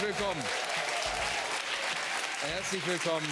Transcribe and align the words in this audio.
Herzlich 0.00 0.18
willkommen. 0.18 0.44
Herzlich 2.40 2.86
willkommen 2.86 3.28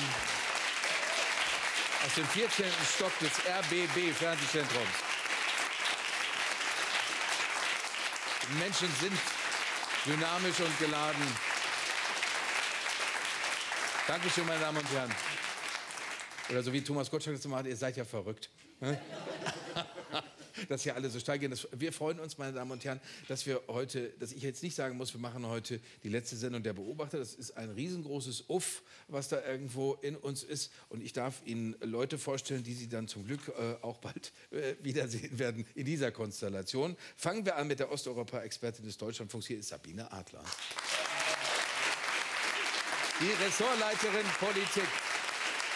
aus 2.05 2.15
dem 2.15 2.27
14. 2.27 2.67
Stock 2.95 3.19
des 3.21 3.33
RBB 3.47 4.13
Fernsehzentrums. 4.13 4.87
Die 8.43 8.59
Menschen 8.59 8.89
sind 9.01 9.19
dynamisch 10.05 10.61
und 10.61 10.79
geladen. 10.79 11.27
Dankeschön, 14.07 14.47
meine 14.47 14.61
Damen 14.61 14.77
und 14.77 14.91
Herren. 14.91 15.15
Oder 16.51 16.63
so 16.63 16.71
wie 16.71 16.85
Thomas 16.85 17.11
Gottschalk 17.11 17.37
das 17.37 17.47
immer 17.47 17.57
hat, 17.57 17.67
ihr 17.67 17.77
seid 17.77 17.97
ja 17.97 18.05
verrückt. 18.05 18.51
Dass 20.69 20.83
hier 20.83 20.95
alle 20.95 21.11
so 21.11 21.19
steil 21.19 21.39
gehen. 21.39 21.55
wir 21.73 21.93
freuen 21.93 22.21
uns, 22.21 22.39
meine 22.39 22.53
Damen 22.53 22.71
und 22.71 22.85
Herren, 22.85 23.01
dass 23.29 23.47
wir 23.47 23.63
heute, 23.69 24.11
dass 24.19 24.33
ich 24.33 24.43
jetzt 24.43 24.63
nicht 24.63 24.75
sagen 24.75 24.97
muss, 24.97 25.13
wir 25.15 25.21
machen 25.21 25.47
heute 25.47 25.81
die 26.03 26.09
letzte 26.09 26.37
Sendung 26.37 26.63
der 26.63 26.73
Beobachter. 26.73 27.19
Das 27.19 27.35
ist 27.35 27.57
ein 27.57 27.71
riesengroßes 27.71 28.45
Uff, 28.49 28.83
was 29.09 29.29
da 29.29 29.45
irgendwo 29.45 29.95
in 29.95 30.17
uns 30.17 30.43
ist. 30.43 30.73
Und 30.89 31.03
ich 31.03 31.13
darf 31.13 31.43
Ihnen 31.45 31.77
Leute 31.81 32.19
vorstellen, 32.19 32.63
die 32.63 32.75
Sie 32.75 32.89
dann 32.89 33.09
zum 33.09 33.25
Glück 33.27 33.41
äh, 33.49 33.83
auch 33.83 33.99
bald 33.99 34.33
äh, 34.51 34.75
wiedersehen 34.83 35.39
werden 35.39 35.67
in 35.75 35.87
dieser 35.87 36.11
Konstellation. 36.11 36.97
Fangen 37.17 37.45
wir 37.45 37.57
an 37.57 37.67
mit 37.69 37.79
der 37.79 37.91
Osteuropa-Expertin 37.91 38.85
des 38.85 38.97
Deutschlandfunks. 38.99 39.47
Hier 39.47 39.59
ist 39.59 39.69
Sabine 39.69 40.11
Adler. 40.13 40.45
Die 43.21 43.45
Ressortleiterin 43.45 44.27
Politik 44.39 44.89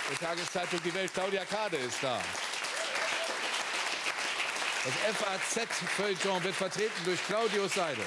der 0.08 0.28
Tageszeitung 0.28 0.80
Die 0.84 0.94
Welt, 0.94 1.12
Claudia 1.12 1.44
Kade, 1.44 1.76
ist 1.76 2.02
da. 2.02 2.20
Das 4.84 4.94
FAZ-Feuilleton 5.16 6.42
wird 6.42 6.56
vertreten 6.56 7.04
durch 7.04 7.24
Claudius 7.26 7.74
Seidel. 7.74 8.04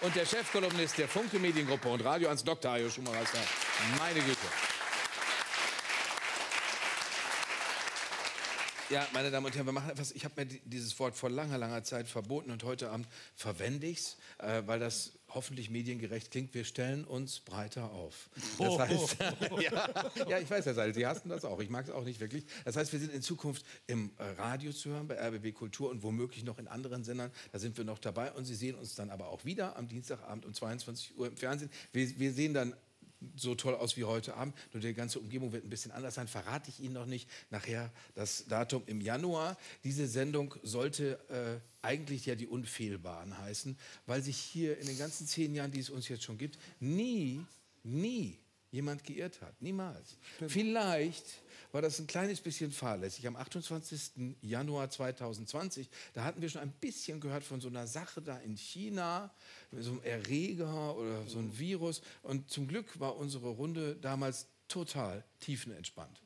Und 0.00 0.16
der 0.16 0.24
Chefkolumnist 0.24 0.96
der 0.96 1.06
Funke 1.06 1.38
Mediengruppe 1.38 1.88
und 1.88 2.02
Radio 2.02 2.30
1 2.30 2.44
Dr. 2.44 2.72
Ayo 2.72 2.88
Schumacher. 2.88 3.24
Meine 3.98 4.20
Güte. 4.20 4.69
Ja, 8.90 9.06
meine 9.12 9.30
Damen 9.30 9.46
und 9.46 9.54
Herren, 9.54 9.66
wir 9.66 9.72
machen 9.72 9.88
etwas. 9.88 10.10
Ich 10.10 10.24
habe 10.24 10.34
mir 10.36 10.46
dieses 10.64 10.98
Wort 10.98 11.14
vor 11.14 11.30
langer, 11.30 11.58
langer 11.58 11.84
Zeit 11.84 12.08
verboten 12.08 12.50
und 12.50 12.64
heute 12.64 12.90
Abend 12.90 13.06
verwende 13.36 13.86
ich 13.86 13.98
es, 13.98 14.16
äh, 14.38 14.62
weil 14.66 14.80
das 14.80 15.12
hoffentlich 15.28 15.70
mediengerecht 15.70 16.32
klingt. 16.32 16.52
Wir 16.54 16.64
stellen 16.64 17.04
uns 17.04 17.38
breiter 17.38 17.92
auf. 17.92 18.28
Das 18.58 18.78
heißt, 18.80 19.16
ja, 19.60 19.88
ja, 20.28 20.38
ich 20.40 20.50
weiß, 20.50 20.66
Herr 20.66 20.74
Seidel, 20.74 20.92
Sie 20.92 21.06
hassen 21.06 21.28
das 21.28 21.44
auch. 21.44 21.60
Ich 21.60 21.70
mag 21.70 21.84
es 21.84 21.92
auch 21.92 22.02
nicht 22.02 22.18
wirklich. 22.18 22.44
Das 22.64 22.74
heißt, 22.74 22.92
wir 22.92 22.98
sind 22.98 23.12
in 23.12 23.22
Zukunft 23.22 23.64
im 23.86 24.10
äh, 24.18 24.24
Radio 24.24 24.72
zu 24.72 24.90
hören, 24.90 25.06
bei 25.06 25.14
RBB 25.24 25.54
Kultur 25.54 25.88
und 25.88 26.02
womöglich 26.02 26.42
noch 26.42 26.58
in 26.58 26.66
anderen 26.66 27.04
Sendern. 27.04 27.30
Da 27.52 27.60
sind 27.60 27.78
wir 27.78 27.84
noch 27.84 28.00
dabei 28.00 28.32
und 28.32 28.44
Sie 28.44 28.56
sehen 28.56 28.74
uns 28.74 28.96
dann 28.96 29.10
aber 29.10 29.28
auch 29.28 29.44
wieder 29.44 29.76
am 29.76 29.86
Dienstagabend 29.86 30.44
um 30.44 30.52
22 30.52 31.16
Uhr 31.16 31.28
im 31.28 31.36
Fernsehen. 31.36 31.70
Wir, 31.92 32.18
wir 32.18 32.32
sehen 32.32 32.54
dann 32.54 32.74
so 33.36 33.54
toll 33.54 33.74
aus 33.74 33.96
wie 33.96 34.04
heute 34.04 34.34
Abend. 34.34 34.54
Nur 34.72 34.80
die 34.80 34.94
ganze 34.94 35.18
Umgebung 35.18 35.52
wird 35.52 35.64
ein 35.64 35.70
bisschen 35.70 35.92
anders 35.92 36.14
sein. 36.14 36.28
Verrate 36.28 36.70
ich 36.70 36.80
Ihnen 36.80 36.94
noch 36.94 37.06
nicht. 37.06 37.28
Nachher 37.50 37.92
das 38.14 38.46
Datum 38.48 38.82
im 38.86 39.00
Januar. 39.00 39.56
Diese 39.84 40.06
Sendung 40.06 40.54
sollte 40.62 41.18
äh, 41.28 41.86
eigentlich 41.86 42.26
ja 42.26 42.34
die 42.34 42.46
Unfehlbaren 42.46 43.38
heißen, 43.38 43.78
weil 44.06 44.22
sich 44.22 44.36
hier 44.36 44.78
in 44.78 44.86
den 44.86 44.98
ganzen 44.98 45.26
zehn 45.26 45.54
Jahren, 45.54 45.72
die 45.72 45.80
es 45.80 45.90
uns 45.90 46.08
jetzt 46.08 46.24
schon 46.24 46.38
gibt, 46.38 46.58
nie, 46.80 47.44
nie 47.82 48.38
jemand 48.70 49.04
geirrt 49.04 49.40
hat. 49.40 49.60
Niemals. 49.60 50.16
Stimmt. 50.36 50.52
Vielleicht 50.52 51.24
war 51.72 51.82
das 51.82 51.98
ein 52.00 52.06
kleines 52.06 52.40
bisschen 52.40 52.72
fahrlässig. 52.72 53.26
Am 53.26 53.36
28. 53.36 54.36
Januar 54.42 54.90
2020, 54.90 55.88
da 56.14 56.24
hatten 56.24 56.42
wir 56.42 56.48
schon 56.48 56.62
ein 56.62 56.72
bisschen 56.72 57.20
gehört 57.20 57.44
von 57.44 57.60
so 57.60 57.68
einer 57.68 57.86
Sache 57.86 58.22
da 58.22 58.38
in 58.38 58.56
China, 58.56 59.32
so 59.72 59.92
einem 59.92 60.02
Erreger 60.02 60.96
oder 60.96 61.26
so 61.26 61.38
ein 61.38 61.58
Virus. 61.58 62.02
Und 62.22 62.50
zum 62.50 62.66
Glück 62.66 62.98
war 62.98 63.16
unsere 63.16 63.48
Runde 63.48 63.96
damals 63.96 64.46
total 64.68 65.24
tiefenentspannt 65.40 66.22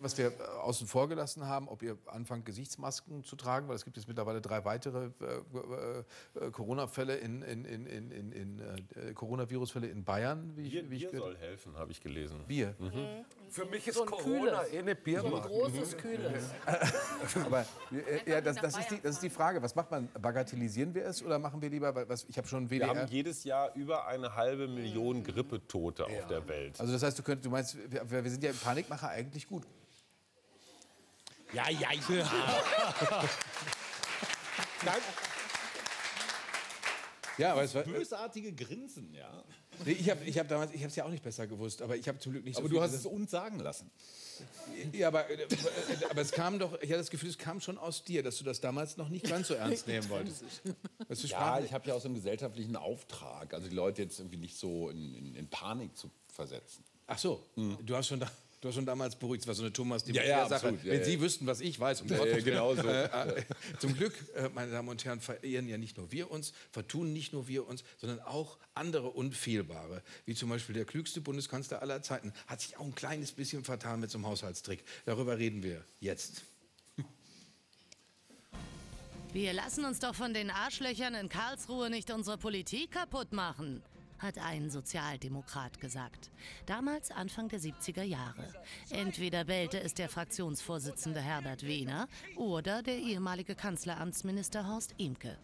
was 0.00 0.16
wir 0.18 0.28
äh, 0.28 0.42
außen 0.62 0.86
vor 0.86 1.08
gelassen 1.08 1.46
haben, 1.46 1.68
ob 1.68 1.82
ihr 1.82 1.96
anfangt, 2.06 2.46
Gesichtsmasken 2.46 3.22
zu 3.22 3.36
tragen, 3.36 3.68
weil 3.68 3.76
es 3.76 3.84
gibt 3.84 3.96
jetzt 3.96 4.08
mittlerweile 4.08 4.40
drei 4.40 4.64
weitere 4.64 5.10
äh, 5.20 6.46
äh, 6.46 6.50
Corona-Fälle 6.50 7.16
in, 7.16 7.42
in, 7.42 7.64
in, 7.64 7.86
in, 7.86 8.32
in 8.32 8.60
äh, 8.60 9.12
Coronavirus-Fälle 9.12 9.86
in 9.88 10.04
Bayern. 10.04 10.52
Wie 10.56 10.62
ich, 10.62 10.72
Bier, 10.72 10.90
wie 10.90 10.96
ich 10.96 11.10
Bier 11.10 11.20
soll 11.20 11.36
helfen, 11.36 11.76
habe 11.76 11.92
ich 11.92 12.00
gelesen. 12.00 12.44
Bier. 12.46 12.74
Mhm. 12.78 12.86
Mhm. 12.86 13.24
Für 13.50 13.64
mich 13.66 13.86
ist 13.86 13.96
so 13.96 14.04
Corona 14.04 14.64
eh 14.66 14.78
eine 14.78 14.94
Biermarke. 14.94 15.48
So 15.48 15.64
ein 15.64 15.72
großes, 15.72 15.96
kühles. 15.96 16.44
Aber 17.44 17.66
äh, 17.90 18.30
ja, 18.30 18.40
das, 18.40 18.56
das, 18.56 18.78
ist 18.78 18.90
die, 18.90 19.00
das 19.00 19.16
ist 19.16 19.22
die 19.22 19.30
Frage. 19.30 19.60
Was 19.60 19.74
macht 19.74 19.90
man? 19.90 20.08
Bagatellisieren 20.20 20.94
wir 20.94 21.04
es 21.06 21.22
oder 21.22 21.38
machen 21.38 21.60
wir 21.60 21.68
lieber, 21.68 22.08
was, 22.08 22.24
ich 22.28 22.38
habe 22.38 22.46
schon 22.46 22.68
WDR. 22.68 22.94
Wir 22.94 23.00
haben 23.00 23.08
jedes 23.10 23.42
Jahr 23.42 23.74
über 23.74 24.06
eine 24.06 24.34
halbe 24.34 24.68
Million 24.68 25.24
Grippetote 25.24 26.06
ja. 26.08 26.20
auf 26.20 26.26
der 26.28 26.46
Welt. 26.46 26.80
Also 26.80 26.92
das 26.92 27.02
heißt, 27.02 27.18
du, 27.18 27.22
könnt, 27.24 27.44
du 27.44 27.50
meinst, 27.50 27.76
wir, 27.90 28.24
wir 28.24 28.30
sind 28.30 28.42
ja 28.44 28.50
im 28.50 28.56
Panikmacher 28.56 29.08
eigentlich 29.08 29.48
gut. 29.48 29.66
Ja, 31.52 31.68
ja, 31.68 31.92
ja. 31.92 32.30
Nein. 34.84 35.00
Ja, 37.38 37.52
aber 37.52 37.62
es 37.62 37.74
war 37.74 37.82
bösartige 37.84 38.52
Grinsen, 38.52 39.14
ja. 39.14 39.44
Nee, 39.84 39.92
ich 39.92 40.10
habe 40.10 40.24
ich 40.24 40.38
hab 40.38 40.46
damals, 40.48 40.72
ich 40.72 40.80
habe 40.80 40.88
es 40.88 40.96
ja 40.96 41.04
auch 41.04 41.10
nicht 41.10 41.24
besser 41.24 41.46
gewusst, 41.46 41.80
aber 41.80 41.96
ich 41.96 42.06
habe 42.06 42.18
zum 42.18 42.32
Glück 42.32 42.44
nicht 42.44 42.56
so 42.56 42.60
Aber 42.60 42.68
du 42.68 42.82
hast 42.82 42.92
es 42.92 43.06
uns 43.06 43.30
sagen 43.30 43.58
lassen. 43.60 43.90
Ja, 44.92 45.08
aber, 45.08 45.28
äh, 45.30 45.46
aber 46.10 46.20
es 46.20 46.32
kam 46.32 46.58
doch, 46.58 46.74
ich 46.80 46.90
hatte 46.90 46.98
das 46.98 47.10
Gefühl, 47.10 47.30
es 47.30 47.38
kam 47.38 47.60
schon 47.60 47.78
aus 47.78 48.04
dir, 48.04 48.22
dass 48.22 48.36
du 48.36 48.44
das 48.44 48.60
damals 48.60 48.96
noch 48.96 49.08
nicht 49.08 49.26
ganz 49.26 49.48
so 49.48 49.54
ernst 49.54 49.86
nehmen 49.86 50.08
wolltest. 50.10 50.44
ja, 51.08 51.60
ich 51.60 51.72
habe 51.72 51.88
ja 51.88 51.94
auch 51.94 52.00
so 52.00 52.08
einen 52.08 52.14
gesellschaftlichen 52.14 52.76
Auftrag, 52.76 53.54
also 53.54 53.68
die 53.68 53.74
Leute 53.74 54.02
jetzt 54.02 54.18
irgendwie 54.18 54.38
nicht 54.38 54.56
so 54.56 54.90
in, 54.90 55.14
in, 55.14 55.34
in 55.34 55.48
Panik 55.48 55.96
zu 55.96 56.10
versetzen. 56.28 56.84
Ach 57.06 57.18
so, 57.18 57.44
mhm. 57.56 57.78
du 57.84 57.96
hast 57.96 58.08
schon 58.08 58.20
da, 58.20 58.30
Du 58.60 58.68
hast 58.68 58.74
schon 58.74 58.84
damals 58.84 59.16
beruhigt, 59.16 59.42
es 59.42 59.46
war 59.48 59.54
so 59.54 59.62
eine 59.62 59.72
Thomas 59.72 60.04
die 60.04 60.12
ja, 60.12 60.22
ja, 60.22 60.48
Sache. 60.48 60.78
Ja, 60.82 60.92
Wenn 60.92 61.04
Sie 61.04 61.18
wüssten, 61.18 61.46
was 61.46 61.62
ich 61.62 61.80
weiß, 61.80 62.02
um 62.02 62.08
ja, 62.08 62.26
ja, 62.26 62.40
genau 62.40 62.74
so. 62.74 62.86
Äh, 62.86 63.04
äh, 63.04 63.44
zum 63.78 63.94
Glück, 63.94 64.12
äh, 64.34 64.50
meine 64.50 64.70
Damen 64.70 64.90
und 64.90 65.02
Herren, 65.02 65.20
verehren 65.20 65.66
ja 65.66 65.78
nicht 65.78 65.96
nur 65.96 66.12
wir 66.12 66.30
uns, 66.30 66.52
vertun 66.70 67.14
nicht 67.14 67.32
nur 67.32 67.48
wir 67.48 67.66
uns, 67.66 67.84
sondern 67.96 68.20
auch 68.20 68.58
andere 68.74 69.08
Unfehlbare, 69.08 70.02
wie 70.26 70.34
zum 70.34 70.50
Beispiel 70.50 70.74
der 70.74 70.84
klügste 70.84 71.22
Bundeskanzler 71.22 71.80
aller 71.80 72.02
Zeiten, 72.02 72.34
hat 72.48 72.60
sich 72.60 72.76
auch 72.76 72.84
ein 72.84 72.94
kleines 72.94 73.32
bisschen 73.32 73.64
vertan 73.64 73.98
mit 74.00 74.10
so 74.10 74.18
einem 74.18 74.26
Haushaltstrick. 74.26 74.84
Darüber 75.06 75.38
reden 75.38 75.62
wir 75.62 75.82
jetzt. 76.00 76.42
Wir 79.32 79.54
lassen 79.54 79.86
uns 79.86 80.00
doch 80.00 80.14
von 80.14 80.34
den 80.34 80.50
Arschlöchern 80.50 81.14
in 81.14 81.30
Karlsruhe 81.30 81.88
nicht 81.88 82.10
unsere 82.10 82.36
Politik 82.36 82.90
kaputt 82.90 83.32
machen 83.32 83.82
hat 84.20 84.38
ein 84.38 84.70
Sozialdemokrat 84.70 85.80
gesagt. 85.80 86.30
Damals 86.66 87.10
Anfang 87.10 87.48
der 87.48 87.60
70er 87.60 88.02
Jahre. 88.02 88.52
Entweder 88.90 89.44
bellte 89.44 89.80
es 89.80 89.94
der 89.94 90.08
Fraktionsvorsitzende 90.08 91.20
Herbert 91.20 91.66
Wehner 91.66 92.08
oder 92.36 92.82
der 92.82 92.98
ehemalige 92.98 93.54
Kanzleramtsminister 93.54 94.68
Horst 94.68 94.94
Imke. 94.98 95.38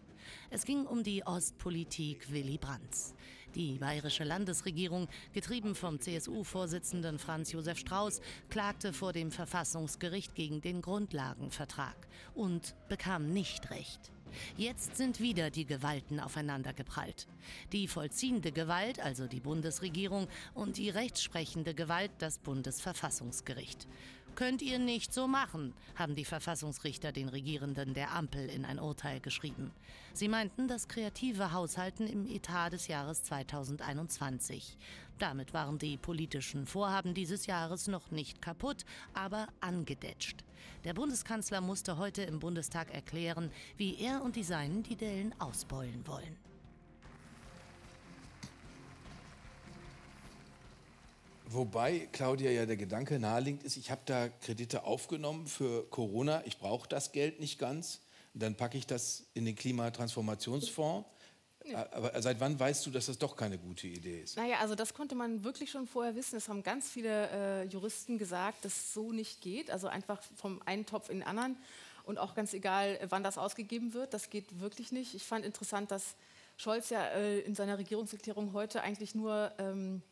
Es 0.50 0.64
ging 0.64 0.86
um 0.86 1.02
die 1.02 1.24
Ostpolitik 1.26 2.30
Willy 2.30 2.58
Brandts. 2.58 3.14
Die 3.54 3.78
bayerische 3.78 4.24
Landesregierung, 4.24 5.08
getrieben 5.32 5.74
vom 5.74 5.98
CSU-Vorsitzenden 5.98 7.18
Franz 7.18 7.52
Josef 7.52 7.78
Strauß, 7.78 8.20
klagte 8.50 8.92
vor 8.92 9.14
dem 9.14 9.30
Verfassungsgericht 9.30 10.34
gegen 10.34 10.60
den 10.60 10.82
Grundlagenvertrag 10.82 11.96
und 12.34 12.74
bekam 12.88 13.30
nicht 13.30 13.70
recht. 13.70 14.12
Jetzt 14.56 14.96
sind 14.96 15.20
wieder 15.20 15.50
die 15.50 15.66
Gewalten 15.66 16.20
aufeinandergeprallt. 16.20 17.26
Die 17.72 17.88
vollziehende 17.88 18.52
Gewalt, 18.52 19.00
also 19.00 19.26
die 19.26 19.40
Bundesregierung, 19.40 20.28
und 20.54 20.76
die 20.76 20.90
rechtsprechende 20.90 21.74
Gewalt, 21.74 22.10
das 22.18 22.38
Bundesverfassungsgericht. 22.38 23.86
Könnt 24.36 24.60
ihr 24.60 24.78
nicht 24.78 25.14
so 25.14 25.26
machen, 25.26 25.72
haben 25.94 26.14
die 26.14 26.26
Verfassungsrichter 26.26 27.10
den 27.10 27.30
Regierenden 27.30 27.94
der 27.94 28.12
Ampel 28.12 28.50
in 28.50 28.66
ein 28.66 28.78
Urteil 28.78 29.18
geschrieben. 29.18 29.70
Sie 30.12 30.28
meinten 30.28 30.68
das 30.68 30.88
kreative 30.88 31.52
Haushalten 31.52 32.06
im 32.06 32.26
Etat 32.26 32.68
des 32.68 32.86
Jahres 32.86 33.22
2021. 33.22 34.76
Damit 35.18 35.54
waren 35.54 35.78
die 35.78 35.96
politischen 35.96 36.66
Vorhaben 36.66 37.14
dieses 37.14 37.46
Jahres 37.46 37.88
noch 37.88 38.10
nicht 38.10 38.42
kaputt, 38.42 38.84
aber 39.14 39.46
angedetscht. 39.62 40.44
Der 40.84 40.92
Bundeskanzler 40.92 41.62
musste 41.62 41.96
heute 41.96 42.20
im 42.20 42.38
Bundestag 42.38 42.92
erklären, 42.92 43.50
wie 43.78 43.96
er 43.96 44.22
und 44.22 44.36
die 44.36 44.44
Seinen 44.44 44.82
die 44.82 44.96
Dellen 44.96 45.34
ausbeulen 45.40 46.06
wollen. 46.06 46.45
Wobei, 51.48 52.08
Claudia, 52.12 52.50
ja 52.50 52.66
der 52.66 52.76
Gedanke 52.76 53.18
naheliegend 53.18 53.62
ist, 53.62 53.76
ich 53.76 53.90
habe 53.90 54.00
da 54.04 54.28
Kredite 54.28 54.84
aufgenommen 54.84 55.46
für 55.46 55.88
Corona, 55.90 56.42
ich 56.44 56.58
brauche 56.58 56.88
das 56.88 57.12
Geld 57.12 57.38
nicht 57.38 57.58
ganz, 57.58 58.00
dann 58.34 58.56
packe 58.56 58.76
ich 58.76 58.86
das 58.86 59.24
in 59.34 59.44
den 59.44 59.54
Klimatransformationsfonds. 59.54 61.08
Ja. 61.64 61.86
Aber 61.92 62.20
seit 62.22 62.38
wann 62.38 62.58
weißt 62.58 62.86
du, 62.86 62.90
dass 62.90 63.06
das 63.06 63.18
doch 63.18 63.36
keine 63.36 63.58
gute 63.58 63.88
Idee 63.88 64.20
ist? 64.20 64.36
Naja, 64.36 64.58
also 64.60 64.74
das 64.74 64.94
konnte 64.94 65.14
man 65.14 65.42
wirklich 65.42 65.70
schon 65.70 65.86
vorher 65.86 66.14
wissen. 66.14 66.36
Es 66.36 66.48
haben 66.48 66.62
ganz 66.62 66.88
viele 66.88 67.28
äh, 67.30 67.64
Juristen 67.64 68.18
gesagt, 68.18 68.64
dass 68.64 68.72
es 68.72 68.94
so 68.94 69.12
nicht 69.12 69.40
geht. 69.40 69.70
Also 69.70 69.88
einfach 69.88 70.22
vom 70.36 70.62
einen 70.64 70.86
Topf 70.86 71.08
in 71.08 71.18
den 71.18 71.28
anderen. 71.28 71.56
Und 72.04 72.18
auch 72.18 72.36
ganz 72.36 72.54
egal, 72.54 73.00
wann 73.08 73.24
das 73.24 73.36
ausgegeben 73.36 73.94
wird, 73.94 74.14
das 74.14 74.30
geht 74.30 74.60
wirklich 74.60 74.92
nicht. 74.92 75.14
Ich 75.14 75.24
fand 75.24 75.44
interessant, 75.44 75.90
dass 75.90 76.14
Scholz 76.56 76.90
ja 76.90 77.04
äh, 77.04 77.40
in 77.40 77.56
seiner 77.56 77.78
Regierungserklärung 77.78 78.52
heute 78.52 78.82
eigentlich 78.82 79.16
nur 79.16 79.52
ähm, 79.58 80.02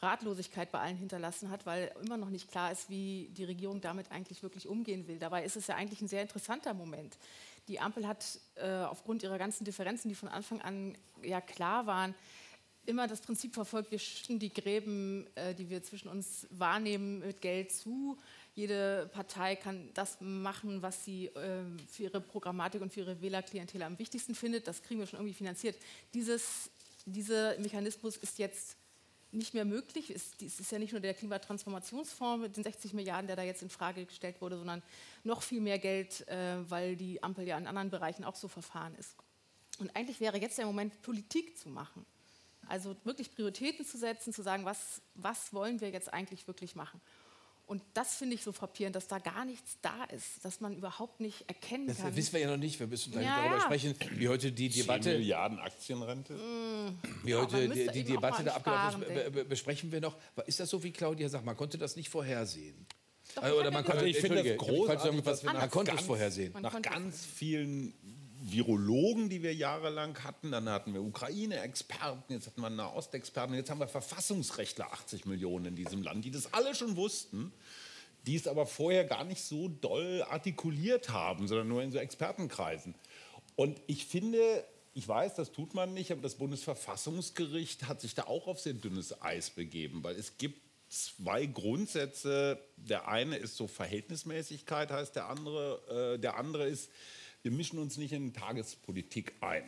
Ratlosigkeit 0.00 0.70
bei 0.70 0.80
allen 0.80 0.96
hinterlassen 0.96 1.50
hat, 1.50 1.66
weil 1.66 1.92
immer 2.04 2.16
noch 2.16 2.30
nicht 2.30 2.50
klar 2.50 2.72
ist, 2.72 2.90
wie 2.90 3.28
die 3.36 3.44
Regierung 3.44 3.80
damit 3.80 4.10
eigentlich 4.10 4.42
wirklich 4.42 4.68
umgehen 4.68 5.06
will. 5.08 5.18
Dabei 5.18 5.44
ist 5.44 5.56
es 5.56 5.66
ja 5.66 5.76
eigentlich 5.76 6.00
ein 6.00 6.08
sehr 6.08 6.22
interessanter 6.22 6.74
Moment. 6.74 7.16
Die 7.68 7.80
Ampel 7.80 8.06
hat 8.06 8.38
äh, 8.56 8.82
aufgrund 8.82 9.22
ihrer 9.22 9.38
ganzen 9.38 9.64
Differenzen, 9.64 10.08
die 10.08 10.14
von 10.14 10.28
Anfang 10.28 10.60
an 10.60 10.96
ja 11.22 11.40
klar 11.40 11.86
waren, 11.86 12.14
immer 12.86 13.06
das 13.06 13.20
Prinzip 13.20 13.54
verfolgt, 13.54 13.90
wir 13.90 13.98
schütten 13.98 14.38
die 14.38 14.52
Gräben, 14.52 15.26
äh, 15.36 15.54
die 15.54 15.70
wir 15.70 15.82
zwischen 15.82 16.08
uns 16.08 16.46
wahrnehmen, 16.50 17.20
mit 17.20 17.40
Geld 17.40 17.72
zu. 17.72 18.18
Jede 18.54 19.10
Partei 19.12 19.56
kann 19.56 19.90
das 19.94 20.18
machen, 20.20 20.82
was 20.82 21.04
sie 21.04 21.26
äh, 21.26 21.64
für 21.88 22.04
ihre 22.04 22.20
Programmatik 22.20 22.82
und 22.82 22.92
für 22.92 23.00
ihre 23.00 23.20
Wählerklientel 23.20 23.82
am 23.82 23.98
wichtigsten 23.98 24.34
findet. 24.34 24.68
Das 24.68 24.82
kriegen 24.82 25.00
wir 25.00 25.06
schon 25.06 25.18
irgendwie 25.18 25.34
finanziert. 25.34 25.76
Dieses, 26.12 26.70
dieser 27.06 27.58
Mechanismus 27.58 28.16
ist 28.16 28.38
jetzt 28.38 28.76
nicht 29.34 29.54
mehr 29.54 29.64
möglich. 29.64 30.10
Es, 30.10 30.32
ist 30.40 30.72
ja 30.72 30.78
nicht 30.78 30.92
nur 30.92 31.00
der 31.00 31.14
Klimatransformationsfonds 31.14 32.42
mit 32.42 32.56
den 32.56 32.64
60 32.64 32.94
Milliarden, 32.94 33.26
der 33.26 33.36
da 33.36 33.42
jetzt 33.42 33.62
in 33.62 33.70
Frage 33.70 34.06
gestellt 34.06 34.40
wurde, 34.40 34.56
sondern 34.56 34.82
noch 35.22 35.42
viel 35.42 35.60
mehr 35.60 35.78
Geld, 35.78 36.26
äh, 36.28 36.58
weil 36.68 36.96
die 36.96 37.22
Ampel 37.22 37.46
ja 37.46 37.58
in 37.58 37.66
anderen 37.66 37.90
Bereichen 37.90 38.24
auch 38.24 38.36
so 38.36 38.48
verfahren 38.48 38.94
ist. 38.96 39.16
Und 39.78 39.94
eigentlich 39.96 40.20
wäre 40.20 40.38
jetzt 40.38 40.58
der 40.58 40.66
Moment, 40.66 41.02
Politik 41.02 41.58
zu 41.58 41.68
machen. 41.68 42.06
Also 42.68 42.96
wirklich 43.04 43.34
Prioritäten 43.34 43.84
zu 43.84 43.98
setzen, 43.98 44.32
zu 44.32 44.42
sagen, 44.42 44.64
was, 44.64 45.02
was 45.14 45.52
wollen 45.52 45.80
wir 45.80 45.90
jetzt 45.90 46.12
eigentlich 46.12 46.46
wirklich 46.46 46.74
machen. 46.74 47.00
Und 47.66 47.82
das 47.94 48.16
finde 48.16 48.34
ich 48.34 48.42
so 48.42 48.52
frappierend, 48.52 48.94
dass 48.94 49.06
da 49.08 49.18
gar 49.18 49.44
nichts 49.46 49.78
da 49.80 50.04
ist, 50.04 50.44
dass 50.44 50.60
man 50.60 50.74
überhaupt 50.76 51.20
nicht 51.20 51.48
erkennen 51.48 51.86
Das 51.86 51.96
kann. 51.98 52.14
wissen 52.14 52.34
wir 52.34 52.40
ja 52.40 52.50
noch 52.50 52.58
nicht. 52.58 52.78
Wir 52.78 52.86
müssen 52.86 53.10
gleich 53.12 53.24
Ja, 53.24 53.38
darüber 53.38 53.56
ja. 53.56 53.60
sprechen, 53.62 53.94
wie 54.16 54.28
heute 54.28 54.52
die 54.52 54.68
10 54.70 54.82
Debatte, 54.82 55.12
Milliarden 55.16 55.58
Aktienrente? 55.58 56.38
wie 57.22 57.30
Ja, 57.30 57.40
heute 57.40 57.66
man 57.68 57.76
die, 57.76 57.86
die 57.88 58.04
Debatte 58.04 58.44
da 58.44 58.52
an 58.52 58.56
abgelaufen 58.64 59.02
ist. 59.34 59.48
Besprechen 59.48 59.90
wir 59.92 60.02
noch. 60.02 60.14
Ist 60.46 60.60
das 60.60 60.68
so, 60.68 60.82
wie 60.82 60.92
Claudia 60.92 61.28
sagt? 61.30 61.46
Man 61.46 61.56
konnte 61.56 61.78
das 61.78 61.96
nicht 61.96 62.10
vorhersehen. 62.10 62.86
Doch, 63.34 63.42
ich 63.42 63.52
Oder 63.52 63.70
man 63.70 63.82
ja 63.82 63.90
konnte, 63.90 63.92
Also 63.92 64.04
ich 64.06 64.18
finde 64.18 64.44
das 64.44 64.58
großartig, 64.58 65.22
dass 65.22 65.42
wir 65.42 65.52
man 65.52 65.62
nach 65.62 65.70
konnte 65.70 65.90
es 65.92 65.96
ganz- 65.96 66.06
vorhersehen. 66.06 66.52
Man 66.52 66.62
Nach 66.62 66.82
ganz 66.82 67.24
vielen 67.24 67.94
Virologen, 68.46 69.30
die 69.30 69.42
wir 69.42 69.54
jahrelang 69.54 70.22
hatten, 70.22 70.52
dann 70.52 70.68
hatten 70.68 70.92
wir 70.92 71.02
Ukraine-Experten, 71.02 72.34
jetzt 72.34 72.46
hatten 72.46 72.60
wir 72.60 72.68
Nahostexperten, 72.68 73.54
jetzt 73.54 73.70
haben 73.70 73.80
wir 73.80 73.88
Verfassungsrechtler 73.88 74.92
80 74.92 75.24
Millionen 75.24 75.64
in 75.66 75.76
diesem 75.76 76.02
Land, 76.02 76.26
die 76.26 76.30
das 76.30 76.52
alle 76.52 76.74
schon 76.74 76.96
wussten, 76.96 77.52
die 78.26 78.36
es 78.36 78.46
aber 78.46 78.66
vorher 78.66 79.04
gar 79.04 79.24
nicht 79.24 79.42
so 79.42 79.68
doll 79.68 80.22
artikuliert 80.28 81.08
haben, 81.08 81.48
sondern 81.48 81.68
nur 81.68 81.82
in 81.82 81.90
so 81.90 81.96
Expertenkreisen. 81.98 82.94
Und 83.56 83.80
ich 83.86 84.04
finde, 84.04 84.38
ich 84.92 85.08
weiß, 85.08 85.34
das 85.36 85.50
tut 85.50 85.72
man 85.72 85.94
nicht, 85.94 86.12
aber 86.12 86.20
das 86.20 86.34
Bundesverfassungsgericht 86.34 87.88
hat 87.88 88.02
sich 88.02 88.14
da 88.14 88.24
auch 88.24 88.46
auf 88.46 88.60
sehr 88.60 88.74
dünnes 88.74 89.22
Eis 89.22 89.48
begeben, 89.48 90.04
weil 90.04 90.16
es 90.16 90.36
gibt 90.36 90.60
zwei 90.90 91.46
Grundsätze. 91.46 92.58
Der 92.76 93.08
eine 93.08 93.36
ist 93.36 93.56
so 93.56 93.66
Verhältnismäßigkeit, 93.68 94.90
heißt 94.90 95.16
der 95.16 95.30
andere. 95.30 96.14
Äh, 96.14 96.18
der 96.18 96.36
andere 96.36 96.68
ist, 96.68 96.90
wir 97.44 97.50
mischen 97.50 97.78
uns 97.78 97.98
nicht 97.98 98.12
in 98.12 98.32
Tagespolitik 98.32 99.34
ein. 99.40 99.64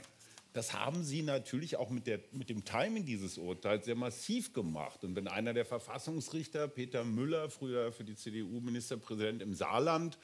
Das 0.55 0.73
haben 0.73 1.05
Sie 1.05 1.21
natürlich 1.21 1.77
auch 1.77 1.91
mit, 1.91 2.07
der, 2.07 2.21
mit 2.33 2.49
dem 2.49 2.65
Timing 2.65 3.05
dieses 3.05 3.37
Urteils 3.37 3.85
sehr 3.85 3.95
massiv 3.95 4.55
gemacht. 4.55 5.05
Und 5.05 5.15
wenn 5.15 5.29
einer 5.29 5.53
der 5.53 5.67
Verfassungsrichter, 5.67 6.67
Peter 6.69 7.05
Müller, 7.05 7.51
früher 7.51 7.93
für 7.93 8.05
die 8.05 8.17
CDU 8.17 8.61
Ministerpräsident 8.61 9.43
im 9.43 9.53
Saarland, 9.55 10.17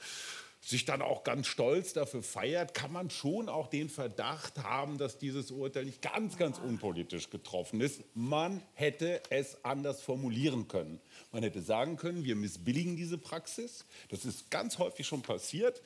sich 0.62 0.86
dann 0.86 1.02
auch 1.02 1.24
ganz 1.24 1.48
stolz 1.48 1.92
dafür 1.92 2.22
feiert, 2.22 2.72
kann 2.72 2.90
man 2.90 3.10
schon 3.10 3.50
auch 3.50 3.68
den 3.68 3.90
Verdacht 3.90 4.62
haben, 4.62 4.96
dass 4.96 5.18
dieses 5.18 5.50
Urteil 5.50 5.84
nicht 5.84 6.00
ganz, 6.00 6.38
ganz 6.38 6.58
unpolitisch 6.58 7.28
getroffen 7.28 7.82
ist. 7.82 8.02
Man 8.14 8.62
hätte 8.72 9.20
es 9.28 9.62
anders 9.64 10.00
formulieren 10.00 10.68
können. 10.68 11.00
Man 11.32 11.42
hätte 11.42 11.60
sagen 11.60 11.96
können, 11.96 12.24
wir 12.24 12.36
missbilligen 12.36 12.96
diese 12.96 13.18
Praxis. 13.18 13.84
Das 14.08 14.24
ist 14.24 14.50
ganz 14.50 14.78
häufig 14.78 15.06
schon 15.06 15.20
passiert. 15.20 15.82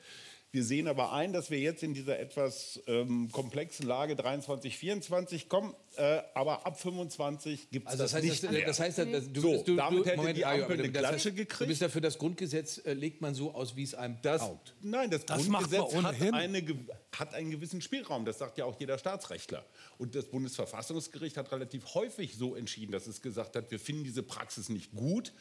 Wir 0.51 0.63
sehen 0.63 0.87
aber 0.87 1.11
ein, 1.11 1.33
dass 1.33 1.51
wir 1.51 1.59
jetzt 1.59 1.83
in 1.83 1.93
dieser 1.93 2.19
etwas 2.19 2.81
ähm, 2.87 3.29
komplexen 3.31 3.85
Lage 3.85 4.15
23, 4.15 4.77
24 4.77 5.49
kommen. 5.49 5.75
Äh, 5.97 6.21
aber 6.35 6.65
ab 6.65 6.79
25 6.79 7.69
gibt 7.69 7.85
es 7.87 7.91
Also 7.99 8.03
das, 8.03 8.11
das, 8.11 8.15
heißt, 8.17 8.23
nicht 8.31 8.43
das, 8.43 8.51
mehr. 8.51 8.65
das 8.65 8.79
heißt, 8.79 8.97
das, 8.99 9.33
du, 9.33 9.41
So, 9.41 9.63
du, 9.63 9.75
damit 9.75 10.05
du, 10.05 10.09
hätte 10.09 10.33
die 10.33 10.45
Ajo, 10.45 10.63
Ampel 10.63 10.79
eine 10.79 10.91
Klatsche 10.91 11.31
Du 11.31 11.35
gekriegt. 11.37 11.67
bist 11.67 11.81
dafür, 11.81 11.99
das 11.99 12.17
Grundgesetz 12.17 12.77
äh, 12.85 12.93
legt 12.93 13.19
man 13.21 13.35
so 13.35 13.53
aus, 13.53 13.75
wie 13.75 13.83
es 13.83 13.93
einem 13.93 14.17
Das, 14.21 14.41
taugt. 14.41 14.73
nein, 14.81 15.09
das, 15.11 15.25
Grundgesetz 15.25 15.93
hat, 15.95 16.21
eine, 16.33 16.63
hat 17.11 17.33
einen 17.33 17.51
gewissen 17.51 17.81
Spielraum. 17.81 18.23
Das 18.23 18.37
sagt 18.37 18.57
ja 18.57 18.63
auch 18.65 18.79
jeder 18.79 18.97
Staatsrechtler. 18.97 19.65
Und 19.97 20.15
das 20.15 20.25
Bundesverfassungsgericht 20.27 21.35
hat 21.35 21.51
relativ 21.51 21.93
häufig 21.93 22.35
so 22.35 22.55
entschieden, 22.55 22.93
dass 22.93 23.05
es 23.07 23.21
gesagt 23.21 23.57
hat, 23.57 23.69
wir 23.69 23.79
finden 23.79 24.05
diese 24.05 24.23
Praxis 24.23 24.69
nicht 24.69 24.93
gut 24.95 25.33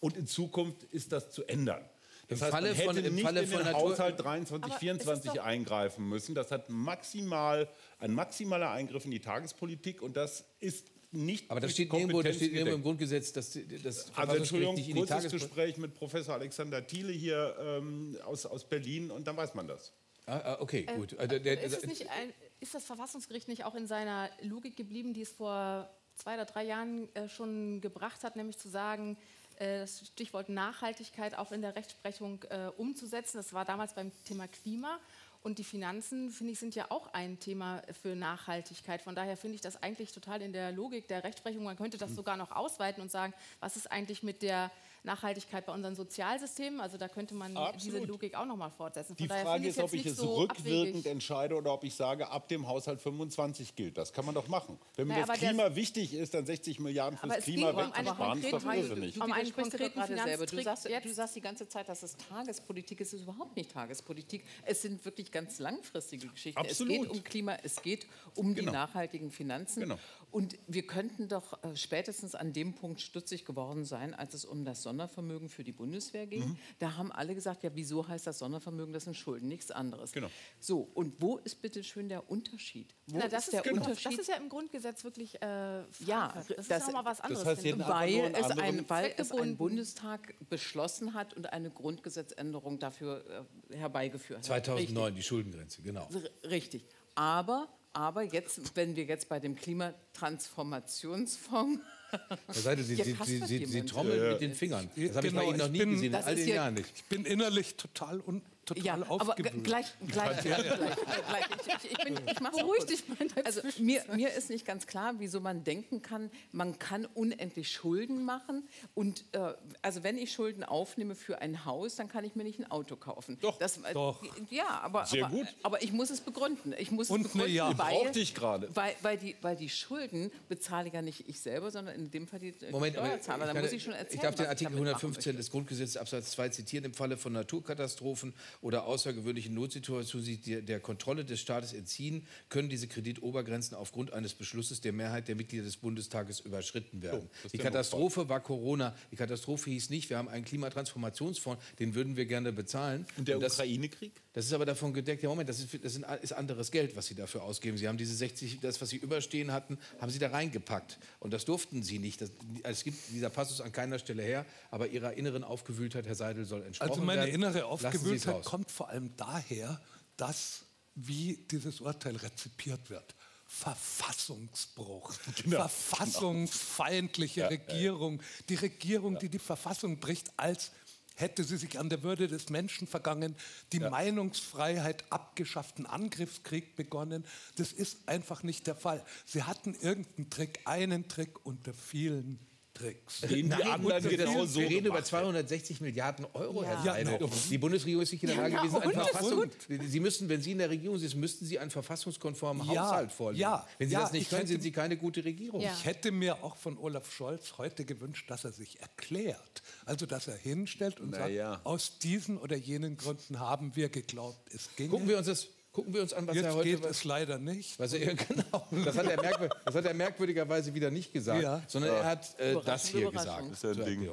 und 0.00 0.16
in 0.16 0.26
Zukunft 0.26 0.82
ist 0.84 1.12
das 1.12 1.30
zu 1.30 1.44
ändern. 1.44 1.84
Das 2.28 2.40
Im 2.40 2.44
heißt, 2.44 2.52
Falle 2.52 2.66
man 2.68 2.76
hätte 2.76 2.94
von- 2.94 3.04
im 3.04 3.14
nicht 3.14 3.24
Falle 3.24 3.40
in 3.40 3.46
von 3.48 3.58
den 3.58 3.72
Natur- 3.72 3.90
Haushalt 3.90 4.20
23, 4.20 4.54
Aber 4.64 4.66
es 4.68 4.74
ist 4.74 4.80
24 4.80 5.32
doch- 5.32 5.44
eingreifen 5.44 6.08
müssen. 6.08 6.34
Das 6.34 6.50
hat 6.50 6.68
maximal 6.68 7.68
ein 7.98 8.12
maximaler 8.12 8.70
Eingriff 8.70 9.04
in 9.06 9.10
die 9.12 9.20
Tagespolitik 9.20 10.02
und 10.02 10.16
das 10.16 10.44
ist 10.60 10.90
nicht 11.10 11.50
Aber 11.50 11.60
das 11.60 11.72
steht 11.72 11.90
irgendwo, 11.90 12.20
das 12.20 12.36
steht 12.36 12.52
irgendwo 12.52 12.74
im. 12.76 12.82
Grundgesetz, 12.82 13.32
dass 13.32 13.52
das 13.52 13.56
Also 13.56 13.72
Verfassungsgericht 14.12 14.38
Entschuldigung, 14.40 14.74
nicht 14.74 14.88
in 14.90 14.94
die 14.96 15.00
kurzes. 15.06 15.32
Gespräch 15.32 15.78
mit 15.78 15.94
Professor 15.94 16.34
Alexander 16.34 16.86
Thiele 16.86 17.12
hier 17.12 17.56
ähm, 17.58 18.18
aus, 18.26 18.44
aus 18.44 18.68
Berlin 18.68 19.10
und 19.10 19.26
dann 19.26 19.34
weiß 19.36 19.54
man 19.54 19.66
das. 19.66 19.94
Ah, 20.26 20.36
ah, 20.44 20.56
okay, 20.60 20.84
gut. 20.96 21.18
Also, 21.18 21.38
der, 21.38 21.62
ist, 21.62 21.78
es 21.78 21.86
nicht 21.86 22.10
ein, 22.10 22.34
ist 22.60 22.74
das 22.74 22.84
Verfassungsgericht 22.84 23.48
nicht 23.48 23.64
auch 23.64 23.74
in 23.74 23.86
seiner 23.86 24.28
Logik 24.42 24.76
geblieben, 24.76 25.14
die 25.14 25.22
es 25.22 25.32
vor 25.32 25.88
zwei 26.16 26.34
oder 26.34 26.44
drei 26.44 26.64
Jahren 26.64 27.08
äh, 27.14 27.30
schon 27.30 27.80
gebracht 27.80 28.22
hat, 28.22 28.36
nämlich 28.36 28.58
zu 28.58 28.68
sagen, 28.68 29.16
das 29.58 30.06
Stichwort 30.06 30.48
Nachhaltigkeit 30.48 31.36
auch 31.36 31.52
in 31.52 31.62
der 31.62 31.76
Rechtsprechung 31.76 32.42
äh, 32.50 32.70
umzusetzen? 32.76 33.38
Das 33.38 33.52
war 33.52 33.64
damals 33.64 33.94
beim 33.94 34.12
Thema 34.24 34.46
Klima. 34.48 34.98
Und 35.42 35.58
die 35.58 35.64
Finanzen, 35.64 36.30
finde 36.30 36.52
ich, 36.52 36.58
sind 36.58 36.74
ja 36.74 36.86
auch 36.90 37.12
ein 37.12 37.38
Thema 37.38 37.82
für 38.02 38.16
Nachhaltigkeit. 38.16 39.00
Von 39.00 39.14
daher 39.14 39.36
finde 39.36 39.54
ich 39.54 39.60
das 39.60 39.80
eigentlich 39.82 40.12
total 40.12 40.42
in 40.42 40.52
der 40.52 40.72
Logik 40.72 41.06
der 41.06 41.22
Rechtsprechung. 41.22 41.62
Man 41.62 41.76
könnte 41.76 41.96
das 41.96 42.14
sogar 42.14 42.36
noch 42.36 42.50
ausweiten 42.50 43.00
und 43.00 43.10
sagen, 43.10 43.32
was 43.60 43.76
ist 43.76 43.90
eigentlich 43.90 44.22
mit 44.22 44.42
der 44.42 44.70
Nachhaltigkeit 45.04 45.64
bei 45.66 45.72
unseren 45.72 45.94
Sozialsystemen? 45.94 46.80
Also 46.80 46.96
da 46.98 47.08
könnte 47.08 47.34
man 47.34 47.50
diese 47.52 47.60
Absolut. 47.60 48.08
Logik 48.08 48.34
auch 48.34 48.44
noch 48.46 48.56
mal 48.56 48.70
fortsetzen. 48.70 49.08
Von 49.08 49.16
Die 49.16 49.28
daher 49.28 49.44
Frage 49.44 49.68
ist, 49.68 49.78
es 49.78 49.84
ob 49.84 49.92
ich 49.92 50.06
es 50.06 50.16
so 50.16 50.34
rückwirkend 50.36 50.88
abwegig. 50.88 51.06
entscheide 51.06 51.54
oder 51.54 51.72
ob 51.72 51.84
ich 51.84 51.94
sage, 51.94 52.28
ab 52.30 52.48
dem 52.48 52.66
Haushalt 52.68 53.00
25 53.00 53.74
gilt. 53.76 53.96
Das 53.98 54.12
kann 54.12 54.24
man 54.24 54.34
doch 54.34 54.48
machen. 54.48 54.78
Wenn 54.96 55.08
mir 55.08 55.24
das 55.24 55.38
Klima 55.38 55.74
wichtig 55.74 56.14
ist, 56.14 56.34
dann 56.34 56.46
60 56.46 56.80
Milliarden 56.80 57.18
Aber 57.22 57.34
fürs 57.34 57.38
es 57.38 57.44
Klima 57.44 57.70
ging 57.70 57.80
um 57.80 57.92
eine 57.92 57.92
wegzusparen, 58.06 58.38
ist 58.38 58.52
doch 58.52 58.60
konkrete- 58.62 58.78
irrsinnig. 58.80 59.20
Um 59.20 59.32
einen 59.32 59.52
konkreten 59.54 59.94
gerade 60.00 60.16
selber. 60.22 60.46
Du 60.46 60.62
sagst, 60.62 60.88
du 61.04 61.14
sagst 61.14 61.36
die 61.36 61.40
ganze 61.40 61.68
Zeit, 61.68 61.88
das 61.88 62.02
ist 62.02 62.16
Tagespolitik. 62.28 63.00
Es 63.00 63.12
ist 63.12 63.22
überhaupt 63.22 63.56
nicht 63.56 63.72
Tagespolitik. 63.72 64.44
Es 64.64 64.82
sind 64.82 65.04
wirklich 65.04 65.30
ganz 65.30 65.58
langfristige 65.58 66.26
Geschichten. 66.28 66.58
Absolut. 66.60 66.92
Es 66.92 67.00
geht 67.02 67.10
um 67.10 67.24
Klima, 67.24 67.56
es 67.62 67.82
geht 67.82 68.06
um 68.34 68.54
Genau. 68.54 68.70
die 68.70 68.76
nachhaltigen 68.76 69.30
Finanzen. 69.30 69.80
Genau. 69.80 69.98
Und 70.30 70.58
wir 70.66 70.86
könnten 70.86 71.28
doch 71.28 71.62
äh, 71.62 71.74
spätestens 71.74 72.34
an 72.34 72.52
dem 72.52 72.74
Punkt 72.74 73.00
stutzig 73.00 73.44
geworden 73.44 73.84
sein, 73.84 74.14
als 74.14 74.34
es 74.34 74.44
um 74.44 74.64
das 74.64 74.82
Sondervermögen 74.82 75.48
für 75.48 75.64
die 75.64 75.72
Bundeswehr 75.72 76.26
ging. 76.26 76.50
Mhm. 76.50 76.58
Da 76.78 76.96
haben 76.96 77.10
alle 77.12 77.34
gesagt, 77.34 77.62
ja, 77.62 77.70
wieso 77.74 78.06
heißt 78.06 78.26
das 78.26 78.38
Sondervermögen? 78.38 78.92
Das 78.92 79.04
sind 79.04 79.16
Schulden, 79.16 79.48
nichts 79.48 79.70
anderes. 79.70 80.12
Genau. 80.12 80.28
So, 80.60 80.88
und 80.94 81.14
wo 81.20 81.38
ist 81.38 81.62
bitte 81.62 81.82
schön 81.82 82.08
der 82.08 82.30
Unterschied? 82.30 82.94
Wo 83.06 83.18
Na, 83.18 83.28
das, 83.28 83.44
ist 83.44 83.52
der 83.54 83.60
ist 83.60 83.68
genau. 83.70 83.82
Unterschied? 83.84 84.12
das 84.12 84.18
ist 84.18 84.28
ja 84.28 84.36
im 84.36 84.48
Grundgesetz 84.48 85.02
wirklich 85.04 85.40
äh. 85.40 85.82
Ja, 86.04 86.32
das 86.34 86.50
ist 86.50 86.70
das- 86.70 86.86
noch 86.86 86.92
mal 86.92 87.04
was 87.04 87.20
anderes. 87.20 87.46
heißt, 87.46 87.64
einfach 87.64 87.78
nur 87.78 87.88
weil, 87.88 88.34
es 88.34 88.50
ein, 88.50 88.90
weil 88.90 89.14
es 89.16 89.32
ein. 89.32 89.56
Bundestag 89.56 90.34
beschlossen 90.50 91.14
hat 91.14 91.34
und 91.34 91.52
eine 91.52 91.70
Grundgesetzänderung 91.70 92.78
dafür 92.78 93.46
äh, 93.70 93.76
herbeigeführt 93.76 94.40
hat. 94.40 94.44
2009, 94.44 95.14
die 95.14 95.22
Schuldengrenze, 95.22 95.82
genau. 95.82 96.08
Richtig. 96.44 96.84
Aber, 97.14 97.68
aber 97.92 98.22
jetzt, 98.22 98.74
wenn 98.76 98.96
wir 98.96 99.04
jetzt 99.04 99.28
bei 99.28 99.38
dem 99.40 99.54
Klimatransformationsfonds 99.56 101.80
Da 102.10 102.38
seid 102.54 102.78
ihr, 102.78 102.84
Sie, 102.84 102.94
Sie, 102.96 103.02
Sie, 103.24 103.40
das 103.40 103.48
Sie, 103.70 103.82
trommeln 103.84 104.32
mit 104.32 104.40
den 104.40 104.54
Fingern. 104.54 104.88
Das 104.96 105.14
habe 105.16 105.26
ich 105.26 105.34
bei 105.34 105.44
Ihnen 105.44 105.58
noch 105.58 105.68
nie 105.68 105.78
bin- 105.80 105.90
gesehen, 105.90 106.06
in 106.06 106.12
Das 106.12 106.24
all 106.24 106.32
ist 106.34 106.40
den 106.40 106.48
ja- 106.48 106.54
Jahren 106.54 106.72
nicht. 106.74 106.90
Ich 106.96 107.04
bin 107.04 107.26
innerlich 107.26 107.76
total, 107.76 108.20
un, 108.20 108.40
total 108.68 108.84
Ja, 108.84 108.94
aber 108.94 109.10
aufgewühlt. 109.10 109.64
gleich, 109.64 109.86
gleich, 110.06 110.40
gleich, 110.40 110.62
gleich, 110.62 110.78
gleich. 110.78 111.46
Ich, 111.66 111.84
ich, 111.84 111.92
ich, 111.92 111.98
bin, 112.04 112.14
ich 112.26 112.34
Beruhig 112.38 112.84
dich 112.86 113.08
mal 113.08 113.16
Also 113.44 113.60
mir, 113.78 114.02
mir 114.14 114.32
ist 114.32 114.50
nicht 114.50 114.64
ganz 114.66 114.86
klar, 114.86 115.14
wieso 115.18 115.40
man 115.40 115.64
denken 115.64 116.02
kann, 116.02 116.30
man 116.52 116.78
kann 116.78 117.06
unendlich 117.14 117.70
Schulden 117.72 118.24
machen. 118.24 118.68
Und 118.94 119.24
äh, 119.32 119.54
also 119.82 120.02
wenn 120.02 120.18
ich 120.18 120.32
Schulden 120.32 120.64
aufnehme 120.64 121.14
für 121.14 121.40
ein 121.40 121.64
Haus, 121.64 121.96
dann 121.96 122.08
kann 122.08 122.24
ich 122.24 122.34
mir 122.36 122.44
nicht 122.44 122.58
ein 122.58 122.70
Auto 122.70 122.96
kaufen. 122.96 123.38
Doch. 123.40 123.58
das, 123.58 123.78
äh, 123.78 123.92
Doch. 123.92 124.22
Ja, 124.50 124.80
aber, 124.82 125.06
Sehr 125.06 125.26
aber, 125.26 125.34
gut. 125.36 125.46
aber 125.62 125.82
ich 125.82 125.92
muss 125.92 126.10
es 126.10 126.20
begründen. 126.20 126.74
Ich 126.78 126.90
muss 126.90 127.10
Und 127.10 127.26
es 127.26 127.32
begründen, 127.32 127.54
Ja. 127.54 127.76
weil, 127.78 128.16
ich 128.16 128.34
gerade. 128.34 128.68
Weil, 128.74 128.94
weil, 129.02 129.16
die, 129.18 129.36
weil 129.42 129.56
die 129.56 129.68
Schulden 129.68 130.30
bezahle 130.48 130.90
ja 130.92 131.02
nicht 131.02 131.28
ich 131.28 131.40
selber, 131.40 131.70
sondern 131.70 131.94
in 131.94 132.10
dem 132.10 132.26
Fall 132.26 132.38
die 132.38 132.54
Moment, 132.70 132.96
aber 132.96 133.06
ich, 133.06 133.12
Steuerzahler. 133.12 133.52
Da 133.52 133.60
muss 133.60 133.72
ich 133.72 133.82
schon 133.82 133.92
erzählen, 133.94 134.14
ich 134.14 134.20
darf 134.20 134.34
den 134.34 134.46
Artikel 134.46 134.72
damit 134.72 134.84
machen 134.84 134.96
115 134.96 135.30
möchte. 135.30 135.36
des 135.42 135.50
Grundgesetzes 135.50 135.96
Absatz 135.96 136.30
2 136.32 136.48
zitieren. 136.50 136.84
Im 136.84 136.94
Falle 136.94 137.16
von 137.16 137.32
Naturkatastrophen 137.32 138.34
oder 138.60 138.84
außergewöhnlichen 138.84 139.54
Notsituationen 139.54 140.24
sich 140.24 140.40
der, 140.40 140.62
der 140.62 140.80
Kontrolle 140.80 141.24
des 141.24 141.40
Staates 141.40 141.72
entziehen, 141.72 142.26
können 142.48 142.68
diese 142.68 142.88
Kreditobergrenzen 142.88 143.76
aufgrund 143.76 144.12
eines 144.12 144.34
Beschlusses 144.34 144.80
der 144.80 144.92
Mehrheit 144.92 145.28
der 145.28 145.36
Mitglieder 145.36 145.64
des 145.64 145.76
Bundestages 145.76 146.40
überschritten 146.40 147.02
werden. 147.02 147.28
ist 147.44 147.54
die 147.54 147.58
Katastrophe 147.58 148.28
war 148.28 148.40
Corona. 148.40 148.96
Die 149.12 149.16
Katastrophe 149.16 149.70
hieß 149.70 149.90
nicht, 149.90 150.10
wir 150.10 150.18
haben 150.18 150.28
einen 150.28 150.44
Klimatransformationsfonds, 150.44 151.62
den 151.78 151.94
würden 151.94 152.16
wir 152.16 152.26
gerne 152.26 152.52
bezahlen. 152.52 153.06
Und 153.16 153.28
der 153.28 153.38
das, 153.38 153.54
Ukraine-Krieg? 153.54 154.12
das 154.32 154.46
ist 154.46 154.52
aber 154.52 154.66
davon 154.66 154.92
gedeckt, 154.92 155.22
ja 155.22 155.28
Moment, 155.28 155.48
das, 155.48 155.60
ist, 155.60 155.84
das 155.84 156.00
ist 156.22 156.32
anderes 156.32 156.70
Geld, 156.70 156.96
was 156.96 157.06
Sie 157.06 157.14
dafür 157.14 157.44
ausgeben. 157.44 157.76
Sie 157.76 157.86
haben 157.86 157.98
diese 157.98 158.14
60, 158.14 158.60
das, 158.60 158.80
was 158.80 158.88
Sie 158.88 158.96
überstehen 158.96 159.52
hatten, 159.52 159.78
haben 160.00 160.10
Sie 160.10 160.18
da 160.18 160.30
reingepackt. 160.30 160.98
Und 161.20 161.32
das 161.32 161.44
durften 161.44 161.82
Sie 161.82 161.98
nicht. 161.98 162.20
Das, 162.20 162.32
es 162.64 162.84
gibt 162.84 162.98
dieser 163.10 163.30
Passus 163.30 163.60
an 163.60 163.72
keiner 163.72 163.98
Stelle 163.98 164.22
her, 164.22 164.44
aber 164.70 164.88
Ihrer 164.88 165.14
inneren 165.14 165.44
Aufgewühltheit, 165.44 166.06
Herr 166.06 166.14
Seidel, 166.14 166.44
soll 166.44 166.62
entsprochen 166.62 166.90
Also 166.90 167.02
meine 167.02 167.22
werden. 167.22 167.34
innere 167.34 167.66
Aufgewühltheit. 167.66 168.44
Kommt 168.48 168.70
vor 168.70 168.88
allem 168.88 169.14
daher, 169.18 169.78
dass 170.16 170.64
wie 170.94 171.36
dieses 171.50 171.82
Urteil 171.82 172.16
rezipiert 172.16 172.88
wird. 172.88 173.14
Verfassungsbruch, 173.46 175.12
verfassungsfeindliche 175.50 177.50
Regierung, 177.50 178.22
die 178.48 178.54
Regierung, 178.54 179.18
die 179.18 179.28
die 179.28 179.38
Verfassung 179.38 180.00
bricht, 180.00 180.32
als 180.38 180.70
hätte 181.14 181.44
sie 181.44 181.58
sich 181.58 181.78
an 181.78 181.90
der 181.90 182.02
Würde 182.02 182.26
des 182.26 182.48
Menschen 182.48 182.86
vergangen, 182.86 183.36
die 183.72 183.80
Meinungsfreiheit 183.80 185.04
abgeschafft, 185.12 185.76
einen 185.76 185.84
Angriffskrieg 185.84 186.74
begonnen. 186.74 187.26
Das 187.56 187.72
ist 187.72 188.08
einfach 188.08 188.42
nicht 188.42 188.66
der 188.66 188.76
Fall. 188.76 189.04
Sie 189.26 189.42
hatten 189.42 189.74
irgendeinen 189.74 190.30
Trick, 190.30 190.60
einen 190.64 191.06
Trick 191.06 191.44
unter 191.44 191.74
vielen 191.74 192.38
Tricks. 192.78 193.20
Den 193.22 193.28
die 193.30 193.42
Nein, 193.44 193.62
anderen 193.62 194.02
gut, 194.02 194.10
wir 194.10 194.18
genau 194.18 194.30
reden- 194.32 194.48
so 194.48 194.60
Wir 194.60 194.66
reden 194.68 194.78
über 194.86 194.96
gemacht 194.96 195.12
hätten. 195.12 195.22
260 195.22 195.80
Milliarden 195.80 196.26
Euro, 196.32 196.62
Ja. 196.62 196.82
Herr 196.84 196.96
Ja, 196.98 197.02
genau. 197.18 197.30
Die 197.50 197.58
Bundesregierung 197.58 198.02
ist 198.02 198.12
nicht 198.12 198.22
in 198.22 198.28
der 198.28 198.36
Ja, 198.36 198.42
Lage 198.42 198.56
gewesen? 198.68 198.76
Ist 198.90 198.94
Verfassung. 199.10 199.44
Sie 199.88 200.00
müssen, 200.00 200.28
wenn 200.28 200.40
Sie 200.42 200.52
in 200.52 200.58
der 200.58 200.70
Regierung 200.70 200.98
sind, 200.98 201.14
müssten 201.16 201.44
Sie 201.44 201.58
einen 201.58 201.70
verfassungskonformen 201.70 202.70
Ja, 202.72 202.86
Haushalt 202.86 203.12
vorlegen. 203.12 203.40
ja, 203.42 203.66
wenn 203.78 203.88
Sie 203.88 203.94
ja, 203.94 204.00
das 204.02 204.12
nicht 204.12 204.22
ich 204.22 204.28
können, 204.28 204.40
hätte- 204.40 204.52
sind 204.52 204.62
Sie 204.62 204.72
keine 204.72 204.96
gute 204.96 205.24
Regierung. 205.24 205.60
Ja. 205.60 205.72
Ich 205.76 205.84
hätte 205.84 206.12
mir 206.12 206.42
auch 206.44 206.56
von 206.56 206.78
Olaf 206.78 207.12
Scholz 207.12 207.54
heute 207.58 207.84
gewünscht, 207.84 208.30
dass 208.30 208.44
er 208.44 208.52
sich 208.52 208.80
erklärt. 208.80 209.62
Also, 209.84 210.06
dass 210.06 210.28
er 210.28 210.36
hinstellt 210.36 211.00
und 211.00 211.10
Na 211.10 211.18
sagt, 211.18 211.30
ja. 211.32 211.60
aus 211.64 211.98
diesen 211.98 212.38
oder 212.38 212.56
jenen 212.56 212.96
Gründen 212.96 213.40
haben 213.40 213.74
wir 213.74 213.88
geglaubt, 213.88 214.38
es 214.54 214.68
ginge. 214.76 214.90
Gucken 214.90 215.08
wir 215.08 215.18
uns 215.18 215.26
das. 215.26 215.48
Gucken 215.78 215.94
wir 215.94 216.02
uns 216.02 216.12
an, 216.12 216.26
was 216.26 216.34
er 216.36 216.42
Jetzt 216.42 216.54
heute 216.56 216.68
geht 216.68 216.82
was, 216.82 216.90
es 216.90 217.04
leider 217.04 217.38
nicht. 217.38 217.78
was 217.78 217.92
er, 217.92 218.12
genau, 218.16 218.66
das 218.84 218.98
hat, 218.98 219.06
er 219.06 219.16
merkwür- 219.22 219.50
das 219.64 219.74
hat 219.76 219.84
er 219.84 219.94
merkwürdigerweise 219.94 220.74
wieder 220.74 220.90
nicht 220.90 221.12
gesagt, 221.12 221.40
Ja. 221.40 221.62
sondern 221.68 221.94
er 221.94 222.04
hat 222.04 222.40
äh, 222.40 222.56
das 222.64 222.86
hier 222.88 223.08
gesagt. 223.12 223.42
Das 223.52 223.62
ist 223.62 223.76
ja 223.76 223.84
ein 223.84 223.88
Ding. 223.88 224.10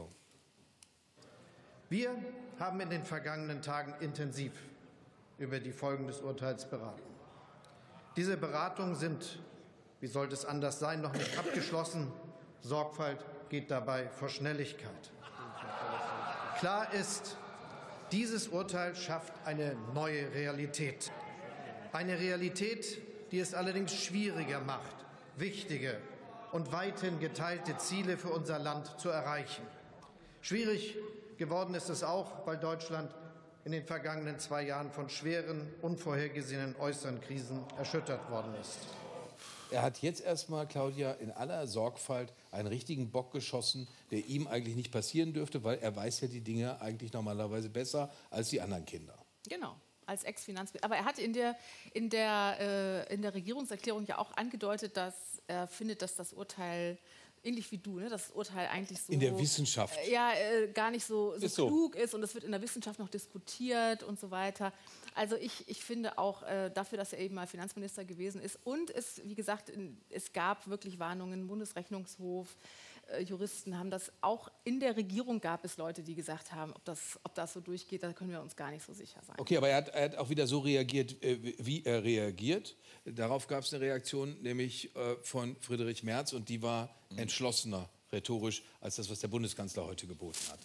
Wir 1.89 2.11
haben 2.59 2.79
in 2.81 2.89
den 2.91 3.03
vergangenen 3.03 3.63
Tagen 3.63 3.95
intensiv 3.99 4.51
über 5.39 5.59
die 5.59 5.71
Folgen 5.71 6.05
des 6.05 6.21
Urteils 6.21 6.65
beraten. 6.69 7.01
Diese 8.15 8.37
Beratungen 8.37 8.93
sind, 8.93 9.39
wie 10.01 10.07
sollte 10.07 10.35
es 10.35 10.45
anders 10.45 10.77
sein, 10.77 11.01
noch 11.01 11.13
nicht 11.13 11.35
abgeschlossen. 11.35 12.11
Sorgfalt 12.61 13.25
geht 13.49 13.71
dabei 13.71 14.07
vor 14.09 14.29
Schnelligkeit. 14.29 15.11
Klar 16.59 16.93
ist, 16.93 17.37
dieses 18.11 18.49
Urteil 18.49 18.95
schafft 18.95 19.33
eine 19.45 19.75
neue 19.95 20.31
Realität. 20.31 21.11
Eine 21.95 22.19
Realität, 22.19 22.99
die 23.31 23.39
es 23.39 23.53
allerdings 23.53 23.95
schwieriger 23.95 24.59
macht, 24.59 24.97
wichtige 25.37 25.97
und 26.51 26.73
weithin 26.73 27.21
geteilte 27.21 27.77
Ziele 27.77 28.17
für 28.17 28.31
unser 28.31 28.59
Land 28.59 28.99
zu 28.99 29.07
erreichen. 29.07 29.63
Schwierig 30.41 30.97
geworden 31.37 31.73
ist 31.73 31.87
es 31.87 32.03
auch, 32.03 32.45
weil 32.45 32.57
Deutschland 32.57 33.15
in 33.63 33.71
den 33.71 33.85
vergangenen 33.85 34.39
zwei 34.39 34.63
Jahren 34.63 34.91
von 34.91 35.07
schweren, 35.07 35.73
unvorhergesehenen 35.81 36.75
äußeren 36.75 37.21
Krisen 37.21 37.63
erschüttert 37.77 38.29
worden 38.29 38.53
ist. 38.59 38.79
Er 39.71 39.81
hat 39.81 39.99
jetzt 39.99 40.19
erstmal, 40.19 40.67
Claudia, 40.67 41.13
in 41.13 41.31
aller 41.31 41.65
Sorgfalt 41.65 42.33
einen 42.51 42.67
richtigen 42.67 43.09
Bock 43.09 43.31
geschossen, 43.31 43.87
der 44.11 44.19
ihm 44.25 44.47
eigentlich 44.47 44.75
nicht 44.75 44.91
passieren 44.91 45.31
dürfte, 45.31 45.63
weil 45.63 45.77
er 45.77 45.95
weiß 45.95 46.19
ja 46.19 46.27
die 46.27 46.41
Dinge 46.41 46.81
eigentlich 46.81 47.13
normalerweise 47.13 47.69
besser 47.69 48.11
als 48.31 48.49
die 48.49 48.59
anderen 48.59 48.83
Kinder. 48.83 49.17
Genau, 49.47 49.77
als 50.05 50.23
Ex-Finanzminister. 50.23 50.85
Aber 50.85 50.95
er 50.95 51.05
hat 51.05 51.19
in 51.19 51.33
der, 51.33 51.55
in, 51.93 52.09
der, 52.09 53.05
äh, 53.09 53.13
in 53.13 53.21
der 53.21 53.33
Regierungserklärung 53.33 54.05
ja 54.05 54.17
auch 54.17 54.35
angedeutet, 54.37 54.97
dass 54.97 55.13
er 55.47 55.67
findet, 55.67 56.01
dass 56.01 56.15
das 56.15 56.33
Urteil, 56.33 56.97
ähnlich 57.43 57.71
wie 57.71 57.77
du, 57.77 57.99
ne, 57.99 58.09
das 58.09 58.31
Urteil 58.31 58.67
eigentlich 58.67 58.99
so... 59.01 59.13
In 59.13 59.19
der 59.19 59.37
Wissenschaft. 59.37 59.97
Äh, 59.99 60.11
Ja, 60.11 60.31
äh, 60.33 60.67
gar 60.73 60.89
nicht 60.89 61.05
so, 61.05 61.37
so 61.37 61.45
Ist 61.45 61.55
so. 61.55 61.67
klug 61.67 61.95
ist 61.95 62.15
und 62.15 62.23
es 62.23 62.33
wird 62.33 62.43
in 62.43 62.51
der 62.51 62.61
Wissenschaft 62.61 62.97
noch 62.97 63.09
diskutiert 63.09 64.01
und 64.01 64.19
so 64.19 64.31
weiter. 64.31 64.73
Also 65.13 65.35
ich, 65.35 65.67
ich 65.67 65.83
finde 65.83 66.17
auch 66.17 66.41
äh, 66.43 66.71
dafür, 66.71 66.97
dass 66.97 67.13
er 67.13 67.19
eben 67.19 67.35
mal 67.35 67.45
Finanzminister 67.47 68.03
gewesen 68.03 68.41
ist 68.41 68.57
und 68.63 68.89
es, 68.89 69.21
wie 69.23 69.35
gesagt, 69.35 69.69
in, 69.69 69.97
es 70.09 70.33
gab 70.33 70.67
wirklich 70.67 70.97
Warnungen, 70.97 71.47
Bundesrechnungshof, 71.47 72.47
Juristen 73.25 73.77
haben 73.77 73.89
das, 73.89 74.11
auch 74.21 74.51
in 74.63 74.79
der 74.79 74.95
Regierung 74.97 75.39
gab 75.39 75.63
es 75.65 75.77
Leute, 75.77 76.03
die 76.03 76.15
gesagt 76.15 76.51
haben, 76.51 76.73
ob 76.73 76.83
das, 76.85 77.19
ob 77.23 77.33
das 77.35 77.53
so 77.53 77.61
durchgeht, 77.61 78.03
da 78.03 78.13
können 78.13 78.31
wir 78.31 78.41
uns 78.41 78.55
gar 78.55 78.71
nicht 78.71 78.85
so 78.85 78.93
sicher 78.93 79.21
sein. 79.25 79.35
Okay, 79.39 79.57
aber 79.57 79.69
er 79.69 79.77
hat, 79.77 79.89
er 79.89 80.03
hat 80.05 80.15
auch 80.17 80.29
wieder 80.29 80.47
so 80.47 80.59
reagiert, 80.59 81.21
äh, 81.23 81.53
wie 81.59 81.83
er 81.83 82.03
reagiert. 82.03 82.75
Darauf 83.05 83.47
gab 83.47 83.63
es 83.63 83.73
eine 83.73 83.83
Reaktion, 83.83 84.41
nämlich 84.41 84.95
äh, 84.95 85.15
von 85.21 85.55
Friedrich 85.59 86.03
Merz, 86.03 86.33
und 86.33 86.49
die 86.49 86.61
war 86.61 86.93
entschlossener 87.15 87.89
rhetorisch 88.11 88.63
als 88.81 88.95
das, 88.95 89.09
was 89.09 89.19
der 89.19 89.27
Bundeskanzler 89.27 89.85
heute 89.85 90.07
geboten 90.07 90.49
hat. 90.49 90.59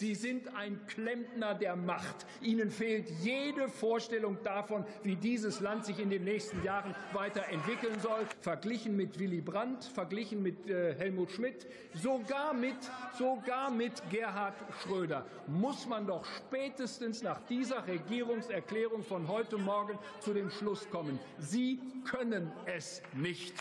Sie 0.00 0.14
sind 0.14 0.56
ein 0.56 0.80
Klempner 0.86 1.54
der 1.54 1.76
Macht. 1.76 2.24
Ihnen 2.40 2.70
fehlt 2.70 3.10
jede 3.20 3.68
Vorstellung 3.68 4.38
davon, 4.42 4.86
wie 5.02 5.14
dieses 5.14 5.60
Land 5.60 5.84
sich 5.84 5.98
in 5.98 6.08
den 6.08 6.24
nächsten 6.24 6.64
Jahren 6.64 6.94
weiterentwickeln 7.12 8.00
soll. 8.00 8.26
Verglichen 8.40 8.96
mit 8.96 9.18
Willy 9.18 9.42
Brandt, 9.42 9.84
verglichen 9.84 10.42
mit 10.42 10.66
äh, 10.70 10.94
Helmut 10.94 11.32
Schmidt, 11.32 11.66
sogar 11.92 12.54
mit, 12.54 12.78
sogar 13.18 13.70
mit 13.70 14.02
Gerhard 14.08 14.54
Schröder 14.82 15.26
muss 15.46 15.86
man 15.86 16.06
doch 16.06 16.24
spätestens 16.24 17.22
nach 17.22 17.40
dieser 17.46 17.86
Regierungserklärung 17.86 19.02
von 19.02 19.28
heute 19.28 19.58
Morgen 19.58 19.98
zu 20.20 20.32
dem 20.32 20.50
Schluss 20.50 20.88
kommen. 20.88 21.18
Sie 21.38 21.78
können 22.10 22.50
es 22.64 23.02
nicht. 23.12 23.52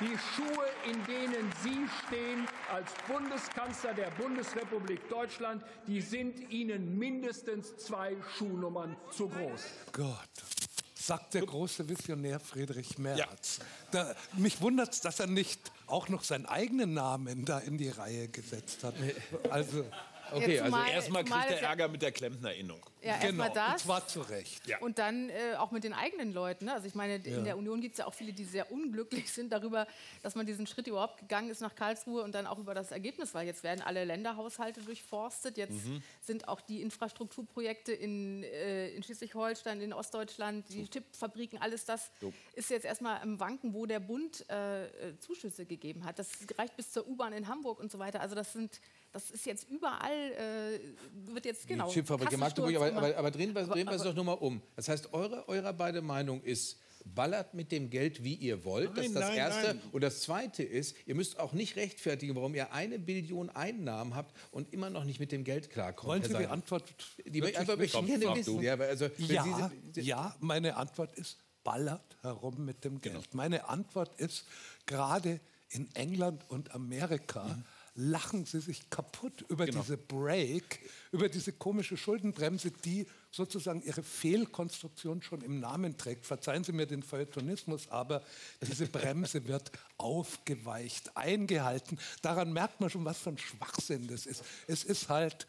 Die 0.00 0.18
Schuhe, 0.34 0.66
in 0.90 1.04
denen 1.04 1.52
Sie 1.62 1.86
stehen 2.06 2.46
als 2.72 2.90
Bundeskanzler 3.06 3.94
der 3.94 4.10
Bundesrepublik 4.10 5.08
Deutschland, 5.08 5.62
die 5.86 6.00
sind 6.00 6.50
Ihnen 6.50 6.98
mindestens 6.98 7.76
zwei 7.76 8.16
Schuhnummern 8.36 8.96
zu 9.10 9.28
groß. 9.28 9.62
Gott, 9.92 10.16
sagt 10.94 11.34
der 11.34 11.46
große 11.46 11.88
Visionär 11.88 12.40
Friedrich 12.40 12.98
Merz. 12.98 13.60
Da, 13.90 14.14
mich 14.36 14.60
wundert 14.60 14.94
es, 14.94 15.00
dass 15.00 15.20
er 15.20 15.26
nicht 15.26 15.60
auch 15.86 16.08
noch 16.08 16.24
seinen 16.24 16.46
eigenen 16.46 16.94
Namen 16.94 17.44
da 17.44 17.58
in 17.58 17.78
die 17.78 17.90
Reihe 17.90 18.28
gesetzt 18.28 18.84
hat. 18.84 18.94
Also, 19.50 19.84
Okay, 20.32 20.56
Ja, 20.56 20.62
also 20.64 20.76
Erstmal 20.92 21.24
kriegt 21.24 21.50
er 21.50 21.60
ja- 21.62 21.68
Ärger 21.68 21.88
mit 21.88 22.02
der 22.02 22.12
Klempnerinnung. 22.12 22.80
Ja, 23.02 23.16
genau, 23.18 23.42
erstmal 23.44 23.48
und 23.48 23.56
das. 23.56 23.82
zwar 23.82 24.06
zu 24.08 24.20
Recht. 24.20 24.62
Und 24.80 24.98
dann 24.98 25.28
äh, 25.30 25.54
auch 25.58 25.70
mit 25.72 25.84
den 25.84 25.92
eigenen 25.92 26.32
Leuten. 26.32 26.66
Ne? 26.66 26.72
Also 26.74 26.86
ich 26.86 26.94
meine, 26.94 27.16
in 27.16 27.44
der 27.44 27.56
Union 27.58 27.80
gibt 27.80 27.94
es 27.94 27.98
ja 27.98 28.06
auch 28.06 28.14
viele, 28.14 28.32
die 28.32 28.44
sehr 28.44 28.70
unglücklich 28.70 29.30
sind 29.32 29.50
darüber, 29.52 29.86
dass 30.22 30.34
man 30.34 30.46
diesen 30.46 30.66
Schritt 30.66 30.86
überhaupt 30.86 31.18
gegangen 31.18 31.50
ist 31.50 31.60
nach 31.60 31.74
Karlsruhe 31.74 32.22
und 32.22 32.32
dann 32.34 32.46
auch 32.46 32.58
über 32.58 32.74
das 32.74 32.92
Ergebnis, 32.92 33.34
weil 33.34 33.46
jetzt 33.46 33.62
werden 33.62 33.82
alle 33.82 34.04
Länderhaushalte 34.04 34.80
durchforstet. 34.82 35.56
Jetzt 35.56 35.74
sind 36.20 36.48
auch 36.48 36.60
die 36.60 36.80
Infrastrukturprojekte 36.82 37.92
in, 37.92 38.42
äh, 38.44 38.88
in 38.90 39.02
Schleswig-Holstein, 39.02 39.80
in 39.80 39.92
Ostdeutschland, 39.92 40.68
die 40.68 40.88
Chipfabriken, 40.88 41.60
alles 41.60 41.84
das 41.84 42.10
ist 42.54 42.70
jetzt 42.70 42.84
erstmal 42.84 43.22
im 43.22 43.40
Wanken, 43.40 43.74
wo 43.74 43.86
der 43.86 44.00
Bund 44.00 44.44
äh, 44.48 44.86
äh, 44.86 45.18
Zuschüsse 45.18 45.66
gegeben 45.66 46.04
hat. 46.04 46.18
Das 46.18 46.28
reicht 46.56 46.76
bis 46.76 46.92
zur 46.92 47.06
U-Bahn 47.08 47.32
in 47.32 47.48
Hamburg 47.48 47.80
und 47.80 47.90
so 47.90 47.98
weiter. 47.98 48.20
Also 48.20 48.34
das 48.34 48.52
sind 48.52 48.80
das 49.12 49.30
ist 49.30 49.44
jetzt 49.46 49.68
überall, 49.68 50.10
äh, 50.10 51.32
wird 51.32 51.44
jetzt 51.44 51.66
genau. 51.68 51.86
die 51.88 51.94
Chipfabrik 51.94 52.32
in 52.32 52.40
Magdeburg, 52.40 52.74
aber, 52.76 52.92
aber, 52.92 53.16
aber 53.16 53.30
drehen 53.30 53.54
wir, 53.54 53.64
drehen 53.64 53.86
wir 53.86 53.94
es 53.94 54.02
doch 54.02 54.14
nur 54.14 54.24
mal 54.24 54.32
um. 54.32 54.62
Das 54.76 54.88
heißt, 54.88 55.12
eure, 55.12 55.46
eure 55.48 55.72
beide 55.74 56.00
Meinung 56.00 56.42
ist, 56.42 56.78
ballert 57.04 57.54
mit 57.54 57.72
dem 57.72 57.90
Geld, 57.90 58.24
wie 58.24 58.34
ihr 58.34 58.64
wollt. 58.64 58.96
das 58.96 59.06
ist 59.06 59.14
Nein, 59.14 59.20
das 59.22 59.30
nein, 59.30 59.38
Erste. 59.38 59.66
nein. 59.74 59.80
Und 59.92 60.00
das 60.02 60.20
Zweite 60.22 60.62
ist, 60.62 60.96
ihr 61.06 61.14
müsst 61.14 61.38
auch 61.38 61.52
nicht 61.52 61.76
rechtfertigen, 61.76 62.34
warum 62.36 62.54
ihr 62.54 62.72
eine 62.72 62.98
Billion 62.98 63.50
Einnahmen 63.50 64.14
habt 64.14 64.34
und 64.50 64.72
immer 64.72 64.90
noch 64.90 65.04
nicht 65.04 65.20
mit 65.20 65.32
dem 65.32 65.44
Geld 65.44 65.70
klarkommt. 65.70 66.08
Wollen 66.08 66.22
Sie 66.22 66.36
die. 66.36 66.46
Antwort 66.46 66.94
Die 67.26 67.56
Antwort 67.56 67.78
möchte 67.78 67.98
ich 67.98 68.06
wissen? 68.06 68.20
gerne 68.20 68.36
wissen. 68.38 68.62
Ja, 68.62 68.74
also, 68.74 69.08
Ja, 69.18 69.70
Sie, 69.92 70.00
ja, 70.02 70.36
meine 70.40 70.76
Antwort 70.76 71.12
ist, 71.18 71.38
ballert 71.64 72.16
herum 72.22 72.64
mit 72.64 72.84
dem 72.84 73.00
Geld. 73.00 73.34
Meine 73.34 73.68
Antwort 73.68 74.18
ist, 74.18 74.46
gerade 74.86 75.40
in 75.68 75.88
England 75.94 76.44
und 76.48 76.74
Amerika 76.74 77.62
lachen 77.94 78.46
sie 78.46 78.60
sich 78.60 78.88
kaputt 78.88 79.44
über 79.48 79.66
diese 79.66 79.98
Break, 79.98 80.80
über 81.10 81.28
diese 81.28 81.52
komische 81.52 81.96
Schuldenbremse, 81.96 82.70
die 82.70 83.06
sozusagen 83.30 83.82
ihre 83.82 84.02
Fehlkonstruktion 84.02 85.22
schon 85.22 85.42
im 85.42 85.60
Namen 85.60 85.96
trägt. 85.96 86.24
Verzeihen 86.24 86.64
Sie 86.64 86.72
mir 86.72 86.86
den 86.86 87.02
Feuilletonismus, 87.02 87.88
aber 87.88 88.22
diese 88.66 88.86
Bremse 88.86 89.44
wird 89.48 89.72
aufgeweicht, 89.98 91.16
eingehalten. 91.16 91.98
Daran 92.22 92.52
merkt 92.52 92.80
man 92.80 92.88
schon, 92.88 93.04
was 93.04 93.18
für 93.18 93.30
ein 93.30 93.38
Schwachsinn 93.38 94.08
das 94.08 94.26
ist. 94.26 94.42
Es 94.66 94.84
ist 94.84 95.08
halt 95.08 95.46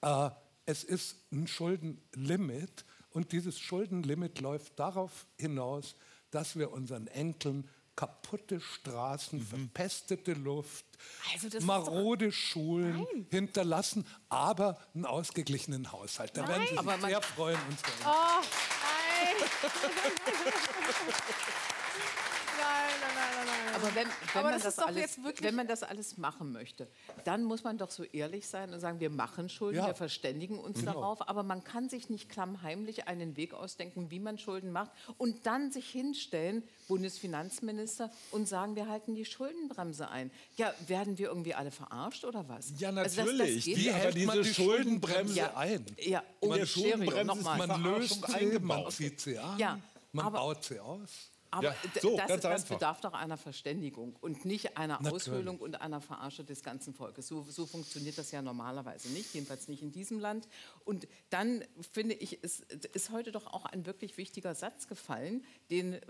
äh, 0.00 0.30
es 0.66 0.84
ist 0.84 1.16
ein 1.32 1.46
Schuldenlimit 1.46 2.84
und 3.10 3.32
dieses 3.32 3.58
Schuldenlimit 3.58 4.40
läuft 4.40 4.78
darauf 4.78 5.26
hinaus, 5.38 5.94
dass 6.30 6.56
wir 6.56 6.72
unseren 6.72 7.06
Enkeln 7.06 7.68
kaputte 7.96 8.60
Straßen, 8.60 9.40
verpestete 9.40 10.32
Luft, 10.32 10.84
Also 11.32 11.60
marode 11.60 12.32
Schulen 12.32 13.06
Nein. 13.12 13.26
hinterlassen, 13.30 14.06
aber 14.28 14.78
einen 14.94 15.06
ausgeglichenen 15.06 15.92
Haushalt. 15.92 16.36
Da 16.36 16.48
werden 16.48 16.62
Sie 16.62 16.68
sich 16.70 16.78
Aber 16.78 16.96
man- 16.96 17.10
sehr 17.10 17.22
freuen. 17.22 17.58
Unsere 17.68 17.90
Oh, 18.04 18.10
nein. 22.64 23.00
nein, 23.00 23.10
nein, 23.16 23.46
nein. 23.46 23.74
Aber 23.74 23.86
wenn, 23.88 24.06
wenn, 24.06 24.12
Aber 24.34 24.42
man 24.50 24.52
das 24.54 24.62
das 24.76 24.78
alles, 24.78 25.18
wenn 25.40 25.54
man 25.54 25.66
das 25.66 25.82
alles 25.82 26.16
machen 26.16 26.52
möchte, 26.52 26.86
dann 27.24 27.42
muss 27.44 27.64
man 27.64 27.76
doch 27.76 27.90
so 27.90 28.04
ehrlich 28.04 28.46
sein 28.46 28.72
und 28.72 28.80
sagen, 28.80 29.00
wir 29.00 29.10
machen 29.10 29.48
Schulden, 29.48 29.78
Ja. 29.78 29.86
wir 29.88 29.94
verständigen 29.94 30.58
uns 30.58 30.78
Genau. 30.80 30.92
darauf, 30.92 31.28
aber 31.28 31.42
man 31.42 31.64
kann 31.64 31.88
sich 31.88 32.08
nicht 32.08 32.28
klammheimlich 32.28 33.08
einen 33.08 33.36
Weg 33.36 33.52
ausdenken, 33.52 34.10
wie 34.10 34.20
man 34.20 34.38
Schulden 34.38 34.70
macht 34.70 34.90
und 35.18 35.44
dann 35.46 35.72
sich 35.72 35.88
hinstellen, 35.90 36.62
Bundesfinanzminister, 36.88 38.10
und 38.30 38.46
sagen, 38.48 38.76
wir 38.76 38.88
halten 38.88 39.14
die 39.14 39.24
Schuldenbremse 39.24 40.08
ein. 40.08 40.30
Ja, 40.56 40.72
werden 40.86 41.18
wir 41.18 41.28
irgendwie 41.28 41.54
alle 41.54 41.70
verarscht 41.70 42.24
oder 42.24 42.48
was? 42.48 42.72
Ja, 42.78 42.90
Also 42.90 43.02
das- 43.02 43.16
das 43.16 43.26
natürlich. 43.26 43.64
geht 43.64 43.76
Wie 43.78 43.92
hält 43.92 44.26
man 44.26 44.36
diese 44.42 44.42
die 44.42 44.54
Schuldenbremse 44.54 45.34
Ja. 45.36 45.56
ein? 45.56 45.84
Ja, 45.98 46.22
und 46.40 46.56
der 46.56 46.66
Stereo, 46.66 46.90
Schuldenbremse 46.92 47.20
ist 47.20 47.26
nochmal. 47.38 47.58
man 47.58 47.68
Man 47.82 47.82
löst 48.00 48.26
sie, 48.26 48.34
eingebaut. 48.34 48.82
man 48.84 48.92
zieht 48.92 49.20
sie 49.20 49.38
an, 49.38 49.58
Ja, 49.58 49.78
man 50.12 50.26
aber- 50.26 50.38
baut 50.38 50.64
sie 50.64 50.78
aus. 50.80 51.30
Aber 51.54 51.68
Ja, 51.68 51.74
so, 52.02 52.16
das, 52.16 52.28
ganz 52.28 52.42
das 52.42 52.64
bedarf 52.64 53.00
doch 53.00 53.12
einer 53.12 53.36
Verständigung 53.36 54.16
und 54.20 54.44
nicht 54.44 54.76
einer 54.76 55.00
Natürlich. 55.00 55.28
Aushöhlung 55.28 55.58
und 55.58 55.80
einer 55.80 56.00
Verarsche 56.00 56.42
des 56.42 56.64
ganzen 56.64 56.94
Volkes. 56.94 57.28
So, 57.28 57.42
so 57.48 57.64
funktioniert 57.64 58.18
das 58.18 58.32
ja 58.32 58.42
normalerweise 58.42 59.08
nicht, 59.10 59.32
jedenfalls 59.34 59.68
nicht 59.68 59.82
in 59.82 59.92
diesem 59.92 60.18
Land. 60.18 60.48
Und 60.84 61.06
dann 61.30 61.64
finde 61.92 62.14
ich, 62.14 62.42
ist, 62.42 62.60
ist 62.72 63.10
heute 63.10 63.30
doch 63.30 63.46
auch 63.46 63.66
ein 63.66 63.86
wirklich 63.86 64.16
wichtiger 64.16 64.54
Satz 64.56 64.88
gefallen, 64.88 65.44
den 65.70 65.94
äh, 65.94 66.00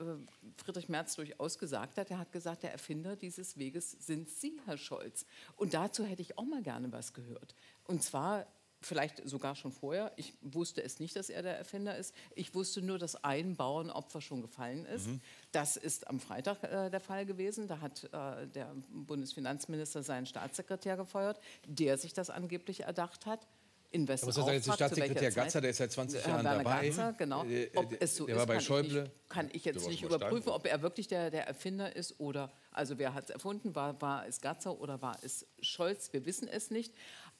Friedrich 0.56 0.88
Merz 0.88 1.14
durchaus 1.16 1.58
gesagt 1.58 1.98
hat. 1.98 2.10
Er 2.10 2.18
hat 2.18 2.32
gesagt, 2.32 2.62
der 2.62 2.72
Erfinder 2.72 3.16
dieses 3.16 3.58
Weges 3.58 3.90
sind 3.92 4.30
Sie, 4.30 4.58
Herr 4.64 4.78
Scholz. 4.78 5.26
Und 5.56 5.74
dazu 5.74 6.04
hätte 6.04 6.22
ich 6.22 6.38
auch 6.38 6.44
mal 6.44 6.62
gerne 6.62 6.90
was 6.90 7.12
gehört. 7.12 7.54
Und 7.84 8.02
zwar 8.02 8.46
vielleicht 8.84 9.26
sogar 9.28 9.56
schon 9.56 9.72
vorher. 9.72 10.12
Ich 10.16 10.34
wusste 10.42 10.82
es 10.82 11.00
nicht, 11.00 11.16
dass 11.16 11.30
er 11.30 11.42
der 11.42 11.58
Erfinder 11.58 11.96
ist. 11.96 12.14
Ich 12.34 12.54
wusste 12.54 12.82
nur, 12.82 12.98
dass 12.98 13.22
ein 13.24 13.56
Bauernopfer 13.56 14.20
schon 14.20 14.42
gefallen 14.42 14.84
ist. 14.86 15.08
Das 15.52 15.76
ist 15.76 16.08
am 16.08 16.20
Freitag 16.20 16.62
äh, 16.64 16.90
der 16.90 17.00
Fall 17.00 17.26
gewesen. 17.26 17.68
Da 17.68 17.80
hat 17.80 18.04
äh, 18.04 18.46
der 18.48 18.74
Bundesfinanzminister 18.90 20.02
seinen 20.02 20.26
Staatssekretär 20.26 20.96
gefeuert, 20.96 21.40
der 21.66 21.98
sich 21.98 22.12
das 22.12 22.30
angeblich 22.30 22.80
erdacht 22.80 23.26
hat. 23.26 23.46
In 23.90 24.08
wessen 24.08 24.24
Aber 24.24 24.30
was 24.36 24.44
soll 24.44 24.54
jetzt 24.54 24.66
der 24.66 24.72
Auftrag, 24.72 24.88
Staatssekretär? 24.88 25.30
Gatzer, 25.30 25.60
der 25.60 25.70
ist 25.70 25.76
seit 25.76 25.92
20 25.92 26.20
Herr 26.24 26.28
Jahren 26.32 26.44
Werner 26.44 26.64
dabei. 26.64 26.88
Gatzer, 26.88 27.12
genau. 27.12 27.44
Äh, 27.44 27.70
Ob 27.76 27.90
der- 27.90 28.02
es 28.02 28.16
so 28.16 28.26
der 28.26 28.34
ist, 28.34 28.38
war 28.40 28.46
bei 28.48 28.58
Schäuble. 28.58 29.04
Ich 29.22 29.28
kann 29.28 29.50
ich 29.52 29.64
jetzt 29.64 29.86
nicht 29.86 30.02
überprüfen, 30.02 30.48
ob 30.48 30.66
er 30.66 30.82
wirklich 30.82 31.06
der, 31.06 31.30
der 31.30 31.46
Erfinder 31.46 31.94
ist 31.94 32.18
oder, 32.18 32.50
also 32.72 32.98
wer 32.98 33.14
hat 33.14 33.24
es 33.24 33.30
erfunden, 33.30 33.72
war, 33.76 34.00
war 34.02 34.26
es 34.26 34.40
Gatzer 34.40 34.80
oder 34.80 35.00
war 35.00 35.16
es 35.22 35.46
Scholz, 35.60 36.12
wir 36.12 36.26
wissen 36.26 36.48
es 36.48 36.72
nicht. 36.72 36.92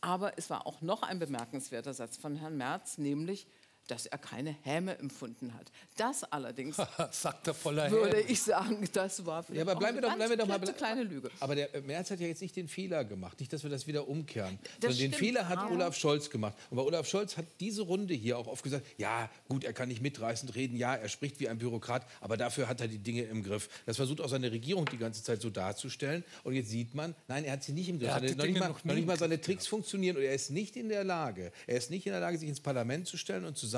Aber 0.05 0.37
es 0.37 0.51
war 0.51 0.67
auch 0.67 0.83
noch 0.83 1.03
ein 1.03 1.19
bemerkenswerter 1.19 1.95
Satz 1.95 2.19
von 2.19 2.37
Herrn 2.37 2.59
Merz, 2.59 2.99
nämlich, 2.99 3.47
dass 3.87 4.07
er 4.07 4.19
keine 4.19 4.57
Häme 4.63 4.99
empfunden 4.99 5.55
hat. 5.55 5.71
Das 5.97 6.25
allerdings 6.25 6.77
Sagt 7.11 7.47
er 7.49 7.55
voller 7.55 7.91
würde 7.91 8.21
ich 8.21 8.43
sagen, 8.43 8.89
das 8.93 9.25
war 9.25 9.37
Ja, 9.39 9.43
vielleicht 9.43 9.69
aber 9.69 9.79
bleiben 9.79 9.97
wir 9.97 10.03
eine 10.05 10.11
doch, 10.11 10.17
bleiben 10.17 10.31
wir 10.31 10.37
doch 10.37 10.49
mal. 10.49 10.73
kleine 10.75 11.03
Lüge. 11.03 11.31
Aber 11.41 11.55
der 11.55 11.69
Merz 11.83 12.11
hat 12.11 12.21
ja 12.21 12.27
jetzt 12.27 12.43
nicht 12.43 12.57
den 12.57 12.69
Fehler 12.69 13.05
gemacht. 13.05 13.39
Nicht, 13.41 13.53
dass 13.53 13.63
wir 13.63 13.71
das 13.71 13.87
wieder 13.87 14.09
umkehren. 14.09 14.59
Das 14.81 14.97
sondern 14.97 15.11
den 15.11 15.19
Fehler 15.19 15.49
hat 15.49 15.71
Olaf 15.71 15.97
Scholz 15.97 16.31
gemacht. 16.31 16.57
Und 16.71 16.77
bei 16.77 16.83
Olaf 16.83 17.07
Scholz 17.09 17.37
hat 17.37 17.47
diese 17.61 17.83
Runde 17.83 18.15
hier 18.15 18.39
auch 18.39 18.47
oft 18.47 18.63
gesagt: 18.63 18.87
Ja, 18.99 19.31
gut, 19.49 19.65
er 19.65 19.73
kann 19.73 19.89
nicht 19.89 20.03
mitreißend 20.03 20.55
reden. 20.55 20.77
Ja, 20.77 20.95
er 20.95 21.09
spricht 21.09 21.41
wie 21.41 21.49
ein 21.49 21.59
Bürokrat. 21.59 22.07
Aber 22.21 22.37
dafür 22.37 22.69
hat 22.69 22.81
er 22.81 22.89
die 22.89 22.99
Dinge 22.99 23.23
im 23.23 23.43
Griff. 23.43 23.69
Das 23.87 23.97
versucht 23.97 24.21
auch 24.21 24.29
seine 24.29 24.51
Regierung 24.51 24.87
die 24.87 24.99
ganze 24.99 25.23
Zeit 25.23 25.41
so 25.41 25.51
darzustellen. 25.51 26.25
Und 26.43 26.55
jetzt 26.55 26.71
sieht 26.71 26.95
man, 26.95 27.15
nein, 27.29 27.45
er 27.45 27.53
hat 27.53 27.65
sie 27.65 27.73
nicht 27.73 27.89
im 27.89 27.99
Griff. 27.99 28.09
Er 28.09 28.15
hat 28.17 28.37
noch, 28.37 28.45
nicht 28.45 28.59
mal, 28.59 28.69
noch 28.69 28.95
nicht 28.95 29.07
mal 29.07 29.19
seine 29.19 29.41
Tricks 29.41 29.67
funktionieren. 29.67 30.17
Und 30.17 30.23
er 30.23 30.35
ist 30.35 30.51
nicht 30.51 30.77
in 30.77 30.89
der 30.89 31.05
Lage. 31.05 31.53
Er 31.67 31.77
ist 31.77 31.91
nicht 31.91 32.07
in 32.07 32.13
der 32.13 32.21
Lage, 32.21 32.39
sich 32.39 32.49
ins 32.49 32.61
Parlament 32.61 33.07
zu 33.07 33.17
stellen 33.17 33.45
und 33.45 33.57
zu 33.57 33.67
sagen: 33.67 33.74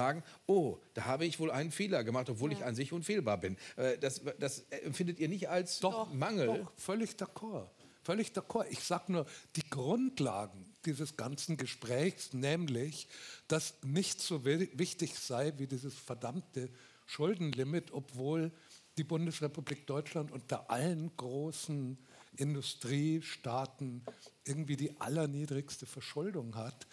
Oh, 0.46 0.78
da 0.94 1.04
habe 1.06 1.24
ich 1.26 1.38
wohl 1.40 1.50
einen 1.50 1.70
Fehler 1.70 2.04
gemacht, 2.04 2.28
obwohl 2.30 2.52
ich 2.52 2.64
an 2.64 2.74
sich 2.74 2.92
unfehlbar 2.92 3.38
bin. 3.38 3.56
Äh, 3.76 3.98
Das, 3.98 4.20
das 4.38 4.60
empfindet 4.70 5.18
ihr 5.18 5.28
nicht 5.28 5.48
als 5.48 5.80
Doch, 5.80 6.12
Mangel? 6.12 6.46
Doch, 6.46 6.72
völlig 6.76 7.10
d'accord. 7.12 7.68
Völlig 8.02 8.28
d'accord. 8.30 8.66
Ich 8.70 8.80
sage 8.84 9.10
nur, 9.12 9.26
die 9.56 9.68
Grundlagen 9.68 10.72
dieses 10.84 11.16
ganzen 11.16 11.56
Gesprächs, 11.56 12.32
nämlich, 12.32 13.08
dass 13.48 13.74
nichts 13.82 14.26
so 14.28 14.44
wi- 14.44 14.70
wichtig 14.74 15.18
sei 15.18 15.52
wie 15.56 15.66
dieses 15.66 15.94
verdammte 15.94 16.70
Schuldenlimit, 17.06 17.90
obwohl 17.92 18.52
die 18.96 19.02
Bundesrepublik 19.04 19.86
Deutschland 19.86 20.30
unter 20.30 20.70
allen 20.70 21.10
großen 21.16 21.98
Industriestaaten 22.36 24.04
irgendwie 24.44 24.76
die 24.76 25.00
allerniedrigste 25.00 25.86
Verschuldung 25.86 26.54
hat. 26.54 26.86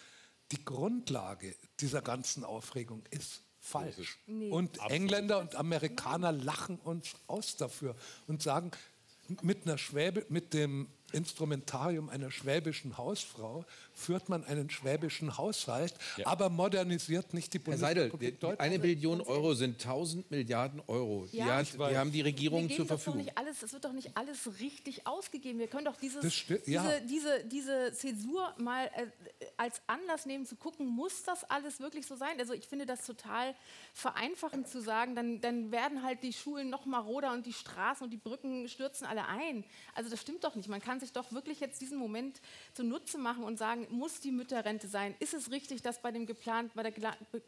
Die 0.52 0.64
Grundlage 0.64 1.54
dieser 1.80 2.02
ganzen 2.02 2.44
Aufregung 2.44 3.02
ist 3.10 3.42
falsch. 3.60 4.18
Und 4.26 4.78
Engländer 4.90 5.38
und 5.38 5.54
Amerikaner 5.54 6.32
lachen 6.32 6.78
uns 6.78 7.14
aus 7.26 7.56
dafür 7.56 7.96
und 8.26 8.42
sagen, 8.42 8.70
mit, 9.42 9.66
einer 9.66 9.78
Schwäbe, 9.78 10.26
mit 10.28 10.52
dem 10.52 10.88
Instrumentarium 11.14 12.08
einer 12.08 12.30
schwäbischen 12.30 12.98
Hausfrau 12.98 13.64
führt 13.92 14.28
man 14.28 14.44
einen 14.44 14.68
schwäbischen 14.70 15.36
Haushalt, 15.38 15.94
aber 16.24 16.48
modernisiert 16.50 17.32
nicht 17.34 17.54
die 17.54 17.60
Herr 17.64 17.78
Seidel, 17.78 18.10
Bundesrepublik 18.10 18.34
die- 18.34 18.40
Deutschland. 18.40 18.60
eine 18.60 18.78
Billion 18.78 19.20
Euro 19.20 19.54
sind 19.54 19.80
1000 19.80 20.30
Milliarden 20.30 20.80
Euro. 20.86 21.26
Die, 21.32 21.36
Ja. 21.38 21.46
hat, 21.56 21.62
Ich 21.64 21.72
die 21.72 21.96
haben 21.96 22.12
die 22.12 22.20
Regierung 22.20 22.68
zur 22.70 22.86
Verfügung. 22.86 23.26
alles, 23.36 23.62
es 23.62 23.72
wird 23.72 23.84
doch 23.84 23.92
nicht 23.92 24.16
alles 24.16 24.58
richtig 24.60 25.06
ausgegeben. 25.06 25.58
Wir 25.58 25.68
können 25.68 25.84
doch 25.84 25.96
dieses, 25.96 26.20
Das 26.22 26.32
sti- 26.34 26.58
diese, 26.64 26.70
ja. 26.72 27.00
diese, 27.00 27.44
diese 27.44 27.92
Zäsur 27.92 28.52
mal 28.58 28.86
äh, 28.86 29.06
als 29.56 29.80
Anlass 29.86 30.26
nehmen, 30.26 30.44
zu 30.46 30.56
gucken, 30.56 30.86
muss 30.86 31.22
das 31.22 31.44
alles 31.44 31.80
wirklich 31.80 32.06
so 32.06 32.16
sein? 32.16 32.38
Also 32.38 32.52
ich 32.52 32.66
finde 32.66 32.86
das 32.86 33.06
total 33.06 33.54
vereinfachend 33.92 34.68
zu 34.68 34.80
sagen, 34.82 35.14
dann, 35.14 35.40
dann 35.40 35.70
werden 35.70 36.02
halt 36.02 36.22
die 36.22 36.32
Schulen 36.32 36.68
noch 36.70 36.84
maroder 36.86 37.32
und 37.32 37.46
die 37.46 37.52
Straßen 37.52 38.04
und 38.04 38.10
die 38.10 38.16
Brücken 38.16 38.68
stürzen 38.68 39.06
alle 39.06 39.26
ein. 39.26 39.64
Also 39.94 40.10
das 40.10 40.20
stimmt 40.20 40.42
doch 40.44 40.54
nicht. 40.56 40.68
Man 40.68 40.80
kann 40.80 40.98
sich 41.04 41.12
doch 41.12 41.32
wirklich 41.32 41.60
jetzt 41.60 41.80
diesen 41.80 41.98
Moment 41.98 42.40
zunutze 42.72 43.18
machen 43.18 43.44
und 43.44 43.58
sagen, 43.58 43.86
muss 43.90 44.20
die 44.20 44.32
Mütterrente 44.32 44.88
sein? 44.88 45.14
Ist 45.20 45.34
es 45.34 45.50
richtig, 45.50 45.82
dass 45.82 46.00
bei, 46.00 46.10
dem 46.10 46.26
geplant, 46.26 46.72
bei 46.74 46.82
der 46.82 46.92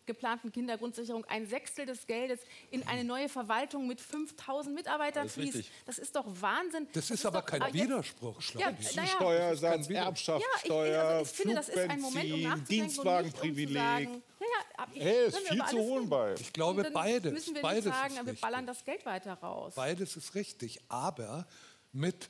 geplanten 0.07 0.53
Kindergrundsicherung 0.53 1.25
ein 1.25 1.47
Sechstel 1.47 1.87
des 1.87 2.07
Geldes 2.07 2.41
in 2.71 2.87
eine 2.87 3.05
neue 3.05 3.29
Verwaltung 3.29 3.87
mit 3.87 4.01
5000 4.01 4.75
Mitarbeitern 4.75 5.29
fließt? 5.29 5.57
richtig. 5.57 5.73
Das 5.87 5.99
ist 5.99 6.15
doch 6.15 6.27
Wahnsinn. 6.41 6.87
Das 6.93 7.11
ist 7.11 7.25
aber 7.27 7.41
doch- 7.41 7.47
kein 7.47 7.63
ah, 7.63 7.73
Widerspruch, 7.73 8.41
Ja, 8.55 8.71
naja, 8.95 9.53
ja, 9.53 9.53
ich, 9.53 9.91
Erbschaftssteuer, 9.91 11.03
also 11.03 11.31
ich 11.31 11.37
finde, 11.37 11.55
das 11.55 11.69
ist 11.69 11.79
ein 11.79 12.01
Moment, 12.01 12.33
um 12.33 12.41
Flugbenzin, 12.41 12.53
um 12.53 12.65
Dienstwagenprivileg. 12.67 13.77
sagen, 13.77 14.23
ja, 14.41 14.47
ja, 14.47 14.83
ab- 14.83 14.89
ich- 14.93 15.03
Hey, 15.03 15.27
ist 15.27 15.39
viel 15.39 15.65
zu 15.67 15.79
holen 15.79 16.09
bei. 16.09 16.35
Ich 16.39 16.53
glaube, 16.53 16.91
beides. 16.91 17.33
müssen 17.33 17.55
wir 17.55 17.63
beides 17.63 17.85
nicht 17.87 17.95
sagen, 17.95 18.11
ist 18.11 18.17
wir 18.17 18.23
richtig. 18.33 18.41
ballern 18.41 18.67
das 18.67 18.85
Geld 18.85 19.05
weiter 19.07 19.35
raus. 19.35 19.75
Beides 19.75 20.17
ist 20.17 20.35
richtig, 20.35 20.81
aber 20.89 21.47
mit 21.93 22.29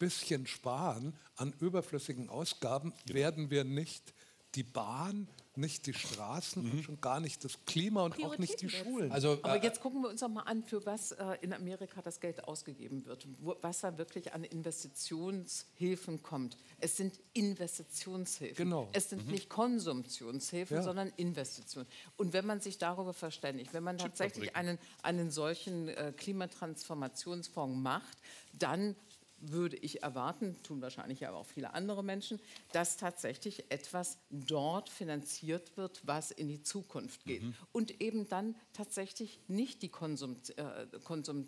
bisschen 0.00 0.48
Sparen 0.48 1.16
an 1.36 1.54
überflüssigen 1.60 2.28
Ausgaben 2.28 2.92
werden 3.06 3.50
wir 3.50 3.62
nicht 3.62 4.12
die 4.56 4.64
Bahn, 4.64 5.28
nicht 5.54 5.86
die 5.86 5.94
Straßen 5.94 6.68
und 6.68 6.82
schon 6.82 7.00
gar 7.00 7.20
nicht 7.20 7.44
das 7.44 7.64
Klima 7.66 8.02
und 8.02 8.20
auch 8.24 8.36
nicht 8.38 8.60
die 8.62 8.68
Schulen. 8.68 9.12
Also, 9.12 9.38
Aber 9.42 9.56
äh, 9.60 9.62
jetzt 9.62 9.80
gucken 9.80 10.02
wir 10.02 10.08
uns 10.08 10.20
doch 10.20 10.28
mal 10.28 10.42
an, 10.42 10.64
für 10.64 10.84
was 10.86 11.12
äh, 11.12 11.36
in 11.42 11.52
Amerika 11.52 12.02
das 12.02 12.18
Geld 12.20 12.42
ausgegeben 12.44 13.04
wird, 13.04 13.28
wo, 13.40 13.56
was 13.60 13.80
da 13.80 13.96
wirklich 13.98 14.32
an 14.32 14.42
Investitionshilfen 14.42 16.22
kommt. 16.22 16.56
Es 16.80 16.96
sind 16.96 17.20
Investitionshilfen. 17.34 18.56
Genau. 18.56 18.88
Es 18.92 19.10
sind 19.10 19.28
nicht 19.28 19.48
Konsumtionshilfen, 19.48 20.78
Ja. 20.78 20.82
sondern 20.82 21.12
Investitionen. 21.16 21.86
Und 22.16 22.32
wenn 22.32 22.46
man 22.46 22.60
sich 22.60 22.78
darüber 22.78 23.12
verständigt, 23.12 23.72
wenn 23.72 23.84
man 23.84 23.98
tatsächlich 23.98 24.56
einen, 24.56 24.78
einen 25.02 25.30
solchen 25.30 25.88
äh, 25.88 26.12
Klimatransformationsfonds 26.16 27.76
macht, 27.76 28.18
dann 28.58 28.96
würde 29.40 29.76
ich 29.76 30.02
erwarten, 30.02 30.56
tun 30.62 30.80
wahrscheinlich 30.82 31.26
aber 31.26 31.38
auch 31.38 31.46
viele 31.46 31.74
andere 31.74 32.04
Menschen, 32.04 32.40
dass 32.72 32.96
tatsächlich 32.96 33.70
etwas 33.70 34.18
dort 34.30 34.88
finanziert 34.88 35.76
wird, 35.76 36.00
was 36.06 36.30
in 36.30 36.48
die 36.48 36.62
Zukunft 36.62 37.24
geht. 37.24 37.42
Und 37.72 38.00
eben 38.02 38.28
dann 38.28 38.54
tatsächlich 38.72 39.40
nicht 39.48 39.82
die 39.82 39.88
Konsum, 39.88 40.36
äh, 40.56 40.86
Konsum, 41.04 41.46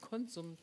Konsum, 0.00 0.56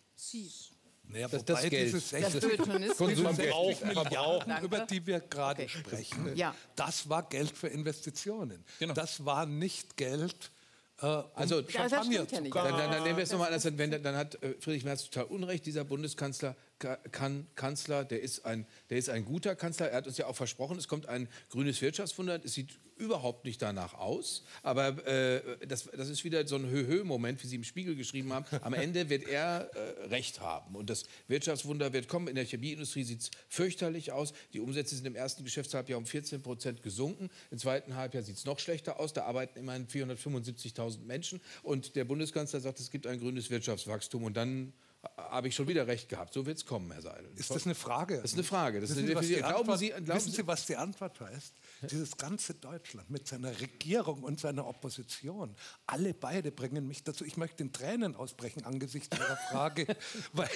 Naja, 1.08 1.28
das- 1.28 1.46
das 1.46 1.62
Geld. 1.70 1.88
diese 1.88 1.98
Das 1.98 2.10
60 2.10 2.42
Feuilletonismus. 2.44 3.10
diese 3.10 3.24
Konsumgeld. 3.24 3.54
60 3.78 3.86
Milliarden, 3.88 4.50
Danke. 4.50 4.66
über 4.66 4.80
die 4.88 5.06
wir 5.06 5.20
gerade 5.20 5.64
Okay. 5.64 5.70
sprechen, 5.80 6.36
Ja. 6.36 6.56
das 6.76 7.08
war 7.10 7.30
Geld 7.30 7.56
für 7.56 7.68
Investitionen. 7.68 8.64
Genau. 8.80 8.94
Das 8.96 9.24
war 9.24 9.46
nicht 9.46 9.98
Geld, 9.98 10.52
Also- 10.98 11.62
Champagner 11.68 12.12
ja 12.14 12.28
zu 12.28 12.42
nicht. 12.42 12.56
Dann, 12.56 12.78
dann, 12.78 12.92
dann 12.92 13.04
nehmen 13.04 13.18
wir 13.18 13.24
es 13.24 13.32
nochmal 13.32 13.48
anders. 13.54 13.66
Wenn, 13.78 13.92
dann 14.04 14.16
hat 14.16 14.42
äh, 14.42 14.56
Friedrich 14.60 14.86
Merz 14.86 15.04
total 15.10 15.26
Unrecht. 15.26 15.66
Dieser 15.66 15.84
Bundeskanzler 15.84 16.56
ka- 16.80 16.98
kann 17.12 17.48
Kanzler, 17.56 18.06
der 18.06 18.22
ist, 18.22 18.46
ein, 18.46 18.66
der 18.90 18.98
ist 18.98 19.10
ein 19.10 19.26
guter 19.26 19.56
Kanzler. 19.56 19.90
Er 19.92 19.98
hat 19.98 20.08
uns 20.08 20.18
ja 20.18 20.28
auch 20.28 20.36
versprochen, 20.36 20.78
es 20.78 20.88
kommt 20.88 21.08
ein 21.08 21.28
grünes 21.50 21.82
Wirtschaftswunder. 21.82 22.40
Es 22.44 22.54
sieht 22.54 22.80
überhaupt 22.96 23.46
nicht 23.46 23.62
danach 23.62 23.94
aus. 23.94 24.44
Aber 24.64 25.06
äh, 25.08 25.66
das, 25.68 25.86
das 25.86 26.10
ist 26.10 26.24
wieder 26.24 26.48
so 26.48 26.56
ein 26.56 26.68
Höhö-Moment, 26.68 27.44
wie 27.44 27.48
Sie 27.48 27.56
im 27.56 27.64
Spiegel 27.64 27.96
geschrieben 27.96 28.34
haben. 28.34 28.46
Am 28.62 28.74
Ende 28.74 29.10
wird 29.10 29.28
er 29.28 29.70
äh, 29.74 30.08
recht 30.08 30.40
haben. 30.42 30.76
Und 30.76 30.90
das 30.90 31.04
Wirtschaftswunder 31.28 31.94
wird 31.94 32.08
kommen. 32.08 32.28
In 32.28 32.36
der 32.36 32.46
Chemieindustrie 32.46 33.04
sieht 33.04 33.22
es 33.22 33.32
fürchterlich 33.50 34.12
aus. 34.12 34.34
Die 34.54 34.60
Umsätze 34.60 34.96
sind 34.96 35.06
im 35.06 35.16
ersten 35.16 35.44
Geschäftshalbjahr 35.44 35.98
um 35.98 36.06
14 36.06 36.42
Prozent 36.42 36.84
gesunken. 36.84 37.30
Im 37.52 37.58
zweiten 37.58 37.96
Halbjahr 37.96 38.24
sieht 38.24 38.38
es 38.38 38.46
noch 38.46 38.60
schlechter 38.60 39.00
aus. 39.00 39.14
Da 39.14 39.24
arbeiten 39.24 39.60
immerhin 39.60 39.88
475.000 39.88 41.00
Menschen. 41.06 41.42
Und 41.64 41.96
der 41.96 42.06
Bundeskanzler 42.06 42.60
sagt, 42.60 42.80
es 42.80 42.92
gibt 42.92 43.08
ein 43.08 43.20
grünes 43.20 43.50
Wirtschaftswachstum. 43.50 44.24
Und 44.24 44.38
dann 44.38 44.74
habe 45.18 45.48
ich 45.48 45.56
schon 45.56 45.68
wieder 45.68 45.88
recht 45.88 46.10
gehabt. 46.10 46.34
So 46.34 46.46
wird 46.46 46.58
es 46.58 46.66
kommen, 46.66 46.92
Herr 46.92 47.02
Seidel. 47.02 47.30
Ist 47.36 47.50
das 47.50 47.66
eine 47.66 47.76
Frage? 47.76 48.18
Das 48.18 48.32
ist 48.32 48.34
eine 48.34 48.44
Frage. 48.44 48.82
Das 48.82 48.90
ist 48.90 48.98
wissen, 48.98 49.12
eine 49.12 49.24
Sie, 49.24 49.36
die 49.36 49.40
glauben 49.40 49.58
Antwort, 49.60 49.80
Sie, 49.80 49.90
glauben 49.90 50.08
wissen 50.08 50.32
Sie, 50.32 50.48
was 50.48 50.66
die 50.66 50.76
Antwort 50.76 51.20
heißt? 51.20 51.54
Dieses 51.86 52.18
ganze 52.18 52.54
Deutschland 52.54 53.10
mit 53.10 53.28
seiner 53.28 53.60
Regierung 53.60 54.24
und 54.24 54.40
seiner 54.40 54.66
Opposition, 54.68 55.56
alle 55.88 56.14
beide 56.14 56.52
bringen 56.52 56.88
mich 56.88 57.04
dazu. 57.04 57.24
Ich 57.26 57.38
möchte 57.38 57.64
in 57.64 57.72
Tränen 57.74 58.16
ausbrechen 58.16 58.64
angesichts 58.66 59.16
Ihrer 59.18 59.38
Frage, 59.50 59.86
weil, 60.34 60.48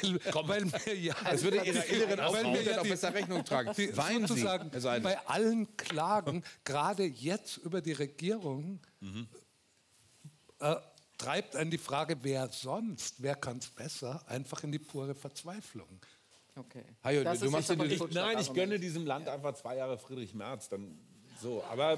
weil 0.48 0.66
mir 0.66 0.96
ja. 0.96 1.16
Das 1.24 1.44
würde 1.44 1.58
Ihrer 1.66 1.86
inneren 1.86 2.20
Aufmerksamkeit 2.20 2.66
ja 2.66 2.80
auch 2.80 2.84
die- 2.84 2.90
besser 2.90 3.14
Rechnung 3.14 3.46
tragen. 3.46 3.72
die- 3.78 3.96
Weinen 3.98 4.28
Sie, 4.28 4.44
bei 5.02 5.18
allen 5.28 5.76
Klagen, 5.78 6.44
gerade 6.64 7.04
jetzt 7.06 7.58
über 7.58 7.82
die 7.82 7.94
Regierung, 7.94 8.80
äh, 10.60 10.76
treibt 11.18 11.56
einen 11.56 11.72
die 11.72 11.78
Frage, 11.78 12.18
wer 12.22 12.50
sonst, 12.50 13.16
wer 13.22 13.36
kann 13.36 13.58
es 13.58 13.68
besser, 13.70 14.24
einfach 14.28 14.64
in 14.64 14.72
die 14.72 14.80
pure 14.80 15.16
Verzweiflung. 15.16 16.00
Okay. 16.56 16.84
Hajo, 17.04 17.24
Das 17.24 17.40
du 17.40 17.46
ist 17.46 17.52
machst 17.52 17.70
Ich, 17.70 18.02
nein, 18.12 18.38
ich 18.40 18.54
gönne 18.54 18.80
diesem 18.80 19.06
Land 19.06 19.30
einfach 19.30 19.54
zwei 19.54 19.78
Jahre 19.78 19.98
Friedrich 19.98 20.34
Merz. 20.34 20.68
Dann 20.68 21.00
so, 21.42 21.64
aber 21.70 21.98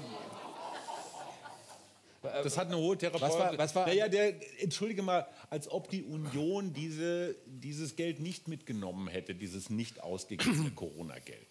das 2.22 2.56
hat 2.56 2.68
eine 2.68 2.76
hohe 2.76 2.96
Therapeutin. 2.96 3.28
Was 3.36 3.38
war- 3.38 3.58
was 3.58 3.74
war- 3.74 3.86
naja, 3.86 4.08
der, 4.08 4.34
entschuldige 4.62 5.02
mal, 5.02 5.26
als 5.50 5.68
ob 5.70 5.90
die 5.90 6.04
Union 6.04 6.72
diese, 6.72 7.34
dieses 7.46 7.96
Geld 7.96 8.20
nicht 8.20 8.46
mitgenommen 8.46 9.08
hätte, 9.08 9.34
dieses 9.34 9.70
nicht 9.70 10.00
ausgegebene 10.02 10.70
Corona-Geld. 10.74 11.48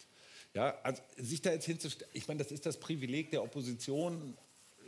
Ja, 0.53 0.77
also 0.83 1.01
sich 1.17 1.41
da 1.41 1.51
jetzt 1.51 1.65
hinzustellen, 1.65 2.09
ich 2.13 2.27
meine, 2.27 2.41
das 2.43 2.51
ist 2.51 2.65
das 2.65 2.77
Privileg 2.79 3.31
der 3.31 3.43
Opposition, 3.43 4.37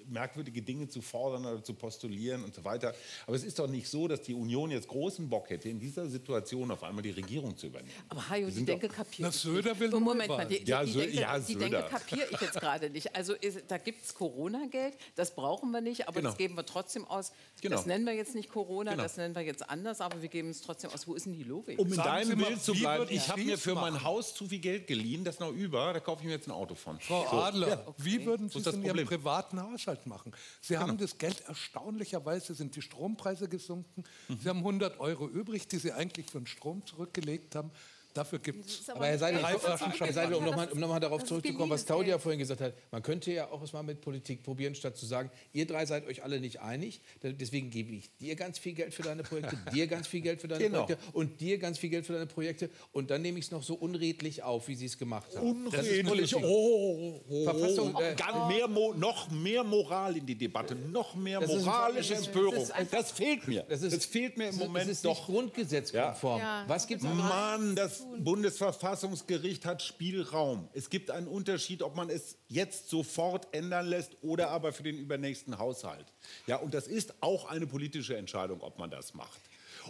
merkwürdige 0.09 0.61
Dinge 0.61 0.87
zu 0.87 1.01
fordern 1.01 1.45
oder 1.45 1.63
zu 1.63 1.73
postulieren 1.73 2.43
und 2.43 2.53
so 2.55 2.63
weiter. 2.63 2.93
Aber 3.27 3.35
es 3.35 3.43
ist 3.43 3.59
doch 3.59 3.67
nicht 3.67 3.87
so, 3.87 4.07
dass 4.07 4.21
die 4.21 4.33
Union 4.33 4.71
jetzt 4.71 4.87
großen 4.87 5.29
Bock 5.29 5.49
hätte, 5.49 5.69
in 5.69 5.79
dieser 5.79 6.07
Situation 6.07 6.71
auf 6.71 6.83
einmal 6.83 7.01
die 7.03 7.11
Regierung 7.11 7.55
zu 7.57 7.67
übernehmen. 7.67 7.91
Aber 8.09 8.29
Hajo, 8.29 8.49
die 8.49 8.65
Denke 8.65 8.87
kapiert. 8.87 9.19
Na, 9.27 9.31
Söder 9.31 9.77
will 9.79 9.89
Moment 9.91 10.29
mal, 10.29 10.45
die, 10.45 10.63
die, 10.63 10.69
Ja, 10.69 10.83
die, 10.83 10.93
Denke, 10.93 11.15
ja, 11.19 11.39
die. 11.39 11.55
Denke 11.55 11.85
kapiere 11.89 12.27
ich 12.31 12.41
jetzt 12.41 12.59
gerade 12.59 12.89
nicht. 12.89 13.15
Also 13.15 13.33
ist, 13.33 13.63
da 13.67 13.77
gibt 13.77 14.03
es 14.05 14.13
Corona-Geld, 14.13 14.95
das 15.15 15.35
brauchen 15.35 15.71
wir 15.71 15.81
nicht, 15.81 16.07
aber 16.07 16.17
Genau. 16.17 16.29
das 16.29 16.37
geben 16.37 16.55
wir 16.55 16.65
trotzdem 16.65 17.05
aus. 17.05 17.31
Genau. 17.61 17.75
Das 17.77 17.85
nennen 17.85 18.05
wir 18.05 18.13
jetzt 18.13 18.35
nicht 18.35 18.49
Corona, 18.49 18.91
Genau. 18.91 19.03
das 19.03 19.17
nennen 19.17 19.35
wir 19.35 19.41
jetzt 19.43 19.69
anders, 19.69 20.01
aber 20.01 20.21
wir 20.21 20.29
geben 20.29 20.49
es 20.49 20.61
trotzdem 20.61 20.89
aus. 20.91 21.07
Wo 21.07 21.13
ist 21.15 21.25
denn 21.25 21.33
die 21.33 21.43
Logik? 21.43 21.79
Um 21.79 21.87
in 21.87 21.93
Sagen 21.93 22.29
deinem 22.29 22.37
Bild 22.39 22.61
zu 22.61 22.73
bleiben, 22.73 23.05
ich 23.09 23.27
habe 23.29 23.41
mir 23.41 23.57
für 23.57 23.75
mein? 23.75 24.03
Haus 24.03 24.33
zu 24.33 24.47
viel 24.47 24.59
Geld 24.59 24.87
geliehen, 24.87 25.23
das 25.23 25.35
ist 25.35 25.39
noch 25.39 25.51
über, 25.51 25.93
da 25.93 25.99
kaufe 25.99 26.21
ich 26.21 26.25
mir 26.27 26.33
jetzt 26.33 26.47
ein 26.47 26.51
Auto 26.51 26.75
von. 26.75 26.99
Frau 26.99 27.23
So. 27.29 27.37
Adler, 27.37 27.67
Ja. 27.69 27.85
wie 27.97 28.25
würden 28.25 28.49
Sie 28.49 28.57
es 28.57 28.63
das 28.63 28.75
in 28.75 28.81
Ihrem 28.83 28.97
Problem? 28.97 29.07
Privaten 29.07 29.61
Haushalt 29.61 29.92
machen? 30.05 30.33
Sie 30.61 30.77
haben 30.77 30.97
das 30.97 31.17
Geld, 31.17 31.41
erstaunlicherweise 31.47 32.53
sind 32.53 32.75
die 32.75 32.81
Strompreise 32.81 33.47
gesunken. 33.47 34.03
Mhm. 34.27 34.39
Sie 34.39 34.49
haben 34.49 34.59
100 34.59 34.99
Euro 34.99 35.27
übrig, 35.27 35.67
die 35.67 35.77
Sie 35.77 35.91
eigentlich 35.91 36.27
für 36.29 36.39
den 36.39 36.47
Strom 36.47 36.85
zurückgelegt 36.85 37.55
haben. 37.55 37.71
Dafür 38.13 38.39
gibt 38.39 38.65
es 38.65 38.87
Aber 38.89 39.07
Herr 39.07 39.17
Seidel, 39.17 39.43
Herr 39.43 40.13
Seidel, 40.13 40.35
um 40.35 40.45
nochmal 40.45 40.67
um 40.71 40.79
noch 40.79 40.99
darauf 40.99 41.21
Das 41.21 41.29
zurückzukommen, 41.29 41.71
was 41.71 41.85
Claudia 41.85 42.13
Geld. 42.13 42.21
vorhin 42.21 42.39
gesagt 42.39 42.61
hat, 42.61 42.73
man 42.91 43.01
könnte 43.01 43.31
ja 43.31 43.49
auch 43.49 43.61
es 43.63 43.73
mal 43.73 43.81
mit 43.81 44.01
Politik 44.01 44.43
probieren, 44.43 44.75
statt 44.75 44.95
zu 44.97 45.05
sagen, 45.05 45.31
ihr 45.51 45.65
drei 45.65 45.85
seid 45.85 46.05
euch 46.05 46.23
alle 46.23 46.39
nicht 46.39 46.61
einig, 46.61 47.01
deswegen 47.23 47.71
gebe 47.71 47.91
ich 47.93 48.15
dir 48.17 48.35
ganz 48.35 48.59
viel 48.59 48.73
Geld 48.73 48.93
für 48.93 49.01
deine 49.01 49.23
Projekte, 49.23 49.57
dir 49.73 49.87
ganz 49.87 50.07
viel 50.07 50.21
Geld 50.21 50.41
für 50.41 50.47
deine 50.47 50.63
Genau. 50.63 50.85
Projekte 50.85 51.03
und 51.13 51.41
dir 51.41 51.57
ganz 51.57 51.79
viel 51.79 51.89
Geld 51.89 52.05
für 52.05 52.13
deine 52.13 52.27
Projekte 52.27 52.69
und 52.91 53.09
dann 53.09 53.21
nehme 53.23 53.39
ich 53.39 53.45
es 53.45 53.51
noch 53.51 53.63
so 53.63 53.73
unredlich 53.75 54.43
auf, 54.43 54.67
wie 54.67 54.75
sie 54.75 54.85
es 54.85 54.97
gemacht 54.97 55.35
haben. 55.35 55.65
Das 55.71 55.81
Unredlich. 55.87 56.05
Politik. 56.07 56.37
Oh, 56.43 57.21
oh, 57.29 57.43
Verfassung, 57.45 57.95
oh. 57.95 57.99
äh, 58.01 58.15
Ganz 58.15 58.47
mehr 58.47 58.67
noch 58.67 59.31
mehr 59.31 59.63
Moral 59.63 60.17
in 60.17 60.25
die 60.25 60.35
Debatte, 60.35 60.75
noch 60.75 61.15
mehr 61.15 61.39
Das 61.39 61.49
moralische 61.49 62.13
das 62.13 62.21
ist- 62.21 62.27
Empörung. 62.27 62.67
das 62.67 62.89
Das 62.91 63.11
fehlt 63.11 63.47
mir. 63.47 63.63
Das, 63.67 63.81
ist- 63.81 64.05
fehlt 64.05 64.37
mir 64.37 64.49
im 64.49 64.57
Das 64.57 64.59
Moment 64.67 64.85
das 64.85 64.97
ist 64.97 65.05
doch. 65.05 65.17
nicht 65.17 65.25
grundgesetzkonform. 65.25 66.39
Ja. 66.39 66.63
Was 66.67 66.85
gibt 66.87 67.01
es 67.01 67.07
Mann, 67.07 67.75
das 67.75 68.02
Bundesverfassungsgericht 68.19 69.65
hat 69.65 69.81
Spielraum. 69.81 70.67
Es 70.73 70.89
gibt 70.89 71.11
einen 71.11 71.27
Unterschied, 71.27 71.81
ob 71.81 71.95
man 71.95 72.09
es 72.09 72.37
jetzt 72.47 72.89
sofort 72.89 73.53
ändern 73.53 73.87
lässt 73.87 74.11
oder 74.21 74.49
aber 74.49 74.73
für 74.73 74.83
den 74.83 74.97
übernächsten 74.97 75.57
Haushalt. 75.57 76.05
Ja, 76.47 76.57
und 76.57 76.73
das 76.73 76.87
ist 76.87 77.13
auch 77.21 77.49
eine 77.49 77.67
politische 77.67 78.17
Entscheidung, 78.17 78.61
ob 78.61 78.77
man 78.79 78.89
das 78.89 79.13
macht. 79.13 79.39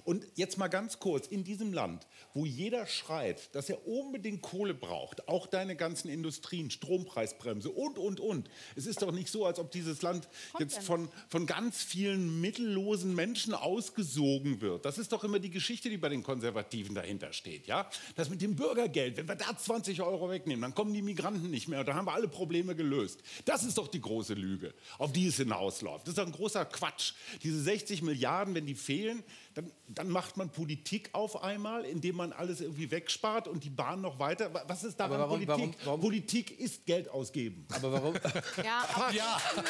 Und 0.03 0.25
jetzt 0.35 0.57
mal 0.57 0.67
ganz 0.67 0.99
kurz, 0.99 1.27
in 1.27 1.43
diesem 1.43 1.73
Land, 1.73 2.07
wo 2.33 2.45
jeder 2.45 2.87
schreit, 2.87 3.53
dass 3.55 3.69
er 3.69 3.87
unbedingt 3.87 4.41
Kohle 4.41 4.73
braucht, 4.73 5.27
auch 5.27 5.47
deine 5.47 5.75
ganzen 5.75 6.09
Industrien, 6.09 6.71
Strompreisbremse 6.71 7.69
und, 7.69 7.97
und, 7.97 8.19
und. 8.19 8.49
Es 8.75 8.85
ist 8.85 9.01
doch 9.01 9.11
nicht 9.11 9.29
so, 9.29 9.45
als 9.45 9.59
ob 9.59 9.71
dieses 9.71 10.01
Land 10.01 10.27
jetzt 10.59 10.83
von, 10.83 11.09
von 11.29 11.45
ganz 11.45 11.81
vielen 11.81 12.41
mittellosen 12.41 13.15
Menschen 13.15 13.53
ausgesogen 13.53 14.61
wird. 14.61 14.85
Das 14.85 14.97
ist 14.97 15.11
doch 15.11 15.23
immer 15.23 15.39
die 15.39 15.49
Geschichte, 15.49 15.89
die 15.89 15.97
bei 15.97 16.09
den 16.09 16.23
Konservativen 16.23 16.95
dahinter 16.95 17.33
steht. 17.33 17.67
Ja? 17.67 17.89
Das 18.15 18.29
mit 18.29 18.41
dem 18.41 18.55
Bürgergeld, 18.55 19.17
wenn 19.17 19.27
wir 19.27 19.35
da 19.35 19.55
20 19.55 20.01
Euro 20.01 20.29
wegnehmen, 20.29 20.61
dann 20.61 20.75
kommen 20.75 20.93
die 20.93 21.01
Migranten 21.01 21.49
nicht 21.49 21.67
mehr 21.67 21.79
und 21.79 21.87
dann 21.87 21.95
haben 21.95 22.05
wir 22.05 22.13
alle 22.13 22.27
Probleme 22.27 22.75
gelöst. 22.75 23.21
Das 23.45 23.63
ist 23.63 23.77
doch 23.77 23.87
die 23.87 24.01
große 24.01 24.33
Lüge, 24.33 24.73
auf 24.97 25.13
die 25.13 25.27
es 25.27 25.37
hinausläuft. 25.37 26.07
Das 26.07 26.13
ist 26.13 26.17
doch 26.17 26.25
ein 26.25 26.31
großer 26.31 26.65
Quatsch. 26.65 27.13
Diese 27.43 27.61
60 27.61 28.01
Milliarden, 28.01 28.55
wenn 28.55 28.65
die 28.65 28.75
fehlen, 28.75 29.23
dann, 29.53 29.71
dann 29.87 30.09
macht 30.09 30.37
man 30.37 30.49
Politik 30.49 31.09
auf 31.13 31.43
einmal, 31.43 31.85
indem 31.85 32.15
man 32.15 32.33
alles 32.33 32.61
irgendwie 32.61 32.89
wegspart 32.91 33.47
und 33.47 33.63
die 33.63 33.69
Bahn 33.69 34.01
noch 34.01 34.19
weiter. 34.19 34.53
Wa- 34.53 34.63
Was 34.67 34.83
ist 34.83 34.99
daran 34.99 35.19
warum- 35.19 35.29
Politik? 35.45 35.49
warum- 35.49 35.75
warum- 35.85 36.01
Politik 36.01 36.59
ist 36.59 36.85
Geld 36.85 37.09
ausgeben. 37.09 37.65
Aber 37.73 37.91
warum? 37.91 38.15
Ja, 38.63 38.85
aber 38.93 39.11
Ja. 39.13 39.37
für, 39.39 39.63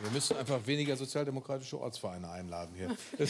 Wir 0.00 0.10
müssen 0.12 0.36
einfach 0.36 0.64
weniger 0.66 0.96
sozialdemokratische 0.96 1.80
Ortsvereine 1.80 2.30
einladen 2.30 2.72
hier. 2.76 2.96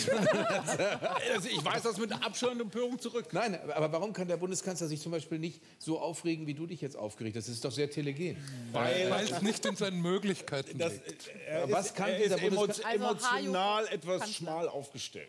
Also 1.33 1.49
ich 1.49 1.65
weiß 1.65 1.83
das 1.83 1.99
mit 1.99 2.13
Abscheu 2.13 2.51
und 2.51 2.61
Empörung 2.61 2.99
zurück. 2.99 3.27
Nein, 3.33 3.59
aber 3.71 3.91
warum 3.93 4.13
kann 4.13 4.29
der 4.29 4.37
Bundeskanzler 4.37 4.87
sich 4.87 5.01
zum 5.01 5.13
Beispiel 5.13 5.39
nicht 5.39 5.63
so 5.79 5.99
aufregen, 6.01 6.47
wie 6.47 6.55
du 6.55 6.67
dich 6.67 6.81
jetzt 6.81 6.97
aufgeregt 6.97 7.37
hast? 7.37 7.49
Das 7.49 7.55
ist 7.55 7.65
doch 7.65 7.71
sehr 7.73 7.91
telegen. 7.91 8.37
Weil 8.73 9.11
weil 9.11 9.25
es 9.25 9.41
nicht 9.43 9.65
in 9.65 9.77
seinen 9.77 10.01
Möglichkeiten 10.03 10.79
das, 10.79 10.93
liegt. 10.95 11.31
er 11.47 11.71
Was 11.71 11.87
ist, 11.87 11.95
kann 11.97 12.11
er 12.11 12.19
dieser 12.19 12.37
ist 12.37 12.43
emo 12.45 12.61
Bundeska- 12.65 12.85
Also 12.85 13.05
emotional 13.05 13.85
Hajo- 13.85 13.93
etwas 13.95 14.21
Kanzler. 14.21 14.35
schmal 14.35 14.69
aufgestellt. 14.69 15.29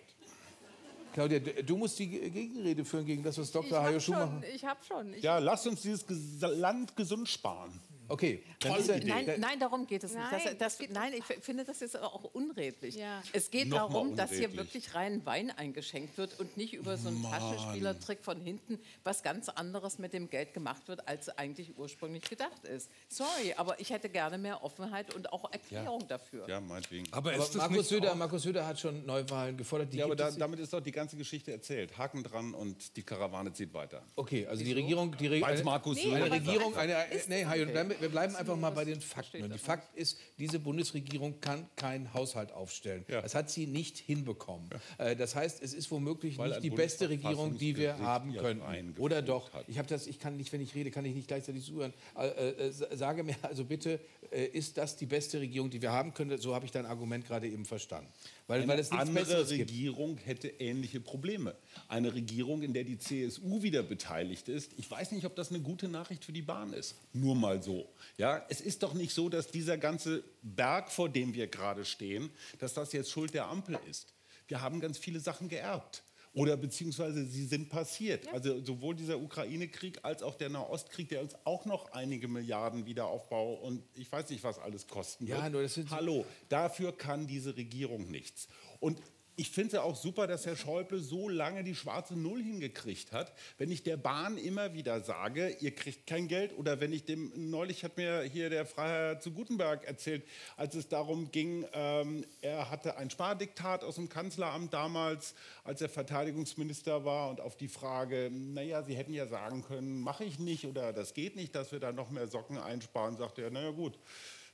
Claudia, 1.13 1.39
du 1.39 1.77
musst 1.77 1.97
die 1.99 2.07
Ge- 2.07 2.29
Gegenrede 2.29 2.85
führen 2.85 3.05
gegen 3.05 3.23
das, 3.23 3.37
was 3.37 3.51
Dr. 3.51 3.81
Hajo 3.81 3.99
Schumacher... 3.99 4.41
Ich 4.53 4.63
habe 4.65 4.79
schon. 4.87 5.13
Ich, 5.13 5.23
Ja, 5.23 5.39
lasst 5.39 5.65
uns 5.67 5.81
dieses 5.81 6.05
Land 6.41 6.95
gesund 6.95 7.27
sparen. 7.27 7.79
Okay, 8.09 8.43
dann 8.59 8.71
Tolle 8.73 8.83
ist 8.83 8.89
Idee. 8.89 9.07
Nein, 9.07 9.39
nein, 9.39 9.59
darum 9.59 9.87
geht 9.87 10.03
es 10.03 10.13
nicht. 10.13 10.21
Nein, 10.31 10.41
Das, 10.43 10.57
das, 10.57 10.77
geht- 10.79 10.91
nein, 10.91 11.13
ich 11.13 11.23
finde 11.43 11.63
das 11.63 11.81
ist 11.81 11.97
auch 11.97 12.23
unredlich. 12.33 12.95
Ja. 12.95 13.21
Es 13.33 13.51
geht 13.51 13.67
Noch 13.69 13.77
mal 13.77 13.93
darum, 13.93 14.15
dass 14.15 14.31
hier 14.31 14.51
wirklich 14.57 14.95
rein 14.95 15.25
Wein 15.25 15.51
eingeschenkt 15.51 16.17
wird 16.17 16.39
und 16.39 16.57
nicht 16.57 16.73
über 16.73 16.97
so 16.97 17.09
einen 17.09 17.23
Taschenspielertrick 17.23 18.23
von 18.23 18.41
hinten 18.41 18.79
was 19.03 19.23
ganz 19.23 19.49
anderes 19.49 19.99
mit 19.99 20.13
dem 20.13 20.29
Geld 20.29 20.53
gemacht 20.53 20.87
wird, 20.87 21.07
als 21.07 21.29
eigentlich 21.29 21.77
ursprünglich 21.77 22.23
gedacht 22.23 22.65
ist. 22.65 22.89
Sorry, 23.07 23.53
aber 23.55 23.79
ich 23.79 23.91
hätte 23.91 24.09
gerne 24.09 24.37
mehr 24.37 24.63
Offenheit 24.63 25.13
und 25.13 25.31
auch 25.31 25.51
Erklärung 25.51 26.07
dafür. 26.07 26.47
Ja, 26.49 26.59
meinetwegen. 26.59 27.05
Aber, 27.11 27.31
aber 27.31 27.43
ist 27.43 27.49
das 27.49 27.55
Markus 27.55 27.77
nicht 27.77 27.89
Söder, 27.89 28.15
Markus 28.15 28.41
Söder 28.43 28.65
hat 28.65 28.79
schon 28.79 29.05
Neuwahlen 29.05 29.55
gefordert. 29.57 29.93
Die 29.93 29.97
Ja, 29.97 30.05
aber 30.05 30.15
da, 30.15 30.31
damit 30.31 30.59
ist 30.59 30.73
doch 30.73 30.81
die 30.81 30.91
ganze 30.91 31.15
Geschichte 31.15 31.51
erzählt. 31.51 31.97
Haken 31.97 32.23
dran 32.23 32.53
und 32.53 32.95
die 32.97 33.03
Karawane 33.03 33.53
zieht 33.53 33.73
weiter. 33.73 34.03
Okay, 34.15 34.47
also 34.47 34.63
die 34.63 34.73
Regierung... 34.73 35.15
Die 35.17 35.27
Re 35.27 35.41
Weil's 35.41 35.63
Markus 35.63 35.97
eine, 35.97 36.09
Söder 36.09 36.25
eine. 36.25 36.35
Regierung... 36.35 36.75
Eine, 36.75 37.05
nee, 37.27 37.43
das 37.43 37.53
okay? 37.53 37.73
Wir 37.99 38.09
bleiben 38.09 38.35
einfach 38.35 38.55
mal 38.55 38.69
bei 38.71 38.85
den 38.85 39.01
Fakten. 39.01 39.43
Und 39.43 39.53
die 39.53 39.59
Fakt 39.59 39.95
ist, 39.97 40.17
diese 40.37 40.59
Bundesregierung 40.59 41.39
kann 41.41 41.67
keinen 41.75 42.13
Haushalt 42.13 42.51
aufstellen. 42.51 43.05
Ja. 43.07 43.21
Das 43.21 43.35
hat 43.35 43.49
sie 43.49 43.67
nicht 43.67 43.97
hinbekommen. 43.97 44.69
Äh, 44.97 45.15
Das 45.15 45.35
heißt, 45.35 45.61
es 45.61 45.73
ist 45.73 45.91
womöglich 45.91 46.37
Weil 46.37 46.49
nicht 46.49 46.63
die 46.63 46.69
beste 46.69 47.09
Regierung, 47.09 47.57
die 47.57 47.75
wir 47.75 47.97
haben 47.99 48.35
eingeführt 48.35 48.99
Oder 48.99 49.21
doch? 49.21 49.51
hat. 49.53 49.65
Ich 49.67 49.77
habe 49.77 49.87
das, 49.87 50.07
ich 50.07 50.19
kann 50.19 50.37
nicht, 50.37 50.51
wenn 50.53 50.61
ich 50.61 50.75
rede, 50.75 50.91
kann 50.91 51.05
ich 51.05 51.15
nicht 51.15 51.27
gleichzeitig 51.27 51.65
zuhören. 51.65 51.93
Äh, 52.17 52.27
äh, 52.27 52.71
sage 52.71 53.23
mir 53.23 53.35
also 53.41 53.65
bitte, 53.65 53.99
äh, 54.31 54.45
ist 54.45 54.77
das 54.77 54.95
die 54.97 55.05
beste 55.05 55.39
Regierung, 55.39 55.69
die 55.69 55.81
wir 55.81 55.91
haben 55.91 56.13
können? 56.13 56.37
So 56.37 56.55
habe 56.55 56.65
ich 56.65 56.71
dein 56.71 56.85
Argument 56.85 57.25
gerade 57.25 57.47
eben 57.47 57.65
verstanden. 57.65 58.09
Weil, 58.49 58.63
Eine 58.63 58.91
andere 58.91 59.19
Besseres 59.19 59.49
gibt. 59.49 59.69
Regierung 59.69 60.17
hätte 60.17 60.47
ähnliche 60.47 60.99
Probleme. 60.99 61.55
Eine 61.87 62.15
Regierung, 62.15 62.63
in 62.63 62.73
der 62.73 62.83
die 62.83 62.97
CSU 62.97 63.61
wieder 63.61 63.83
beteiligt 63.83 64.49
ist. 64.49 64.71
Ich 64.77 64.89
weiß 64.89 65.11
nicht, 65.11 65.25
ob 65.27 65.35
das 65.35 65.51
eine 65.51 65.59
gute 65.59 65.87
Nachricht 65.87 66.25
für 66.25 66.31
die 66.31 66.41
Bahn 66.41 66.73
ist. 66.73 66.95
Nur 67.13 67.35
mal 67.35 67.61
so. 67.61 67.87
Ja, 68.17 68.43
es 68.49 68.59
ist 68.59 68.81
doch 68.81 68.95
nicht 68.95 69.13
so, 69.13 69.29
dass 69.29 69.51
dieser 69.51 69.77
ganze 69.77 70.23
Berg, 70.41 70.91
vor 70.91 71.09
dem 71.09 71.35
wir 71.35 71.45
gerade 71.45 71.85
stehen, 71.85 72.31
dass 72.57 72.73
das 72.73 72.91
jetzt 72.91 73.11
Schuld 73.11 73.35
der 73.35 73.45
Ampel 73.45 73.77
ist. 73.87 74.15
Wir 74.47 74.61
haben 74.61 74.79
ganz 74.79 74.97
viele 74.97 75.19
Sachen 75.19 75.47
geerbt. 75.47 76.01
Oder 76.33 76.57
beziehungsweise 76.57 77.25
sie 77.25 77.45
sind 77.45 77.69
passiert. 77.69 78.25
Ja. 78.25 78.33
Also 78.33 78.63
sowohl 78.63 78.95
dieser 78.95 79.19
Ukraine-Krieg 79.19 79.99
als 80.03 80.21
auch 80.21 80.35
der 80.35 80.49
Nahostkrieg, 80.49 81.09
der 81.09 81.21
uns 81.21 81.35
auch 81.43 81.65
noch 81.65 81.91
einige 81.91 82.27
Milliarden 82.27 82.85
Wiederaufbau 82.85 83.53
und 83.55 83.83
ich 83.95 84.11
weiß 84.11 84.29
nicht, 84.29 84.43
was 84.43 84.59
alles 84.59 84.87
kosten 84.87 85.27
wird. 85.27 85.39
Ja, 85.39 85.49
nur 85.49 85.63
das 85.63 85.73
sind 85.73 85.89
Hallo, 85.89 86.25
dafür 86.47 86.95
kann 86.95 87.25
diese 87.25 87.55
Regierung 87.57 88.11
nichts. 88.11 88.47
Und 88.79 89.01
ich 89.39 89.51
finde 89.51 89.77
es 89.77 89.81
auch 89.81 89.95
super, 89.95 90.27
dass 90.27 90.45
Herr 90.45 90.57
Schäuble 90.57 90.99
so 90.99 91.29
lange 91.29 91.63
die 91.63 91.73
schwarze 91.73 92.13
Null 92.13 92.43
hingekriegt 92.43 93.13
hat. 93.13 93.31
Wenn 93.57 93.71
ich 93.71 93.83
der 93.83 93.95
Bahn 93.95 94.37
immer 94.37 94.73
wieder 94.73 94.99
sage, 94.99 95.55
ihr 95.61 95.73
kriegt 95.73 96.07
kein 96.07 96.27
Geld, 96.27 96.57
oder 96.57 96.81
wenn 96.81 96.91
ich 96.91 97.05
dem, 97.05 97.31
neulich 97.49 97.85
hat 97.85 97.95
mir 97.95 98.23
hier 98.23 98.49
der 98.49 98.65
Freiherr 98.65 99.21
zu 99.21 99.31
Gutenberg 99.31 99.85
erzählt, 99.85 100.25
als 100.57 100.75
es 100.75 100.89
darum 100.89 101.31
ging, 101.31 101.65
ähm, 101.71 102.25
er 102.41 102.69
hatte 102.69 102.97
ein 102.97 103.09
Spardiktat 103.09 103.85
aus 103.85 103.95
dem 103.95 104.09
Kanzleramt 104.09 104.73
damals, 104.73 105.35
als 105.63 105.81
er 105.81 105.87
Verteidigungsminister 105.87 107.05
war, 107.05 107.29
und 107.29 107.39
auf 107.39 107.55
die 107.55 107.69
Frage, 107.69 108.29
naja, 108.29 108.83
Sie 108.83 108.95
hätten 108.95 109.13
ja 109.13 109.25
sagen 109.25 109.63
können, 109.63 110.01
mache 110.01 110.25
ich 110.25 110.37
nicht 110.39 110.65
oder 110.65 110.91
das 110.91 111.13
geht 111.13 111.37
nicht, 111.37 111.55
dass 111.55 111.71
wir 111.71 111.79
da 111.79 111.93
noch 111.93 112.09
mehr 112.09 112.27
Socken 112.27 112.57
einsparen, 112.57 113.15
sagte 113.15 113.43
er, 113.43 113.51
naja 113.51 113.71
gut, 113.71 113.97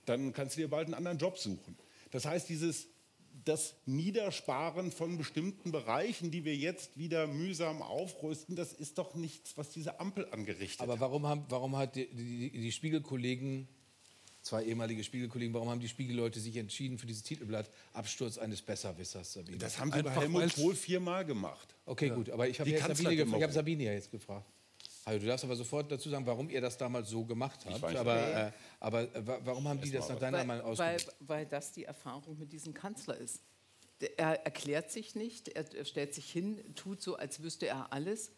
dann 0.06 0.32
kannst 0.32 0.58
du 0.58 0.62
dir 0.62 0.70
bald 0.70 0.86
einen 0.86 0.94
anderen 0.94 1.18
Job 1.18 1.40
suchen. 1.40 1.76
Das 2.12 2.26
heißt, 2.26 2.48
dieses 2.48 2.88
das 3.46 3.76
Niedersparen 3.86 4.92
von 4.92 5.18
bestimmten 5.18 5.72
Bereichen, 5.72 6.32
die 6.32 6.46
wir 6.46 6.56
jetzt 6.56 6.98
wieder 6.98 7.28
mühsam 7.28 7.82
aufrüsten, 7.82 8.56
das 8.56 8.74
ist 8.74 8.98
doch 8.98 9.16
nichts, 9.16 9.56
was 9.56 9.70
diese 9.70 10.00
Ampel 10.00 10.28
angerichtet 10.32 10.82
hat. 10.82 10.90
Aber 10.90 11.00
warum, 11.00 11.28
haben, 11.28 11.46
warum 11.50 11.78
hat 11.78 11.96
die, 11.96 12.08
die, 12.08 12.50
die 12.50 12.72
Spiegelkollegen, 12.72 13.68
zwei 14.42 14.64
ehemalige 14.64 15.04
Spiegelkollegen, 15.04 15.54
warum 15.54 15.70
haben 15.70 15.80
die 15.80 15.88
Spiegelleute 15.88 16.40
sich 16.40 16.58
entschieden 16.58 16.98
für 16.98 17.06
dieses 17.06 17.24
Titelblatt 17.24 17.70
Absturz 17.94 18.38
eines 18.38 18.62
Besserwissers, 18.62 19.34
Sabine? 19.34 19.58
Das 19.60 19.80
haben 19.80 19.92
sie 19.92 20.02
bei 20.02 20.12
Helmut 20.12 20.56
Kohl 20.56 20.76
viermal 20.76 21.24
gemacht. 21.24 21.76
Okay, 21.86 22.08
ja. 22.08 22.16
gut, 22.16 22.32
aber 22.32 22.48
ich 22.50 22.60
habe 22.60 22.70
Sabine, 22.78 23.44
hab 23.44 23.52
Sabine 23.52 23.84
ja 23.84 23.94
jetzt 23.94 24.12
gefragt. 24.12 24.52
Also 25.08 25.20
du 25.20 25.28
darfst 25.28 25.46
aber 25.46 25.56
sofort 25.56 25.92
dazu 25.92 26.10
sagen, 26.10 26.26
warum 26.26 26.50
ihr 26.50 26.62
das 26.62 26.78
damals 26.78 27.10
so 27.10 27.24
gemacht 27.26 27.64
habt. 27.66 27.96
Aber, 27.96 28.18
äh, 28.18 28.52
aber 28.80 29.04
äh, 29.04 29.22
warum 29.46 29.68
haben 29.68 29.80
die 29.80 29.92
das 29.92 30.10
nach 30.10 30.18
deiner 30.18 30.44
Meinung 30.44 30.66
ausgemacht? 30.66 31.08
Weil, 31.20 31.28
weil 31.28 31.46
das 31.46 31.72
die 31.72 31.86
Erfahrung 31.86 32.40
mit 32.40 32.52
diesem 32.52 32.74
Kanzler 32.74 33.16
ist. 33.16 33.44
Er 34.18 34.44
erklärt 34.44 34.92
sich 34.92 35.16
nicht, 35.16 35.50
er 35.50 35.86
stellt 35.86 36.14
sich 36.14 36.30
hin, 36.30 36.76
tut 36.76 37.02
so, 37.02 37.16
als 37.16 37.42
wüsste 37.42 37.68
er 37.68 37.94
alles. 37.94 38.32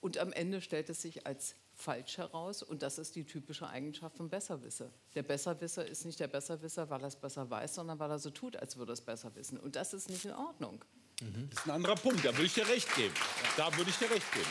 Und 0.00 0.18
am 0.18 0.32
Ende 0.32 0.60
stellt 0.60 0.88
es 0.88 1.02
sich 1.02 1.26
als 1.26 1.56
falsch 1.74 2.16
heraus. 2.16 2.62
Und 2.62 2.82
das 2.82 2.98
ist 2.98 3.14
die 3.16 3.24
typische 3.24 3.68
Eigenschaft 3.68 4.16
von 4.16 4.30
Besserwisser. 4.30 4.90
Der 5.14 5.22
Besserwisser 5.22 5.86
ist 5.86 6.06
nicht 6.06 6.20
der 6.20 6.28
Besserwisser, 6.28 6.88
weil 6.88 7.02
er 7.02 7.08
es 7.08 7.16
besser 7.16 7.48
weiß, 7.48 7.74
sondern 7.74 7.98
weil 7.98 8.10
er 8.10 8.18
so 8.18 8.30
tut, 8.30 8.56
als 8.56 8.76
würde 8.78 8.92
er 8.92 8.94
es 8.94 9.02
besser 9.02 9.34
wissen. 9.34 9.58
Und 9.58 9.76
das 9.76 9.92
ist 9.92 10.08
nicht 10.08 10.24
in 10.24 10.32
Ordnung. 10.32 10.84
Mhm. 11.20 11.48
Das 11.50 11.60
ist 11.60 11.66
ein 11.66 11.70
anderer 11.72 11.96
Punkt, 11.96 12.24
da 12.24 12.32
würde 12.32 12.46
ich 12.46 12.54
dir 12.54 12.66
recht 12.66 12.94
geben. 12.96 13.14
Da 13.56 13.74
würde 13.76 13.90
ich 13.90 13.96
dir 13.98 14.10
recht 14.10 14.32
geben. 14.32 14.48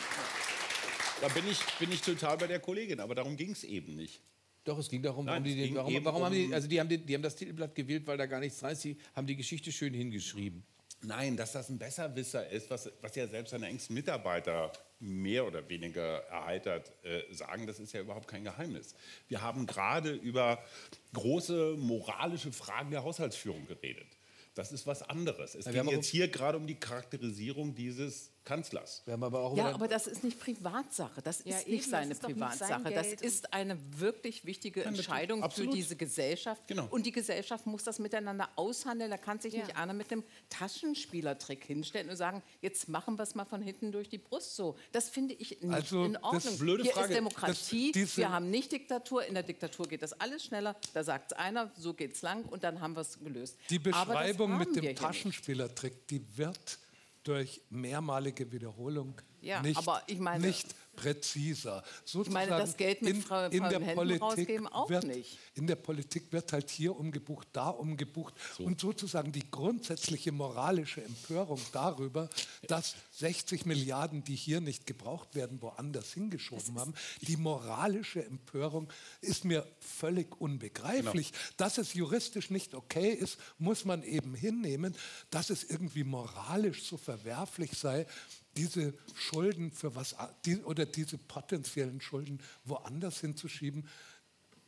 Da 1.21 1.27
bin 1.29 1.43
ich, 1.49 1.59
bin 1.79 1.91
ich 1.91 2.01
total 2.01 2.37
bei 2.37 2.47
der 2.47 2.59
Kollegin, 2.59 2.99
aber 2.99 3.15
darum 3.15 3.37
ging 3.37 3.51
es 3.51 3.63
eben 3.63 3.95
nicht. 3.95 4.21
Doch, 4.63 4.77
es 4.77 4.89
ging 4.89 5.01
darum, 5.01 5.25
Nein, 5.25 5.43
warum, 5.43 5.57
die, 5.57 5.75
warum, 5.75 6.05
warum 6.05 6.23
haben 6.25 6.33
die, 6.33 6.53
also 6.53 6.67
die 6.67 6.79
haben, 6.79 6.87
die, 6.87 6.97
die 6.97 7.13
haben 7.13 7.21
das 7.21 7.35
Titelblatt 7.35 7.75
gewählt, 7.75 8.07
weil 8.07 8.17
da 8.17 8.25
gar 8.25 8.39
nichts 8.39 8.59
dran 8.59 8.71
ist. 8.71 8.81
Sie 8.81 8.97
haben 9.13 9.27
die 9.27 9.35
Geschichte 9.35 9.71
schön 9.71 9.93
hingeschrieben. 9.93 10.63
Nein, 11.01 11.35
dass 11.35 11.51
das 11.51 11.69
ein 11.69 11.77
Besserwisser 11.77 12.49
ist, 12.49 12.69
was, 12.69 12.89
was 13.01 13.15
ja 13.15 13.27
selbst 13.27 13.51
seine 13.51 13.67
engsten 13.67 13.93
Mitarbeiter 13.93 14.71
mehr 14.99 15.45
oder 15.45 15.67
weniger 15.67 16.19
erheitert 16.29 16.93
äh, 17.03 17.21
sagen, 17.33 17.67
das 17.67 17.79
ist 17.79 17.91
ja 17.91 17.99
überhaupt 17.99 18.27
kein 18.27 18.45
Geheimnis. 18.45 18.95
Wir 19.27 19.41
haben 19.41 19.65
gerade 19.65 20.13
über 20.13 20.63
große 21.11 21.75
moralische 21.77 22.53
Fragen 22.53 22.91
der 22.91 23.03
Haushaltsführung 23.03 23.67
geredet. 23.67 24.07
Das 24.55 24.71
ist 24.71 24.87
was 24.87 25.01
anderes. 25.01 25.55
Es 25.55 25.65
ja, 25.65 25.71
geht 25.71 25.91
jetzt 25.91 26.07
hier 26.07 26.29
gerade 26.29 26.57
um 26.57 26.67
die 26.67 26.75
Charakterisierung 26.75 27.75
dieses 27.75 28.31
Kanzlers. 28.43 29.03
Aber 29.07 29.53
ja, 29.55 29.73
aber 29.73 29.87
das 29.87 30.07
ist 30.07 30.23
nicht 30.23 30.39
Privatsache. 30.39 31.21
Das 31.21 31.39
ist 31.39 31.47
ja, 31.47 31.57
nicht 31.57 31.67
eben, 31.67 31.83
seine 31.83 32.11
ist 32.11 32.21
Privatsache. 32.21 32.81
Nicht 32.83 32.97
das 32.97 33.07
ist 33.07 33.53
eine 33.53 33.77
wirklich 33.97 34.45
wichtige 34.45 34.83
Entscheidung 34.83 35.41
ja, 35.41 35.49
für 35.49 35.67
diese 35.67 35.95
Gesellschaft. 35.95 36.67
Genau. 36.67 36.87
Und 36.89 37.05
die 37.05 37.11
Gesellschaft 37.11 37.65
muss 37.65 37.83
das 37.83 37.99
miteinander 37.99 38.49
aushandeln. 38.55 39.11
Da 39.11 39.17
kann 39.17 39.39
sich 39.39 39.53
ja. 39.53 39.63
nicht 39.63 39.77
einer 39.77 39.93
mit 39.93 40.11
einem 40.11 40.23
Taschenspielertrick 40.49 41.63
hinstellen 41.63 42.09
und 42.09 42.17
sagen, 42.17 42.43
jetzt 42.61 42.89
machen 42.89 43.17
wir 43.17 43.23
es 43.23 43.33
mal 43.33 43.45
von 43.45 43.61
hinten 43.61 43.91
durch 43.91 44.09
die 44.09 44.17
Brust 44.17 44.55
so. 44.55 44.75
Das 44.91 45.09
finde 45.09 45.35
ich 45.35 45.61
nicht 45.61 45.73
also, 45.73 46.03
in 46.03 46.17
Ordnung. 46.17 46.53
Hier 46.81 46.91
Frage, 46.91 47.07
ist 47.07 47.15
Demokratie. 47.15 47.91
Das, 47.93 48.17
wir 48.17 48.31
haben 48.31 48.49
nicht 48.49 48.71
Diktatur. 48.71 49.25
In 49.25 49.35
der 49.35 49.43
Diktatur 49.43 49.87
geht 49.87 50.01
das 50.01 50.13
alles 50.19 50.43
schneller. 50.43 50.75
Da 50.93 51.03
sagt 51.03 51.31
es 51.31 51.37
einer, 51.37 51.71
so 51.77 51.93
geht 51.93 52.15
es 52.15 52.21
lang 52.21 52.43
und 52.45 52.63
dann 52.63 52.81
haben 52.81 52.95
wir 52.95 53.01
es 53.01 53.19
gelöst. 53.19 53.57
Die 53.69 53.79
Beschreibung 53.79 54.57
mit 54.57 54.75
dem 54.75 54.95
Taschenspielertrick, 54.95 56.07
die 56.07 56.37
wird 56.37 56.79
durch 57.23 57.61
mehrmalige 57.69 58.51
Wiederholung 58.51 59.21
ja, 59.41 59.61
nicht, 59.61 59.77
meine, 60.19 60.45
nicht 60.45 60.75
präziser. 60.95 61.83
Sozusagen 62.05 62.43
ich 62.43 62.49
meine, 62.49 62.61
das 62.61 62.77
Geld 62.77 63.01
mit 63.01 63.15
in, 63.15 63.21
Frau, 63.21 63.45
in 63.47 63.63
der 63.63 63.79
Politik 63.79 64.61
auch 64.71 64.89
wird, 64.89 65.05
nicht. 65.05 65.37
In 65.55 65.67
der 65.67 65.75
Politik 65.75 66.31
wird 66.31 66.53
halt 66.53 66.69
hier 66.69 66.95
umgebucht, 66.95 67.47
da 67.53 67.69
umgebucht. 67.69 68.33
So. 68.57 68.63
Und 68.63 68.79
sozusagen 68.79 69.31
die 69.31 69.49
grundsätzliche 69.49 70.31
moralische 70.31 71.03
Empörung 71.03 71.59
darüber, 71.71 72.29
dass 72.67 72.95
60 73.11 73.65
Milliarden, 73.65 74.23
die 74.23 74.35
hier 74.35 74.61
nicht 74.61 74.85
gebraucht 74.85 75.35
werden, 75.35 75.61
woanders 75.61 76.13
hingeschoben 76.13 76.79
haben, 76.79 76.93
die 77.21 77.37
moralische 77.37 78.23
Empörung 78.25 78.91
ist 79.21 79.45
mir 79.45 79.67
völlig 79.79 80.39
unbegreiflich. 80.39 81.31
Genau. 81.31 81.43
Dass 81.57 81.77
es 81.77 81.93
juristisch 81.93 82.49
nicht 82.49 82.73
okay 82.73 83.09
ist, 83.09 83.37
muss 83.57 83.85
man 83.85 84.03
eben 84.03 84.35
hinnehmen. 84.35 84.95
Dass 85.29 85.49
es 85.49 85.63
irgendwie 85.63 86.03
moralisch 86.03 86.83
so 86.83 86.97
verwerflich 86.97 87.71
sei, 87.77 88.05
diese 88.55 88.93
Schulden 89.15 89.71
für 89.71 89.95
was 89.95 90.15
die, 90.45 90.57
oder 90.63 90.85
diese 90.85 91.17
potenziellen 91.17 92.01
Schulden 92.01 92.39
woanders 92.65 93.19
hinzuschieben, 93.19 93.87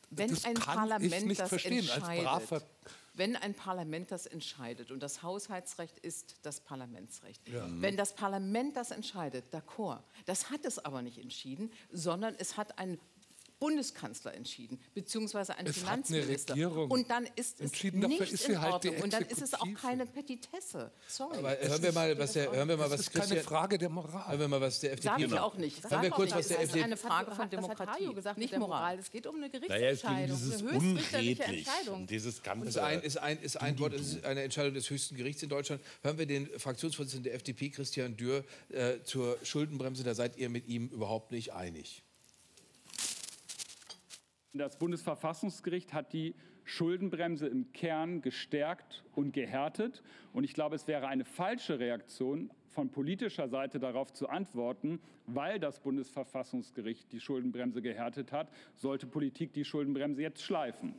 wenn 0.09 0.29
das 0.29 0.45
ein 0.45 0.53
kann 0.55 0.75
Parlament 0.75 1.13
ich 1.13 1.25
nicht 1.25 1.41
das 1.41 1.49
verstehen 1.49 1.89
als 1.89 2.63
wenn 3.17 3.35
ein 3.35 3.53
Parlament 3.53 4.11
das 4.11 4.25
entscheidet 4.25 4.91
und 4.91 5.01
das 5.01 5.23
Haushaltsrecht 5.23 5.97
ist 5.99 6.35
das 6.41 6.59
Parlamentsrecht, 6.59 7.47
ja. 7.47 7.65
wenn 7.69 7.97
das 7.97 8.13
Parlament 8.13 8.75
das 8.75 8.91
entscheidet, 8.91 9.53
d'accord, 9.53 10.01
das 10.25 10.49
hat 10.49 10.65
es 10.65 10.79
aber 10.79 11.01
nicht 11.01 11.17
entschieden, 11.17 11.71
sondern 11.91 12.35
es 12.37 12.57
hat 12.57 12.77
ein 12.77 12.99
Bundeskanzler 13.65 14.36
entschieden, 14.36 14.80
beziehungsweise 14.93 15.58
ein 15.58 15.65
es 15.65 15.80
Finanzminister. 15.80 16.54
Hat 16.54 16.60
eine 16.60 16.67
Regierung 16.67 16.91
und 16.91 17.10
dann 17.10 17.28
ist 17.36 17.60
es 17.60 17.71
nicht 17.71 18.32
ist 18.32 18.47
in 18.47 18.62
halt 18.62 18.73
Ordnung. 18.73 18.97
und 19.01 19.12
dann 19.12 19.23
ist 19.23 19.41
es 19.41 19.56
auch 19.56 19.67
keine 19.82 20.06
Petitesse. 20.06 20.91
Sorry. 21.08 21.39
Aber 21.39 21.58
hören 21.60 21.82
wir 21.82 21.91
mal, 21.91 22.19
was 22.19 22.34
der, 22.34 22.51
hören 22.51 22.69
wir 22.69 22.78
mal, 22.78 22.91
was 22.91 22.99
ist 22.99 23.12
keine 23.12 23.41
Frage 23.41 23.80
der 23.80 23.89
Moral. 23.89 24.30
Hören 24.30 24.39
wir 24.39 24.47
mal, 24.49 24.62
was 24.62 24.82
der 24.82 24.93
FDP 24.93 25.08
Sag 25.08 25.19
ich 25.19 25.39
auch 25.39 25.56
nicht. 25.56 25.84
Hören 25.89 26.04
wir 26.04 26.12
kurz, 26.12 26.36
was 26.36 26.47
der 26.47 26.60
FDP. 26.60 26.67
Das 26.67 26.78
ist 26.78 26.84
eine 26.84 26.97
Frage 26.97 27.32
von 27.34 27.49
Demokratie, 27.49 28.13
gesagt, 28.13 28.38
nicht 28.38 28.56
Moral. 28.56 28.99
Es 28.99 29.10
geht 29.10 29.25
um 29.25 29.36
eine 29.38 29.49
Gerichtsentscheidung, 29.49 30.39
naja, 30.39 30.58
eine 30.58 30.71
höchstrichterliche 30.71 31.43
Entscheidung. 31.43 32.06
Dieses 32.06 32.43
ganze 32.43 32.67
ist 32.67 32.78
ein, 32.78 33.01
ist 33.01 33.17
ein, 33.17 33.41
ist 33.41 33.56
ein 33.60 33.80
Wort, 33.80 33.93
ist 33.93 34.23
eine 34.23 34.43
Entscheidung 34.43 34.75
des 34.75 34.88
höchsten 34.91 35.15
Gerichts 35.15 35.41
in 35.41 35.49
Deutschland. 35.49 35.82
Hören 36.04 36.19
wir 36.19 36.28
den 36.28 36.47
Fraktionsvorsitzenden 36.60 37.23
der 37.23 37.34
FDP, 37.34 37.71
Christian 37.71 38.15
Dürr, 38.15 38.43
äh, 38.69 39.01
zur 39.04 39.39
Schuldenbremse. 39.41 40.04
Da 40.04 40.13
seid 40.13 40.38
ihr 40.38 40.49
mit 40.49 40.67
ihm 40.67 40.89
überhaupt 40.89 41.32
nicht 41.32 41.51
einig. 41.54 42.04
Das 44.57 44.79
Bundesverfassungsgericht 44.79 45.91
hat 45.91 46.13
die 46.13 46.33
Schuldenbremse 46.63 47.45
im 47.45 47.73
Kern 47.73 48.21
gestärkt 48.21 49.03
und 49.13 49.33
gehärtet. 49.33 50.01
Und 50.31 50.45
ich 50.45 50.53
glaube, 50.53 50.75
es 50.75 50.87
wäre 50.87 51.07
eine 51.07 51.25
falsche 51.25 51.77
Reaktion 51.77 52.49
von 52.69 52.89
politischer 52.89 53.49
Seite 53.49 53.79
darauf 53.79 54.13
zu 54.13 54.29
antworten, 54.29 55.01
weil 55.27 55.59
das 55.59 55.81
Bundesverfassungsgericht 55.81 57.11
die 57.11 57.19
Schuldenbremse 57.19 57.81
gehärtet 57.81 58.31
hat, 58.31 58.49
sollte 58.75 59.07
Politik 59.07 59.51
die 59.51 59.65
Schuldenbremse 59.65 60.21
jetzt 60.21 60.41
schleifen. 60.41 60.95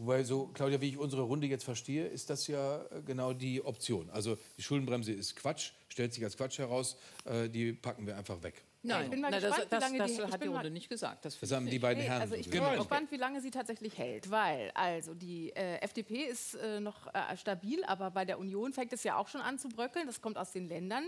Wobei 0.00 0.24
so, 0.24 0.46
Claudia, 0.48 0.80
wie 0.80 0.88
ich 0.88 0.98
unsere 0.98 1.22
Runde 1.22 1.46
jetzt 1.46 1.64
verstehe, 1.64 2.06
ist 2.06 2.30
das 2.30 2.46
ja 2.46 2.82
genau 3.04 3.34
die 3.34 3.62
Option. 3.62 4.08
Also 4.08 4.38
die 4.56 4.62
Schuldenbremse 4.62 5.12
ist 5.12 5.36
Quatsch, 5.36 5.72
stellt 5.88 6.14
sich 6.14 6.24
als 6.24 6.36
Quatsch 6.38 6.58
heraus, 6.58 6.98
äh, 7.26 7.50
die 7.50 7.74
packen 7.74 8.06
wir 8.06 8.16
einfach 8.16 8.42
weg. 8.42 8.64
Nein, 8.86 9.04
ich 9.04 9.10
bin 9.10 9.20
mal 9.20 9.30
Nein, 9.30 9.40
gespannt, 9.40 9.66
das, 9.70 9.78
wie 9.78 9.84
lange 9.84 9.98
das, 9.98 10.16
das 10.16 10.26
die, 10.26 10.32
hat 10.32 10.42
die 10.42 10.48
Runde 10.48 10.70
nicht 10.70 10.88
gesagt. 10.88 11.24
Das, 11.24 11.38
das 11.38 11.52
haben 11.52 11.66
die 11.66 11.78
beiden 11.78 12.02
Herren. 12.02 12.22
also 12.22 12.34
ich 12.34 12.48
bin 12.48 12.60
genau. 12.60 12.76
gespannt, 12.76 13.10
wie 13.10 13.16
lange 13.16 13.40
sie 13.40 13.50
tatsächlich 13.50 13.98
hält, 13.98 14.30
weil 14.30 14.70
also 14.74 15.14
die 15.14 15.50
äh, 15.50 15.78
FDP 15.80 16.24
ist 16.24 16.54
äh, 16.54 16.80
noch 16.80 17.06
äh, 17.14 17.36
stabil, 17.36 17.84
aber 17.84 18.10
bei 18.10 18.24
der 18.24 18.38
Union 18.38 18.72
fängt 18.72 18.92
es 18.92 19.04
ja 19.04 19.16
auch 19.16 19.28
schon 19.28 19.40
an 19.40 19.58
zu 19.58 19.68
bröckeln. 19.68 20.06
Das 20.06 20.20
kommt 20.20 20.38
aus 20.38 20.52
den 20.52 20.68
Ländern. 20.68 21.04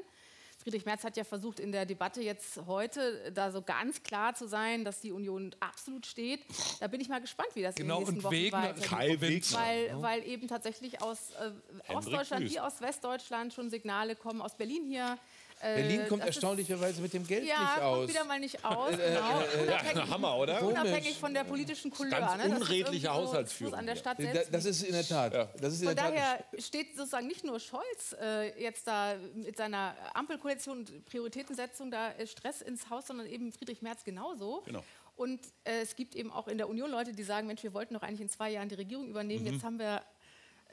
Friedrich 0.61 0.85
Merz 0.85 1.05
hat 1.05 1.17
ja 1.17 1.23
versucht, 1.23 1.61
in 1.61 1.71
der 1.71 1.87
Debatte 1.87 2.21
jetzt 2.21 2.61
heute 2.67 3.31
da 3.33 3.53
so 3.53 3.63
ganz 3.63 4.03
klar 4.03 4.35
zu 4.35 4.49
sein, 4.49 4.85
dass 4.85 5.01
die 5.01 5.13
Union 5.13 5.55
absolut 5.61 6.05
steht. 6.05 6.41
Da 6.81 6.89
bin 6.89 7.01
ich 7.01 7.09
mal 7.09 7.21
gespannt, 7.21 7.51
wie 7.55 7.63
das 7.63 7.77
genau, 7.77 8.01
in 8.01 8.07
den 8.07 8.15
nächsten 8.15 8.25
Wochen 8.25 8.35
Wegner, 8.35 8.77
weitergeht. 8.91 9.55
Weil, 9.55 10.03
weil 10.03 10.27
eben 10.27 10.49
tatsächlich 10.49 11.01
aus 11.01 11.31
äh, 11.31 11.93
Ostdeutschland 11.95 12.51
wie 12.51 12.59
aus 12.59 12.81
Westdeutschland 12.81 13.55
schon 13.55 13.71
Signale 13.71 14.17
kommen, 14.17 14.43
aus 14.43 14.57
Berlin 14.57 14.85
hier 14.85 15.17
Äh, 15.17 15.38
Berlin 15.61 16.09
kommt 16.09 16.25
erstaunlicherweise 16.25 17.01
mit 17.01 17.13
dem 17.13 17.27
Geld 17.27 17.45
ja, 17.45 17.61
nicht 17.61 17.83
aus. 17.83 18.03
Ja, 18.03 18.09
wieder 18.09 18.25
mal 18.25 18.41
nicht 18.41 18.65
aus. 18.65 18.91
Genau. 18.91 19.43
ja, 19.67 19.77
ein 19.77 20.11
Hammer, 20.11 20.37
oder? 20.37 20.63
Unabhängig 20.63 21.19
von 21.19 21.35
der 21.35 21.45
politischen 21.45 21.91
Couleur. 21.91 22.21
Ganz 22.21 22.45
ne? 22.45 22.57
unredliche 22.57 23.13
Haushaltsführung. 23.13 23.75
An 23.75 23.87
der 23.87 23.97
Stadt 23.97 24.19
selbst 24.19 24.55
das 24.55 24.65
ist 24.65 24.83
in 24.83 24.93
der 24.93 25.07
Tat. 25.07 25.35
Ja. 25.35 25.49
Das 25.61 25.73
ist 25.73 25.83
in 25.83 25.89
von 25.89 25.97
der 25.97 26.11
daher 26.11 26.45
steht 26.59 26.97
sozusagen 26.97 27.27
nicht 27.27 27.45
nur 27.45 27.61
Scholz 27.61 28.15
äh, 28.21 28.61
jetzt 28.61 28.87
da 28.87 29.17
mit 29.35 29.57
seiner 29.57 29.95
Ampelkoalition 30.15 30.79
und 30.79 31.05
Prioritätensetzung 31.07 31.91
da 31.91 32.13
Stress 32.27 32.63
ins 32.63 32.91
Haus, 32.91 33.07
sondern 33.07 33.27
eben 33.27 33.53
Friedrich 33.53 33.83
Merz 33.83 34.05
genauso. 34.05 34.63
Genau. 34.65 34.83
Und 35.17 35.41
äh, 35.65 35.81
es 35.81 35.97
gibt 35.97 36.15
eben 36.15 36.31
auch 36.31 36.47
in 36.47 36.59
der 36.59 36.69
Union 36.69 36.91
Leute, 36.91 37.13
die 37.13 37.25
sagen, 37.25 37.49
Mensch, 37.49 37.65
wir 37.65 37.75
wollten 37.75 37.95
doch 37.95 38.03
eigentlich 38.03 38.21
in 38.21 38.29
zwei 38.29 38.51
Jahren 38.51 38.69
die 38.69 38.77
Regierung 38.77 39.09
übernehmen. 39.09 39.45
Mhm. 39.45 39.53
Jetzt 39.53 39.65
haben 39.65 39.79
wir 39.81 40.03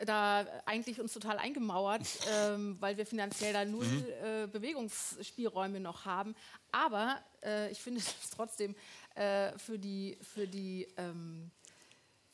da 0.03 0.45
eigentlich 0.65 0.99
uns 0.99 1.13
total 1.13 1.37
eingemauert, 1.37 2.01
ähm, 2.33 2.77
weil 2.79 2.97
wir 2.97 3.05
finanziell 3.05 3.53
da 3.53 3.65
null 3.65 3.85
mhm. 3.85 4.05
äh, 4.23 4.47
Bewegungsspielräume 4.47 5.79
noch 5.79 6.05
haben. 6.05 6.35
Aber 6.71 7.19
äh, 7.43 7.71
ich 7.71 7.81
finde 7.81 7.99
es 8.23 8.29
trotzdem 8.29 8.75
äh, 9.15 9.57
für 9.57 9.79
die, 9.79 10.17
für 10.21 10.47
die 10.47 10.87
ähm, 10.97 11.51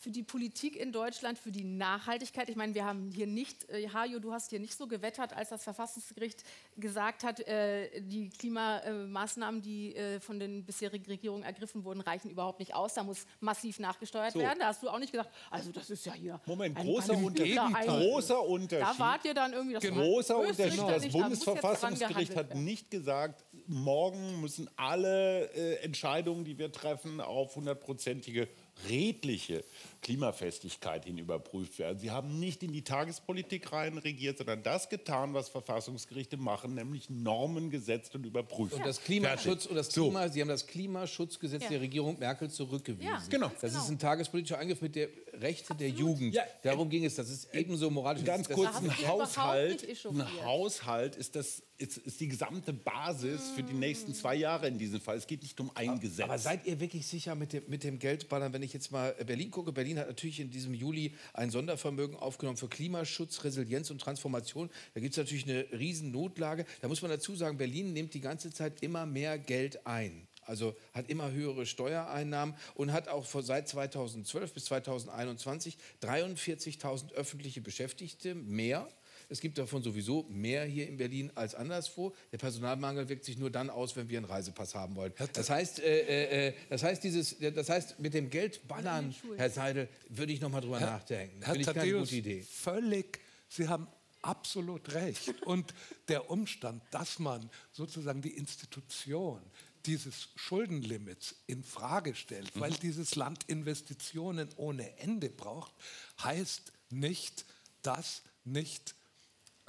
für 0.02 0.10
die 0.10 0.24
Politik 0.24 0.76
in 0.76 0.92
Deutschland, 0.92 1.38
für 1.38 1.52
die 1.52 1.64
Nachhaltigkeit. 1.64 2.50
Ich 2.50 2.56
meine, 2.56 2.74
wir 2.74 2.86
haben 2.86 3.12
hier 3.12 3.28
nicht, 3.28 3.70
äh, 3.70 3.88
Hajo, 3.88 4.18
du 4.18 4.34
hast 4.34 4.50
hier 4.50 4.60
nicht 4.60 4.76
so 4.76 4.88
gewettert, 4.88 5.32
als 5.32 5.50
das 5.50 5.64
Verfassungsgericht 5.64 6.44
gesagt 6.76 7.24
hat, 7.24 7.40
äh, 7.42 8.02
die 8.02 8.30
Klimamaßnahmen, 8.30 9.62
die 9.62 9.96
äh, 9.96 10.20
von 10.20 10.40
den 10.40 10.66
bisherigen 10.66 11.06
Regierungen 11.06 11.44
ergriffen 11.44 11.84
wurden, 11.84 12.02
reichen 12.02 12.32
überhaupt 12.32 12.58
nicht 12.58 12.74
aus. 12.74 12.96
Da 12.96 13.04
muss 13.04 13.28
massiv 13.42 13.78
nachgesteuert 13.78 14.34
so. 14.34 14.40
werden. 14.40 14.58
Da 14.58 14.68
hast 14.68 14.82
du 14.82 14.90
auch 14.90 14.98
nicht 14.98 15.12
gesagt, 15.12 15.30
also 15.52 15.72
das 15.72 15.92
ist 15.92 16.04
ja 16.04 16.14
hier. 16.14 16.42
Moment, 16.48 16.76
großer 16.78 17.16
Unterschied. 17.16 17.60
großer 17.86 18.42
Unterschied. 18.42 18.88
Da 18.88 18.98
wart 18.98 19.24
ihr 19.24 19.36
dann 19.36 19.54
irgendwie 19.54 19.76
das 19.76 19.84
Großer 19.84 20.36
Unterschied. 20.36 20.80
Das 20.80 21.08
Bundesverfassungsgericht 21.10 22.36
hat 22.36 22.56
nicht 22.56 22.90
gesagt, 22.90 23.46
morgen 23.68 24.42
müssen 24.42 24.68
alle 24.78 25.46
äh, 25.54 25.76
Entscheidungen, 25.84 26.44
die 26.44 26.58
wir 26.58 26.72
treffen, 26.72 27.22
auf 27.22 27.56
hundertprozentige 27.56 28.48
redliche 28.90 29.64
Klimafestigkeit 30.02 31.06
hin 31.06 31.18
überprüft 31.18 31.78
werden. 31.78 32.00
Sie 32.00 32.10
haben 32.10 32.40
nicht 32.40 32.64
in 32.64 32.72
die 32.72 32.84
Tagespolitik 32.84 33.72
rein 33.72 33.98
regiert, 34.00 34.38
sondern 34.38 34.64
das 34.64 34.90
getan, 34.90 35.34
was 35.34 35.50
Verfassungsgerichte 35.50 36.38
machen, 36.38 36.74
nämlich 36.74 37.10
Normen 37.10 37.70
gesetzt 37.70 38.16
und 38.16 38.26
überprüft. 38.26 38.74
Und 38.74 38.86
das 38.86 39.02
Klimaschutz 39.04 39.68
und 39.68 39.76
das 39.76 39.90
Klima, 39.90 40.28
so. 40.28 40.34
Sie 40.34 40.42
haben 40.42 40.50
das 40.50 40.66
Klimaschutzgesetz 40.66 41.64
ja. 41.64 41.70
der 41.70 41.82
Regierung 41.82 42.18
Merkel 42.18 42.50
zurückgewiesen. 42.50 43.12
Ja, 43.12 43.22
genau. 43.30 43.52
Das 43.62 43.72
genau. 43.72 43.84
ist 43.84 43.90
ein 43.90 44.00
tagespolitischer 44.00 44.60
Angriff 44.60 44.82
mit 44.82 44.96
der 44.96 45.10
Rechte 45.34 45.72
Absolut. 45.72 45.82
der 45.82 45.90
Jugend. 45.90 46.34
Ja. 46.34 46.44
Darum 46.64 46.90
ging 46.90 47.06
es. 47.06 47.16
Das 47.16 47.30
ist 47.30 47.54
ebenso 47.54 47.90
moralisch. 47.90 48.24
Ganz 48.24 48.50
kurz, 48.50 48.76
ein 48.78 49.08
Haushalt, 49.08 49.88
ein 50.06 50.44
Haushalt 50.44 51.16
ist, 51.16 51.36
das, 51.36 51.64
ist, 51.78 51.98
ist 51.98 52.20
die 52.20 52.28
gesamte 52.28 52.74
Basis 52.74 53.52
für 53.56 53.64
die 53.64 53.74
nächsten 53.74 54.14
zwei 54.14 54.36
Jahre 54.36 54.68
in 54.68 54.78
diesem 54.78 55.02
Fall. 55.02 55.18
Es 55.18 55.28
geht 55.28 55.42
nicht 55.42 55.60
um 55.60 55.72
ein 55.76 56.00
Gesetz. 56.00 56.26
Aber 56.26 56.38
seid 56.38 56.66
ihr 56.66 56.80
wirklich 56.80 57.08
sicher 57.08 57.36
mit 57.36 57.54
dem, 57.54 57.64
mit 57.68 57.84
dem 57.84 58.00
Geldballern, 58.00 58.54
wenn 58.54 58.64
ich 58.64 58.74
jetzt 58.74 58.92
mal 58.92 59.14
Berlin 59.26 59.52
gucke? 59.52 59.72
Berlin 59.72 59.91
hat 60.00 60.08
natürlich 60.08 60.40
in 60.40 60.50
diesem 60.50 60.74
Juli 60.74 61.14
ein 61.34 61.50
Sondervermögen 61.50 62.16
aufgenommen 62.16 62.58
für 62.58 62.68
Klimaschutz, 62.68 63.44
Resilienz 63.44 63.90
und 63.92 64.00
Transformation. 64.00 64.70
Da 64.94 65.02
gibt 65.02 65.14
es 65.14 65.18
natürlich 65.18 65.46
eine 65.46 65.66
riesen 65.72 66.12
Notlage. 66.12 66.66
Da 66.82 66.88
muss 66.88 67.02
man 67.02 67.12
dazu 67.12 67.36
sagen, 67.36 67.58
Berlin 67.58 67.94
nimmt 67.94 68.14
die 68.14 68.22
ganze 68.22 68.52
Zeit 68.52 68.82
immer 68.82 69.06
mehr 69.06 69.38
Geld 69.38 69.86
ein. 69.86 70.28
Also 70.46 70.76
hat 70.94 71.10
immer 71.10 71.32
höhere 71.32 71.66
Steuereinnahmen 71.66 72.56
und 72.76 72.92
hat 72.92 73.08
auch 73.08 73.26
seit 73.26 73.68
2012 73.68 74.54
bis 74.54 74.66
2021 74.66 75.78
43.000 76.02 77.14
öffentliche 77.14 77.62
Beschäftigte 77.62 78.36
mehr. 78.36 78.88
Es 79.32 79.40
gibt 79.40 79.58
davon 79.58 79.82
sowieso 79.82 80.24
mehr 80.30 80.66
hier 80.66 80.88
in 80.90 80.98
Berlin 80.98 81.32
als 81.36 81.56
anderswo. 81.56 82.14
Der 82.34 82.38
Personalmangel 82.38 83.08
wirkt 83.08 83.24
sich 83.24 83.38
nur 83.38 83.50
dann 83.50 83.70
aus, 83.70 83.96
wenn 83.96 84.10
wir 84.10 84.18
einen 84.18 84.26
Reisepass 84.26 84.76
haben 84.76 84.96
wollen. 84.96 85.14
Das 85.34 85.50
heißt, 85.50 85.80
äh, 85.80 86.50
äh, 86.50 86.54
das 86.70 86.84
heißt, 86.84 87.02
dieses, 87.02 87.38
das 87.40 87.70
heißt 87.70 88.00
mit 88.00 88.14
dem 88.14 88.30
Geld 88.30 88.68
ballern, 88.68 89.16
Herr 89.38 89.50
Seidel, 89.50 89.88
würde 90.10 90.34
ich 90.34 90.42
noch 90.42 90.50
mal 90.50 90.60
drüber 90.60 90.82
Herr, 90.82 90.92
nachdenken. 90.92 91.38
Herr 91.42 91.54
Finde 91.54 91.70
ich 91.70 91.76
keine 91.76 92.00
gute 92.00 92.16
Idee. 92.16 92.42
Völlig. 92.42 93.20
Sie 93.48 93.70
haben 93.70 93.88
absolut 94.22 94.94
recht. 94.94 95.34
Und 95.46 95.74
der 96.10 96.30
Umstand, 96.30 96.84
dass 96.92 97.18
man 97.20 97.50
sozusagen 97.72 98.22
die 98.22 98.36
Institution 98.36 99.42
dieses 99.86 100.30
Schuldenlimits 100.36 101.36
in 101.48 101.64
Frage 101.64 102.16
stellt, 102.16 102.52
weil 102.60 102.72
mhm. 102.72 102.80
dieses 102.82 103.16
Land 103.16 103.46
Investitionen 103.48 104.50
ohne 104.58 104.98
Ende 104.98 105.30
braucht, 105.30 105.74
heißt 106.22 106.74
nicht, 106.90 107.46
dass 107.82 108.24
nicht 108.44 108.94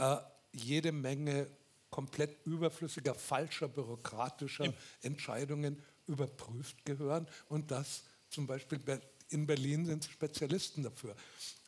äh, 0.02 0.16
jede 0.52 0.92
Menge 0.92 1.46
komplett 1.90 2.44
überflüssiger, 2.46 3.14
falscher, 3.14 3.68
bürokratischer 3.68 4.66
ja. 4.66 4.72
Entscheidungen 5.02 5.80
überprüft 6.06 6.84
gehören 6.84 7.26
und 7.48 7.70
dass 7.70 8.02
zum 8.28 8.46
Beispiel 8.46 8.80
in 9.28 9.46
Berlin 9.46 9.86
sind 9.86 10.04
Spezialisten 10.04 10.82
dafür. 10.82 11.14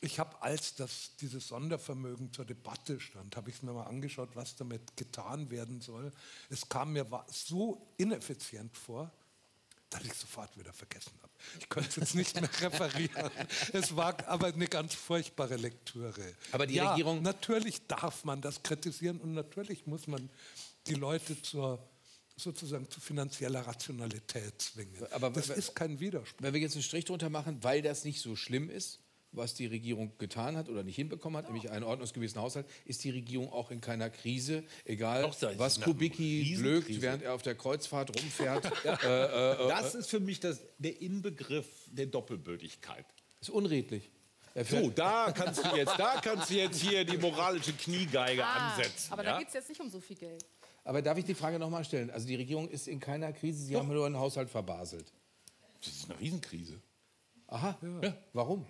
Ich 0.01 0.19
habe, 0.19 0.41
als 0.43 0.75
das, 0.75 1.13
dieses 1.21 1.49
Sondervermögen 1.49 2.33
zur 2.33 2.45
Debatte 2.45 3.01
stand, 3.01 3.37
habe 3.37 3.51
ich 3.51 3.57
es 3.57 3.63
mir 3.63 3.73
mal 3.73 3.85
angeschaut, 3.85 4.31
was 4.35 4.57
damit 4.57 4.97
getan 4.97 5.51
werden 5.51 5.81
soll. 5.81 6.13
Es 6.51 6.69
kam 6.69 6.93
mir 6.93 7.07
so 7.29 7.87
ineffizient 7.97 8.77
vor, 8.77 9.13
dass 9.95 10.05
ich 10.05 10.15
sofort 10.15 10.57
wieder 10.59 10.73
vergessen 10.73 11.13
habe. 11.23 11.33
Ich 11.59 11.69
könnte 11.69 11.89
es 11.89 11.97
jetzt 11.97 12.15
nicht 12.15 12.41
mehr 12.41 12.51
referieren. 12.61 13.31
Es 13.73 13.95
war 13.95 14.17
aber 14.29 14.49
eine 14.49 14.67
ganz 14.67 14.95
furchtbare 14.95 15.57
Lektüre. 15.57 16.35
Aber 16.53 16.67
die 16.67 16.75
ja, 16.75 16.91
Regierung. 16.91 17.23
Natürlich 17.23 17.87
darf 17.87 18.25
man 18.25 18.41
das 18.41 18.63
kritisieren 18.63 19.21
und 19.21 19.35
natürlich 19.35 19.87
muss 19.87 20.07
man 20.07 20.31
die 20.87 20.95
Leute 20.95 21.41
zur 21.43 21.79
sozusagen 22.37 22.91
zu 22.91 23.01
finanzieller 23.01 23.61
Rationalität 23.61 24.61
zwingen. 24.61 25.07
Aber 25.13 25.31
das 25.31 25.51
ist 25.51 25.77
kein 25.77 26.01
Widerspruch. 26.01 26.43
Wenn 26.43 26.53
wir 26.53 26.61
jetzt 26.61 26.75
einen 26.75 26.83
Strich 26.83 27.05
drunter 27.05 27.31
machen, 27.31 27.63
weil 27.63 27.81
das 27.81 28.05
nicht 28.05 28.21
so 28.21 28.35
schlimm 28.35 28.71
ist, 28.71 28.99
was 29.37 29.55
die 29.55 29.67
Regierung 29.67 30.13
getan 30.19 30.57
hat 30.57 30.69
oder 30.69 30.83
nicht 30.83 30.97
hinbekommen 30.97 31.37
hat, 31.37 31.47
nämlich 31.47 31.71
einen 31.71 31.85
ordnungsgemäßen 31.85 32.41
Haushalt, 32.41 32.67
ist 32.85 33.03
die 33.05 33.11
Regierung 33.11 33.53
auch 33.53 33.71
in 33.71 33.81
keiner 33.81 34.11
Krise. 34.11 34.65
Egal, 34.85 35.31
was 35.57 35.81
Kubicki 35.81 36.57
blökt, 36.59 37.01
während 37.01 37.23
er 37.23 37.35
auf 37.35 37.43
der 37.43 37.55
Kreuzfahrt 37.55 38.19
rumfährt. 38.21 38.65
äh, 38.85 38.89
äh, 38.89 39.65
äh, 39.65 39.69
das 39.69 39.95
ist 39.95 40.11
für 40.11 40.21
mich 40.21 40.41
das, 40.41 40.61
der 40.79 41.01
Inbegriff 41.01 41.67
der 41.91 42.07
Doppelbürdigkeit. 42.07 43.07
Das 43.41 43.49
ist 43.49 43.55
unredlich. 43.55 44.11
So, 44.69 44.89
da 44.91 45.33
kannst 45.33 45.65
du 45.65 45.77
jetzt, 45.77 45.99
da 45.99 46.21
kannst 46.21 46.49
du 46.49 46.55
jetzt 46.55 46.81
hier 46.81 47.05
die 47.05 47.19
moralische 47.19 47.73
Kniegeige 47.73 48.45
ah, 48.45 48.71
ansetzen. 48.71 49.13
Aber 49.13 49.25
ja? 49.25 49.33
da 49.33 49.39
geht 49.39 49.49
es 49.49 49.55
jetzt 49.55 49.69
nicht 49.69 49.81
um 49.81 49.91
so 49.91 49.99
viel 49.99 50.17
Geld. 50.17 50.45
Aber 50.85 51.03
darf 51.03 51.19
ich 51.19 51.25
die 51.25 51.35
Frage 51.35 51.59
noch 51.59 51.71
mal 51.71 51.85
stellen? 51.85 52.11
Also 52.11 52.27
die 52.27 52.37
Regierung 52.37 52.69
ist 52.69 52.87
in 52.87 53.01
keiner 53.01 53.33
Krise, 53.33 53.65
Sie 53.65 53.73
Doch. 53.73 53.81
haben 53.81 53.89
nur 53.89 54.07
einen 54.07 54.19
Haushalt 54.19 54.51
verbaselt. 54.51 55.13
Das 55.83 55.93
ist 55.93 56.11
eine 56.11 56.21
Riesenkrise. 56.21 56.81
Aha, 57.49 57.79
ja. 58.03 58.17
warum? 58.33 58.65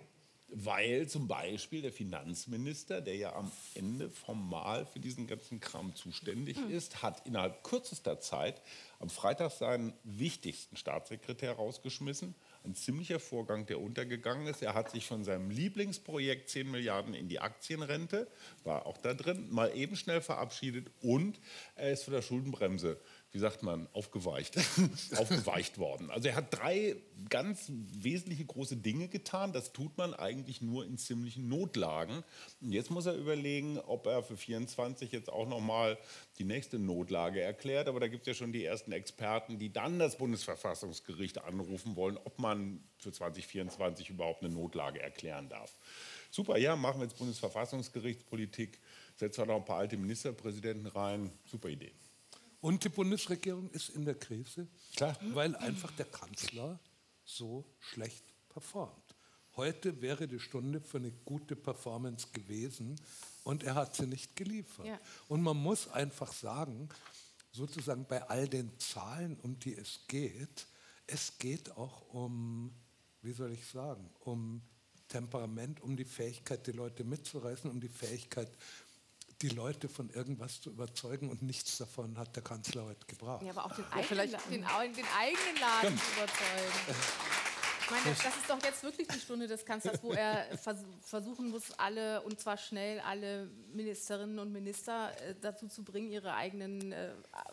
Weil 0.47 1.07
zum 1.07 1.27
Beispiel 1.27 1.81
der 1.81 1.91
Finanzminister, 1.91 3.01
der 3.01 3.15
ja 3.15 3.35
am 3.35 3.51
Ende 3.73 4.11
formal 4.11 4.85
für 4.85 4.99
diesen 4.99 5.25
ganzen 5.25 5.59
Kram 5.59 5.95
zuständig 5.95 6.57
hm. 6.57 6.69
ist, 6.69 7.01
hat 7.01 7.25
innerhalb 7.25 7.63
kürzester 7.63 8.19
Zeit 8.19 8.61
am 8.99 9.09
Freitag 9.09 9.51
seinen 9.51 9.93
wichtigsten 10.03 10.77
Staatssekretär 10.77 11.53
rausgeschmissen. 11.53 12.35
Ein 12.63 12.75
ziemlicher 12.75 13.19
Vorgang, 13.19 13.65
der 13.65 13.81
untergegangen 13.81 14.47
ist. 14.47 14.61
Er 14.61 14.75
hat 14.75 14.91
sich 14.91 15.07
von 15.07 15.23
seinem 15.23 15.49
Lieblingsprojekt 15.49 16.49
10 16.49 16.69
Milliarden 16.69 17.13
in 17.13 17.27
die 17.27 17.39
Aktienrente, 17.39 18.27
war 18.63 18.85
auch 18.85 18.97
da 18.97 19.13
drin, 19.13 19.47
mal 19.51 19.75
eben 19.75 19.95
schnell 19.95 20.21
verabschiedet 20.21 20.91
und 21.01 21.39
er 21.75 21.91
ist 21.91 22.03
von 22.03 22.13
der 22.13 22.21
Schuldenbremse 22.21 22.99
wie 23.35 23.39
sagt 23.39 23.63
man, 23.63 23.89
aufgeweicht, 23.91 24.57
aufgeweicht 25.17 25.77
worden. 25.77 26.09
Also 26.09 26.29
er 26.29 26.35
hat 26.35 26.57
drei 26.57 26.95
ganz 27.29 27.69
wesentliche 27.69 28.45
große 28.45 28.77
Dinge 28.77 29.09
getan. 29.09 29.51
Das 29.51 29.73
tut 29.73 29.97
man 29.97 30.13
eigentlich 30.13 30.61
nur 30.61 30.85
in 30.85 30.97
ziemlichen 30.97 31.49
Notlagen. 31.49 32.23
Und 32.61 32.71
jetzt 32.71 32.91
muss 32.91 33.07
er 33.07 33.13
überlegen, 33.13 33.77
ob 33.77 34.07
er 34.07 34.23
für 34.23 34.37
24 34.37 35.11
jetzt 35.11 35.29
auch 35.29 35.49
noch 35.49 35.59
mal 35.59 35.97
die 36.39 36.45
nächste 36.45 36.79
Notlage 36.79 37.41
erklärt. 37.41 37.89
Aber 37.89 37.99
da 37.99 38.07
gibt 38.07 38.21
es 38.21 38.27
ja 38.27 38.33
schon 38.35 38.53
die 38.53 38.63
ersten 38.63 38.93
Experten, 38.93 39.59
die 39.59 39.73
dann 39.73 39.99
das 39.99 40.17
Bundesverfassungsgericht 40.17 41.43
anrufen 41.43 41.97
wollen, 41.97 42.17
ob 42.23 42.39
man 42.39 42.81
für 42.99 43.11
2024 43.11 44.11
überhaupt 44.11 44.45
eine 44.45 44.53
Notlage 44.53 45.01
erklären 45.01 45.49
darf. 45.49 45.75
Super, 46.31 46.57
ja, 46.57 46.77
machen 46.77 47.01
wir 47.01 47.07
jetzt 47.07 47.17
Bundesverfassungsgerichtspolitik, 47.17 48.79
setzen 49.17 49.41
wir 49.41 49.47
noch 49.47 49.57
ein 49.57 49.65
paar 49.65 49.79
alte 49.79 49.97
Ministerpräsidenten 49.97 50.87
rein. 50.87 51.33
Super 51.43 51.67
Idee. 51.67 51.91
Und 52.65 52.83
die 52.83 52.89
Bundesregierung 52.89 53.69
ist 53.69 53.89
in 53.89 54.05
der 54.05 54.15
Krise, 54.15 54.67
Klar. 54.95 55.15
weil 55.35 55.55
einfach 55.57 55.91
der 55.91 56.07
Kanzler 56.07 56.79
so 57.23 57.63
schlecht 57.79 58.23
performt. 58.49 59.15
Heute 59.55 60.01
wäre 60.01 60.27
die 60.27 60.39
Stunde 60.39 60.81
für 60.81 60.97
eine 60.97 61.11
gute 61.11 61.55
Performance 61.55 62.25
gewesen 62.33 62.99
und 63.43 63.61
er 63.61 63.75
hat 63.75 63.95
sie 63.95 64.07
nicht 64.07 64.35
geliefert. 64.35 64.87
Ja. 64.87 64.99
Und 65.27 65.43
man 65.43 65.57
muss 65.57 65.87
einfach 65.89 66.33
sagen, 66.33 66.89
sozusagen 67.51 68.03
bei 68.07 68.27
all 68.27 68.47
den 68.47 68.71
Zahlen, 68.79 69.37
um 69.43 69.59
die 69.59 69.75
es 69.75 69.99
geht, 70.07 70.65
es 71.05 71.37
geht 71.37 71.69
auch 71.77 72.11
um, 72.15 72.73
wie 73.21 73.33
soll 73.33 73.51
ich 73.51 73.63
sagen, 73.67 74.09
um 74.21 74.63
Temperament, 75.07 75.81
um 75.81 75.95
die 75.95 76.03
Fähigkeit, 76.03 76.65
die 76.65 76.71
Leute 76.71 77.03
mitzureißen, 77.03 77.69
um 77.69 77.79
die 77.79 77.89
Fähigkeit, 77.89 78.49
die 79.49 79.55
Leute 79.55 79.87
von 79.87 80.09
irgendwas 80.09 80.59
zu 80.59 80.71
überzeugen 80.71 81.29
und 81.29 81.43
nichts 81.43 81.77
davon 81.77 82.17
hat 82.17 82.35
der 82.35 82.43
Kanzler 82.43 82.85
heute 82.85 83.05
gebraucht. 83.05 83.43
Ja, 83.43 83.51
aber 83.51 83.65
auch 83.65 83.75
den, 83.75 83.85
eigenen, 83.91 84.31
den, 84.49 84.61
den 84.61 84.65
eigenen 84.65 85.55
Laden 85.61 85.97
zu 85.97 86.13
überzeugen. 86.13 87.44
Ich 87.85 87.91
meine, 87.91 88.15
das 88.15 88.35
ist 88.35 88.49
doch 88.49 88.63
jetzt 88.63 88.83
wirklich 88.83 89.07
die 89.07 89.19
Stunde 89.19 89.47
des 89.47 89.63
Kanzlers, 89.63 90.01
wo 90.01 90.11
er 90.11 90.45
vers 90.57 90.79
versuchen 91.01 91.51
muss, 91.51 91.71
alle, 91.77 92.21
und 92.23 92.39
zwar 92.39 92.57
schnell, 92.57 92.99
alle 93.01 93.47
Ministerinnen 93.73 94.39
und 94.39 94.51
Minister 94.51 95.11
äh, 95.21 95.35
dazu 95.39 95.67
zu 95.67 95.83
bringen, 95.83 96.11
ihre 96.11 96.33
eigenen, 96.33 96.91
äh, 96.91 97.09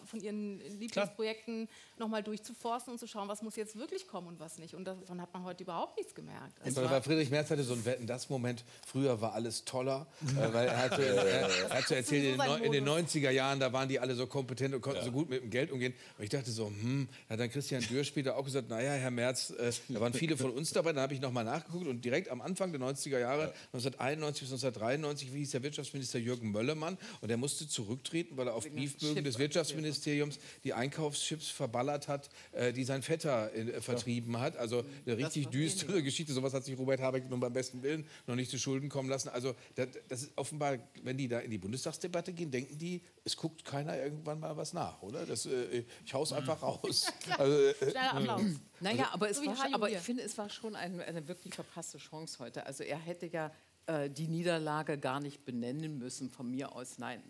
von 0.06 0.20
ihren 0.20 0.58
Lieblingsprojekten 0.78 1.68
nochmal 1.98 2.22
durchzuforsten 2.22 2.94
und 2.94 2.98
zu 2.98 3.06
schauen, 3.06 3.28
was 3.28 3.42
muss 3.42 3.56
jetzt 3.56 3.76
wirklich 3.76 4.08
kommen 4.08 4.28
und 4.28 4.40
was 4.40 4.58
nicht. 4.58 4.74
Und 4.74 4.86
davon 4.86 5.20
hat 5.20 5.34
man 5.34 5.44
heute 5.44 5.64
überhaupt 5.64 5.98
nichts 5.98 6.14
gemerkt. 6.14 6.58
Also 6.64 6.82
war 6.82 7.02
Friedrich 7.02 7.30
Merz 7.30 7.50
hatte 7.50 7.62
so 7.62 7.74
ein 7.74 7.84
Wetten, 7.84 8.06
das 8.06 8.30
Moment, 8.30 8.64
früher 8.86 9.20
war 9.20 9.34
alles 9.34 9.66
toller, 9.66 10.06
äh, 10.22 10.26
weil 10.54 10.68
er 10.68 10.78
hatte, 10.78 11.04
er, 11.04 11.50
er 11.68 11.78
hat 11.78 11.88
so 11.88 11.94
erzählt, 11.94 12.24
in 12.24 12.38
den, 12.38 12.62
in 12.62 12.72
den 12.72 12.88
90er 12.88 13.30
Jahren, 13.30 13.60
da 13.60 13.70
waren 13.74 13.88
die 13.88 14.00
alle 14.00 14.14
so 14.14 14.26
kompetent 14.26 14.74
und 14.74 14.80
konnten 14.80 15.00
ja. 15.00 15.04
so 15.04 15.12
gut 15.12 15.28
mit 15.28 15.42
dem 15.42 15.50
Geld 15.50 15.70
umgehen. 15.70 15.92
Und 16.16 16.24
ich 16.24 16.30
dachte 16.30 16.50
so, 16.50 16.68
hm, 16.68 17.06
hat 17.28 17.38
dann 17.38 17.50
Christian 17.50 17.82
Dürr 17.82 18.04
später 18.04 18.36
auch 18.36 18.44
gesagt, 18.44 18.70
naja, 18.70 18.92
Herr 18.92 19.10
Merz, 19.10 19.50
äh, 19.50 19.72
da 19.88 20.00
waren 20.00 20.21
viele 20.22 20.36
von 20.36 20.52
uns 20.52 20.72
dabei. 20.72 20.92
Dann 20.92 21.02
habe 21.02 21.14
ich 21.14 21.20
nochmal 21.20 21.44
nachgeguckt 21.44 21.86
und 21.86 22.04
direkt 22.04 22.28
am 22.28 22.40
Anfang 22.40 22.70
der 22.70 22.80
90er 22.80 23.18
Jahre, 23.18 23.42
ja. 23.42 23.52
1991 23.72 24.42
bis 24.42 24.52
1993, 24.52 25.34
wie 25.34 25.38
hieß 25.38 25.50
der 25.50 25.62
Wirtschaftsminister 25.64 26.18
Jürgen 26.20 26.52
Möllemann 26.52 26.96
und 27.20 27.28
der 27.28 27.36
musste 27.36 27.66
zurücktreten, 27.66 28.36
weil 28.36 28.46
er 28.46 28.54
auf 28.54 28.70
Briefbögen 28.70 29.24
des 29.24 29.38
Wirtschaftsministeriums 29.38 30.38
die 30.62 30.74
Einkaufschips 30.74 31.48
verballert 31.48 32.06
hat, 32.06 32.30
äh, 32.52 32.72
die 32.72 32.84
sein 32.84 33.02
Vetter 33.02 33.52
äh, 33.54 33.80
vertrieben 33.80 34.38
hat. 34.38 34.56
Also 34.56 34.84
eine 35.06 35.18
richtig 35.18 35.48
düstere 35.48 36.02
Geschichte. 36.02 36.32
Sowas 36.32 36.54
hat 36.54 36.64
sich 36.64 36.78
Robert 36.78 37.00
Habeck 37.00 37.28
nun 37.28 37.40
beim 37.40 37.52
besten 37.52 37.82
Willen 37.82 38.06
noch 38.28 38.36
nicht 38.36 38.50
zu 38.50 38.58
Schulden 38.58 38.88
kommen 38.88 39.08
lassen. 39.08 39.28
Also 39.28 39.56
das, 39.74 39.88
das 40.08 40.22
ist 40.22 40.32
offenbar, 40.36 40.78
wenn 41.02 41.16
die 41.16 41.26
da 41.26 41.40
in 41.40 41.50
die 41.50 41.58
Bundestagsdebatte 41.58 42.32
gehen, 42.32 42.52
denken 42.52 42.78
die, 42.78 43.00
es 43.24 43.36
guckt 43.36 43.64
keiner 43.64 43.96
irgendwann 43.96 44.40
mal 44.40 44.56
was 44.56 44.72
nach, 44.72 45.00
oder? 45.02 45.24
Das, 45.24 45.46
äh, 45.46 45.84
ich 46.04 46.14
hau's 46.14 46.32
einfach 46.32 46.62
raus. 46.62 47.12
Also, 47.38 47.86
äh, 47.86 47.96
Applaus. 47.96 48.42
Naja, 48.80 49.10
aber, 49.12 49.30
es 49.30 49.44
war, 49.44 49.56
aber 49.72 49.90
ich 49.90 49.98
finde, 49.98 50.22
es 50.22 50.36
war 50.38 50.50
schon 50.50 50.74
eine, 50.74 51.04
eine 51.04 51.26
wirklich 51.28 51.54
verpasste 51.54 51.98
Chance 51.98 52.38
heute. 52.40 52.66
Also 52.66 52.82
er 52.84 52.98
hätte 52.98 53.26
ja 53.26 53.52
äh, 53.86 54.10
die 54.10 54.26
Niederlage 54.26 54.98
gar 54.98 55.20
nicht 55.20 55.44
benennen 55.44 55.98
müssen, 55.98 56.30
von 56.30 56.50
mir 56.50 56.74
aus 56.74 56.98
nein. 56.98 57.22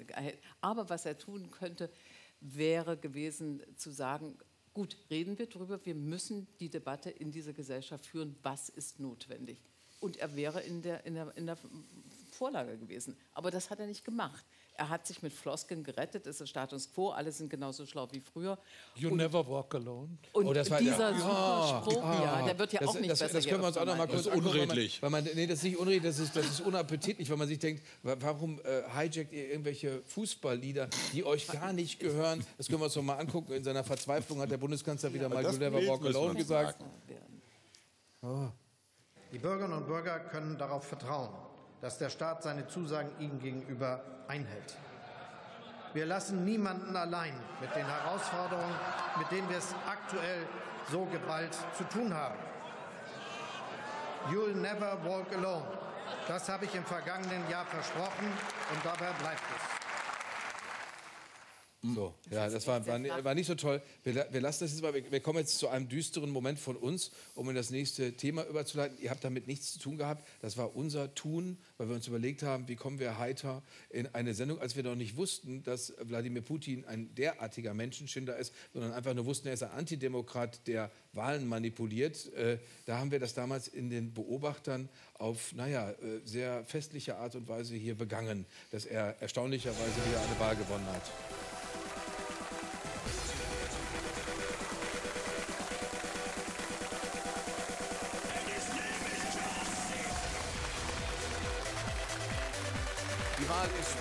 Aber 0.61 0.89
was 0.89 1.07
er 1.07 1.19
tun 1.19 1.51
könnte, 1.51 1.91
wäre 2.41 2.97
gewesen 2.97 3.63
zu 3.77 3.91
sagen, 3.91 4.39
gut, 4.75 4.97
reden 5.11 5.39
wir 5.39 5.47
darüber, 5.47 5.85
wir 5.85 5.95
müssen 5.95 6.47
die 6.59 6.71
Debatte 6.71 7.11
in 7.11 7.31
dieser 7.31 7.53
Gesellschaft 7.53 8.07
führen, 8.07 8.37
was 8.43 8.69
ist 8.69 8.99
notwendig. 8.99 9.63
Und 10.01 10.17
er 10.17 10.35
wäre 10.35 10.61
in 10.61 10.83
der, 10.83 11.07
in 11.07 11.15
der, 11.15 11.37
in 11.37 11.47
der 11.47 11.57
Vorlage 12.33 12.77
gewesen. 12.77 13.17
Aber 13.33 13.51
das 13.51 13.71
hat 13.71 13.79
er 13.79 13.87
nicht 13.87 14.05
gemacht. 14.05 14.45
Er 14.75 14.89
hat 14.89 15.07
sich 15.07 15.23
mit 15.23 15.33
Flosken 15.33 15.85
gerettet, 15.85 16.27
es 16.27 16.41
ist 16.41 16.49
Status 16.49 16.91
quo, 16.93 17.11
alle 17.11 17.31
sind 17.31 17.51
genauso 17.51 17.85
schlau 17.85 18.09
wie 18.11 18.21
früher. 18.21 18.59
You 18.95 19.11
und, 19.11 19.19
never 19.19 19.47
walk 19.47 19.75
alone. 19.75 20.09
Und 20.33 20.47
oh, 20.47 20.53
dieser 20.53 20.79
der, 20.79 21.15
super 21.15 21.83
Spruch, 21.83 22.03
ah, 22.03 22.39
ja, 22.41 22.47
der 22.47 22.59
wird 22.59 22.73
ja 22.73 22.81
das, 22.81 22.89
auch 22.89 22.95
nicht 22.95 23.11
das, 23.11 23.19
besser. 23.19 23.35
Das 23.35 23.47
können 23.47 23.61
wir 23.61 23.67
uns 23.67 23.77
auch 23.77 23.85
noch 23.85 23.97
mal 23.97 24.07
kurz 24.07 24.25
Das 24.25 24.35
ist 24.35 24.39
unredlich. 24.39 25.03
Weil 25.03 25.11
man, 25.11 25.25
nee, 25.35 25.47
das 25.47 25.59
ist 25.59 25.65
nicht 25.65 25.77
unredlich, 25.77 26.11
das 26.11 26.19
ist, 26.19 26.35
das 26.35 26.47
ist 26.47 26.61
unappetitlich, 26.63 27.29
weil 27.29 27.37
man 27.37 27.49
sich 27.49 27.59
denkt, 27.59 27.83
warum 28.03 28.61
äh, 28.61 28.83
hijackt 28.97 29.33
ihr 29.33 29.51
irgendwelche 29.51 30.01
Fußballlieder, 30.03 30.89
die 31.13 31.25
euch 31.25 31.47
gar 31.49 31.75
nicht 31.75 32.01
gehören? 32.01 32.45
Das 32.57 32.67
können 32.67 32.81
wir 32.81 32.87
uns 32.87 32.97
noch 32.97 33.03
mal 33.03 33.19
angucken. 33.19 33.53
In 33.53 33.65
seiner 33.65 33.85
Verzweiflung 33.85 34.41
hat 34.41 34.51
der 34.51 34.59
Bundeskanzler 34.59 35.13
wieder 35.13 35.25
ja, 35.25 35.29
mal 35.29 35.45
You 35.45 35.59
never 35.59 35.87
walk 35.87 36.05
alone 36.07 36.35
gesagt. 36.35 36.83
Oh. 38.23 38.49
Die 39.33 39.39
Bürgerinnen 39.39 39.77
und 39.77 39.87
Bürger 39.87 40.21
können 40.21 40.57
darauf 40.57 40.85
vertrauen 40.85 41.31
dass 41.83 41.99
der 41.99 42.09
Staat 42.09 42.45
seine 42.45 42.67
Zusagen 42.69 43.11
ihnen 43.19 43.41
gegenüber 43.41 44.01
einhält. 44.29 44.77
Wir 45.93 46.07
lassen 46.07 46.45
niemanden 46.45 46.97
allein 46.97 47.35
mit 47.61 47.75
den 47.75 47.85
Herausforderungen, 47.85 48.75
mit 49.19 49.31
denen 49.31 49.51
wir 49.51 49.59
es 49.59 49.75
aktuell 49.87 50.47
so 50.91 51.05
geballt 51.07 51.55
zu 51.77 51.85
tun 51.85 52.15
haben. 52.15 52.39
You'll 54.31 54.55
never 54.55 54.97
walk 55.05 55.31
alone. 55.35 55.67
Das 56.29 56.49
habe 56.49 56.65
ich 56.65 56.75
im 56.75 56.85
vergangenen 56.85 57.49
Jahr 57.51 57.67
versprochen 57.67 58.27
und 58.73 58.85
dabei 58.85 59.13
bleibt 59.19 59.43
es. 59.57 59.82
So, 61.85 62.15
ja, 62.31 62.49
das 62.49 62.65
war, 62.69 62.87
war, 62.87 63.25
war, 63.25 63.35
nicht 63.35 63.49
so 63.49 63.57
toll. 63.57 63.83
Wir, 64.05 64.29
wir 64.31 64.41
lassen 64.41 64.63
das 64.63 64.71
jetzt 64.71 64.83
mal. 64.83 64.95
Wir 64.95 65.21
kommen 65.21 65.41
jetzt 65.41 65.59
zu 65.59 65.67
einem 65.67 65.89
düsteren 65.89 66.31
Moment 66.31 66.61
von 66.61 66.77
uns, 66.77 67.11
um 67.35 67.49
in 67.49 67.57
das 67.57 67.71
nächste 67.71 68.13
Thema 68.13 68.47
überzuleiten. 68.47 68.97
Ihr 69.01 69.11
habt 69.11 69.25
damit 69.25 69.49
nichts 69.49 69.73
zu 69.73 69.81
tun 69.81 69.99
gehabt. 69.99 70.25
Das 70.43 70.57
war 70.57 70.77
unser 70.77 71.13
Tun, 71.17 71.59
weil 71.79 71.89
wir 71.89 71.97
uns 71.97 72.07
überlegt 72.07 72.45
haben, 72.45 72.69
wie 72.69 72.77
kommen 72.77 73.01
wir 73.01 73.19
heiter 73.19 73.63
in 73.91 74.07
eine 74.15 74.33
Sendung, 74.33 74.61
als 74.61 74.77
wir 74.77 74.85
noch 74.85 74.95
nicht 74.95 75.17
wussten, 75.17 75.65
dass 75.65 75.93
Wladimir 75.99 76.43
Putin 76.43 76.85
ein 76.85 77.13
derartiger 77.17 77.75
Menschenschinder 77.75 78.37
ist, 78.37 78.55
sondern 78.73 78.93
einfach 78.93 79.15
nur 79.15 79.27
wussten, 79.27 79.49
er 79.49 79.55
ist 79.55 79.65
ein 79.65 79.73
Antidemokrat, 79.73 80.69
der 80.69 80.89
Wahlen 81.15 81.49
manipuliert. 81.49 82.33
Äh, 82.35 82.59
da 82.87 82.99
haben 82.99 83.11
wir 83.11 83.19
das 83.19 83.35
damals 83.35 83.67
in 83.67 83.91
den 83.91 84.15
Beobachtern 84.15 84.89
auf, 85.15 85.53
naja, 85.53 85.91
äh, 85.91 86.21
sehr 86.25 86.65
festliche 86.65 87.17
Art 87.17 87.35
und 87.35 87.49
Weise 87.49 87.75
hier 87.75 87.97
begangen, 87.97 88.47
dass 88.71 88.87
er 88.87 89.21
erstaunlicherweise 89.21 89.97
wieder 90.09 90.21
eine 90.21 90.39
Wahl 90.39 90.55
gewonnen 90.55 90.87
hat. 90.87 91.11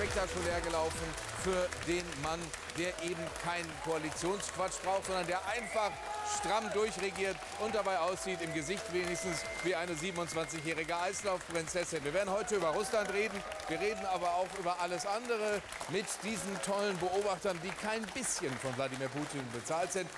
Spektakulär 0.01 0.59
gelaufen 0.61 1.05
für 1.43 1.69
den 1.87 2.03
Mann, 2.23 2.39
der 2.75 2.87
eben 3.03 3.21
keinen 3.43 3.69
Koalitionsquatsch 3.83 4.81
braucht, 4.83 5.05
sondern 5.05 5.27
der 5.27 5.45
einfach 5.45 5.91
stramm 6.39 6.71
durchregiert 6.73 7.35
und 7.59 7.75
dabei 7.75 7.99
aussieht, 7.99 8.41
im 8.41 8.51
Gesicht 8.55 8.81
wenigstens 8.93 9.41
wie 9.63 9.75
eine 9.75 9.93
27-jährige 9.93 10.97
Eislaufprinzessin. 10.97 12.03
Wir 12.03 12.15
werden 12.15 12.31
heute 12.31 12.55
über 12.55 12.69
Russland 12.69 13.13
reden, 13.13 13.37
wir 13.67 13.79
reden 13.79 14.03
aber 14.07 14.33
auch 14.33 14.47
über 14.59 14.79
alles 14.79 15.05
andere 15.05 15.61
mit 15.89 16.07
diesen 16.23 16.59
tollen 16.63 16.97
Beobachtern, 16.97 17.59
die 17.63 17.69
kein 17.85 18.01
bisschen 18.07 18.51
von 18.57 18.75
Wladimir 18.77 19.09
Putin 19.09 19.43
bezahlt 19.53 19.91
sind. 19.91 20.09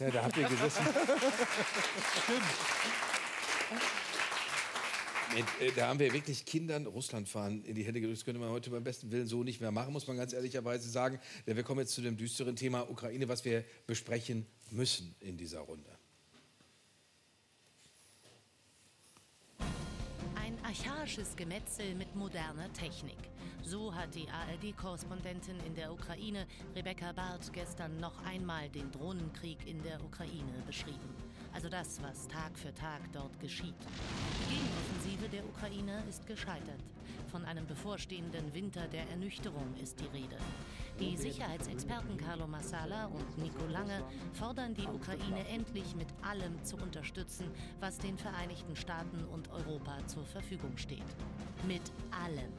Ja, 0.00 0.10
da 0.10 0.24
habt 0.24 0.36
ihr 0.36 0.48
gesessen. 0.48 0.84
Stimmt. 2.24 2.44
Äh, 5.34 5.72
da 5.74 5.88
haben 5.88 5.98
wir 5.98 6.12
wirklich 6.12 6.44
Kindern 6.44 6.86
Russland 6.86 7.28
fahren 7.28 7.64
in 7.64 7.74
die 7.74 7.84
Hände 7.84 8.00
gedrückt. 8.00 8.18
Das 8.18 8.24
könnte 8.24 8.40
man 8.40 8.50
heute 8.50 8.70
beim 8.70 8.84
besten 8.84 9.10
Willen 9.10 9.26
so 9.26 9.42
nicht 9.42 9.60
mehr 9.60 9.72
machen, 9.72 9.92
muss 9.92 10.06
man 10.06 10.16
ganz 10.16 10.32
ehrlicherweise 10.32 10.88
sagen. 10.88 11.18
Denn 11.46 11.56
wir 11.56 11.64
kommen 11.64 11.80
jetzt 11.80 11.94
zu 11.94 12.02
dem 12.02 12.16
düsteren 12.16 12.54
Thema 12.54 12.88
Ukraine, 12.88 13.28
was 13.28 13.44
wir 13.44 13.64
besprechen 13.86 14.46
müssen 14.70 15.14
in 15.20 15.36
dieser 15.36 15.60
Runde. 15.60 15.90
Ein 20.36 20.58
archaisches 20.62 21.34
Gemetzel 21.34 21.94
mit 21.94 22.14
moderner 22.14 22.72
Technik. 22.72 23.16
So 23.62 23.94
hat 23.94 24.14
die 24.14 24.28
ARD-Korrespondentin 24.28 25.58
in 25.66 25.74
der 25.74 25.92
Ukraine, 25.92 26.46
Rebecca 26.76 27.12
Barth, 27.12 27.52
gestern 27.52 27.98
noch 27.98 28.22
einmal 28.24 28.68
den 28.68 28.90
Drohnenkrieg 28.92 29.66
in 29.66 29.82
der 29.82 30.04
Ukraine 30.04 30.62
beschrieben. 30.66 31.14
Also 31.54 31.68
das, 31.68 32.02
was 32.02 32.26
Tag 32.26 32.58
für 32.58 32.74
Tag 32.74 33.00
dort 33.12 33.38
geschieht. 33.38 33.74
Die 34.50 34.54
Gegenoffensive 34.54 35.28
der 35.28 35.44
Ukraine 35.46 36.02
ist 36.08 36.26
gescheitert. 36.26 36.80
Von 37.30 37.44
einem 37.44 37.66
bevorstehenden 37.66 38.52
Winter 38.52 38.86
der 38.88 39.08
Ernüchterung 39.10 39.74
ist 39.80 40.00
die 40.00 40.06
Rede. 40.06 40.36
Die 41.00 41.16
Sicherheitsexperten 41.16 42.16
Carlo 42.16 42.46
Massala 42.46 43.06
und 43.06 43.38
Nico 43.38 43.66
Lange 43.66 44.02
fordern 44.32 44.74
die 44.74 44.86
Ukraine 44.86 45.46
endlich 45.48 45.94
mit 45.96 46.08
allem 46.22 46.62
zu 46.64 46.76
unterstützen, 46.76 47.46
was 47.80 47.98
den 47.98 48.18
Vereinigten 48.18 48.76
Staaten 48.76 49.24
und 49.32 49.50
Europa 49.50 50.06
zur 50.06 50.24
Verfügung 50.24 50.76
steht. 50.76 51.02
Mit 51.66 51.82
allem. 52.24 52.52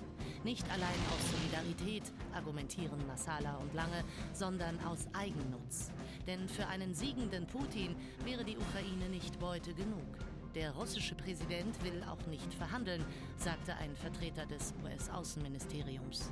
Nicht 0.43 0.69
allein 0.69 0.99
aus 1.11 1.31
Solidarität, 1.31 2.03
argumentieren 2.33 3.05
Massala 3.07 3.55
und 3.57 3.73
Lange, 3.73 4.03
sondern 4.33 4.77
aus 4.85 5.07
Eigennutz. 5.13 5.91
Denn 6.27 6.47
für 6.49 6.67
einen 6.67 6.93
siegenden 6.93 7.45
Putin 7.47 7.95
wäre 8.23 8.43
die 8.43 8.57
Ukraine 8.57 9.09
nicht 9.09 9.39
Beute 9.39 9.73
genug. 9.73 10.17
Der 10.55 10.71
russische 10.71 11.15
Präsident 11.15 11.83
will 11.83 12.01
auch 12.09 12.25
nicht 12.27 12.53
verhandeln, 12.53 13.03
sagte 13.35 13.75
ein 13.75 13.93
Vertreter 13.97 14.45
des 14.45 14.73
US-Außenministeriums. 14.85 16.31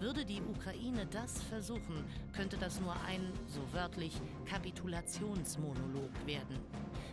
Würde 0.00 0.24
die 0.24 0.42
Ukraine 0.42 1.06
das 1.06 1.40
versuchen, 1.44 2.04
könnte 2.32 2.56
das 2.56 2.80
nur 2.80 2.96
ein, 3.06 3.32
so 3.46 3.60
wörtlich, 3.72 4.20
Kapitulationsmonolog 4.46 6.10
werden. 6.26 6.58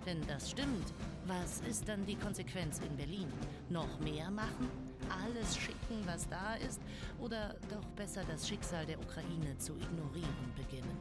Denn 0.08 0.26
das 0.26 0.50
stimmt. 0.50 0.94
Was 1.28 1.60
ist 1.62 1.88
dann 1.88 2.04
die 2.08 2.16
Konsequenz 2.16 2.80
in 2.80 2.98
Berlin? 2.98 3.32
Noch 3.70 4.00
mehr 4.00 4.32
machen? 4.32 4.68
Alles 5.24 5.56
schicken, 5.58 6.02
was 6.06 6.28
da 6.28 6.56
ist? 6.56 6.82
Oder 7.20 7.56
doch 7.70 7.86
besser 7.96 8.24
das 8.28 8.48
Schicksal 8.48 8.88
der 8.88 9.00
Ukraine 9.00 9.56
zu 9.60 9.74
ignorieren 9.74 10.54
beginnen? 10.56 10.98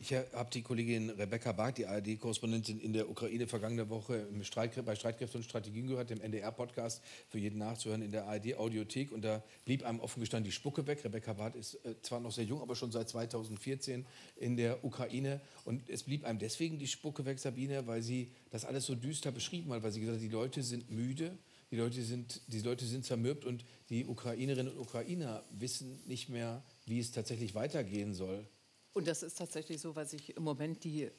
Ich 0.00 0.14
habe 0.14 0.48
die 0.50 0.62
Kollegin 0.62 1.10
Rebecca 1.10 1.52
Barth, 1.52 1.76
die 1.76 1.86
ARD-Korrespondentin 1.86 2.80
in 2.80 2.94
der 2.94 3.10
Ukraine, 3.10 3.46
vergangene 3.46 3.90
Woche 3.90 4.26
Streit, 4.42 4.82
bei 4.82 4.94
Streitkräfte 4.94 5.36
und 5.36 5.44
Strategien 5.44 5.88
gehört, 5.88 6.08
dem 6.08 6.22
NDR-Podcast 6.22 7.02
für 7.28 7.38
jeden 7.38 7.58
nachzuhören 7.58 8.00
in 8.00 8.10
der 8.10 8.26
ARD-Audiothek. 8.26 9.12
Und 9.12 9.22
da 9.22 9.42
blieb 9.66 9.84
einem 9.84 10.00
offen 10.00 10.20
gestanden 10.20 10.46
die 10.46 10.52
Spucke 10.52 10.86
weg. 10.86 11.04
Rebecca 11.04 11.34
Barth 11.34 11.54
ist 11.54 11.74
äh, 11.84 12.00
zwar 12.00 12.18
noch 12.20 12.32
sehr 12.32 12.44
jung, 12.44 12.62
aber 12.62 12.76
schon 12.76 12.90
seit 12.90 13.10
2014 13.10 14.06
in 14.36 14.56
der 14.56 14.82
Ukraine. 14.84 15.42
Und 15.66 15.90
es 15.90 16.02
blieb 16.02 16.24
einem 16.24 16.38
deswegen 16.38 16.78
die 16.78 16.86
Spucke 16.86 17.26
weg, 17.26 17.38
Sabine, 17.38 17.86
weil 17.86 18.00
sie 18.00 18.32
das 18.50 18.64
alles 18.64 18.86
so 18.86 18.94
düster 18.94 19.32
beschrieben 19.32 19.70
hat, 19.72 19.82
weil 19.82 19.92
sie 19.92 20.00
gesagt 20.00 20.16
hat, 20.16 20.24
die 20.24 20.28
Leute 20.28 20.62
sind 20.62 20.90
müde. 20.90 21.36
Die 21.70 21.76
Leute, 21.76 22.02
sind, 22.02 22.40
die 22.48 22.60
Leute 22.60 22.84
sind 22.84 23.04
zermürbt 23.04 23.44
und 23.44 23.64
die 23.90 24.06
Ukrainerinnen 24.06 24.72
und 24.72 24.80
Ukrainer 24.80 25.44
wissen 25.52 26.00
nicht 26.06 26.28
mehr, 26.28 26.64
wie 26.86 26.98
es 26.98 27.12
tatsächlich 27.12 27.54
weitergehen 27.54 28.12
soll. 28.12 28.48
Und 28.92 29.06
das 29.06 29.22
ist 29.22 29.38
tatsächlich 29.38 29.80
so, 29.80 29.94
weil 29.96 30.06
sich 30.06 30.36
im 30.36 30.42
Moment 30.42 30.84
die 30.84 31.04
äh, 31.04 31.12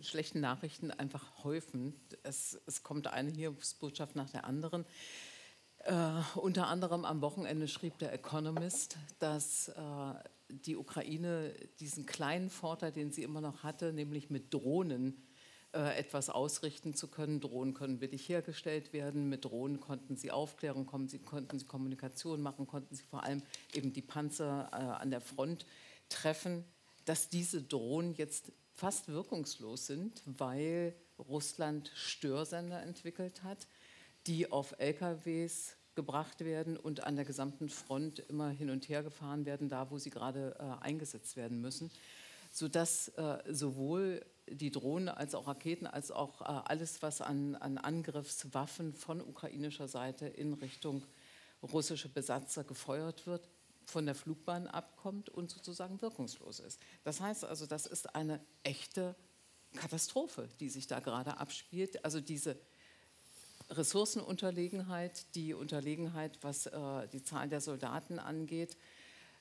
schlechten 0.00 0.40
Nachrichten 0.40 0.90
einfach 0.90 1.44
häufen. 1.44 1.94
Es, 2.22 2.60
es 2.66 2.82
kommt 2.82 3.06
eine 3.06 3.30
Hilfsbotschaft 3.30 4.14
nach 4.16 4.30
der 4.30 4.44
anderen. 4.44 4.84
Äh, 5.84 6.20
unter 6.34 6.66
anderem 6.66 7.04
am 7.04 7.20
Wochenende 7.22 7.68
schrieb 7.68 7.98
der 7.98 8.12
Economist, 8.12 8.98
dass 9.18 9.68
äh, 9.68 9.74
die 10.48 10.76
Ukraine 10.76 11.54
diesen 11.80 12.06
kleinen 12.06 12.50
Vorteil, 12.50 12.92
den 12.92 13.12
sie 13.12 13.22
immer 13.22 13.40
noch 13.40 13.62
hatte, 13.62 13.92
nämlich 13.92 14.28
mit 14.28 14.52
Drohnen 14.52 15.22
äh, 15.72 15.98
etwas 15.98 16.30
ausrichten 16.30 16.94
zu 16.94 17.08
können. 17.08 17.40
Drohnen 17.40 17.74
können 17.74 17.98
billig 17.98 18.28
hergestellt 18.28 18.92
werden. 18.92 19.28
Mit 19.28 19.44
Drohnen 19.44 19.80
konnten 19.80 20.16
sie 20.16 20.30
Aufklärung, 20.30 20.86
konnten 20.86 21.08
sie, 21.08 21.18
konnten 21.18 21.58
sie 21.58 21.66
Kommunikation 21.66 22.42
machen, 22.42 22.66
konnten 22.66 22.94
sie 22.94 23.04
vor 23.04 23.22
allem 23.22 23.42
eben 23.72 23.92
die 23.92 24.02
Panzer 24.02 24.68
äh, 24.72 24.76
an 24.76 25.10
der 25.10 25.20
Front 25.20 25.66
treffen, 26.08 26.64
dass 27.04 27.28
diese 27.28 27.62
Drohnen 27.62 28.14
jetzt 28.14 28.52
fast 28.72 29.08
wirkungslos 29.08 29.86
sind, 29.86 30.22
weil 30.26 30.94
Russland 31.18 31.90
Störsender 31.94 32.82
entwickelt 32.82 33.42
hat, 33.42 33.66
die 34.26 34.50
auf 34.50 34.74
LKWs 34.78 35.76
gebracht 35.94 36.44
werden 36.44 36.76
und 36.76 37.04
an 37.04 37.16
der 37.16 37.24
gesamten 37.24 37.70
Front 37.70 38.18
immer 38.28 38.50
hin 38.50 38.70
und 38.70 38.88
her 38.88 39.02
gefahren 39.02 39.46
werden, 39.46 39.68
da 39.68 39.90
wo 39.90 39.98
sie 39.98 40.10
gerade 40.10 40.54
äh, 40.58 40.84
eingesetzt 40.84 41.36
werden 41.36 41.60
müssen, 41.60 41.90
sodass 42.52 43.08
äh, 43.08 43.38
sowohl 43.48 44.24
die 44.48 44.70
Drohnen 44.70 45.08
als 45.08 45.34
auch 45.34 45.46
Raketen, 45.46 45.86
als 45.86 46.10
auch 46.10 46.42
äh, 46.42 46.44
alles, 46.44 47.02
was 47.02 47.20
an, 47.20 47.56
an 47.56 47.78
Angriffswaffen 47.78 48.94
von 48.94 49.20
ukrainischer 49.22 49.88
Seite 49.88 50.26
in 50.26 50.52
Richtung 50.52 51.04
russische 51.62 52.10
Besatzer 52.10 52.62
gefeuert 52.62 53.26
wird, 53.26 53.48
von 53.86 54.04
der 54.04 54.14
Flugbahn 54.14 54.66
abkommt 54.66 55.30
und 55.30 55.50
sozusagen 55.50 56.02
wirkungslos 56.02 56.60
ist. 56.60 56.80
Das 57.04 57.20
heißt 57.20 57.44
also, 57.44 57.66
das 57.66 57.86
ist 57.86 58.14
eine 58.14 58.40
echte 58.62 59.14
Katastrophe, 59.76 60.48
die 60.60 60.68
sich 60.68 60.86
da 60.86 61.00
gerade 61.00 61.38
abspielt. 61.38 62.04
Also 62.04 62.20
diese 62.20 62.58
Ressourcenunterlegenheit, 63.70 65.34
die 65.34 65.54
Unterlegenheit, 65.54 66.38
was 66.42 66.66
äh, 66.66 67.08
die 67.12 67.22
Zahl 67.22 67.48
der 67.48 67.60
Soldaten 67.60 68.18
angeht, 68.18 68.76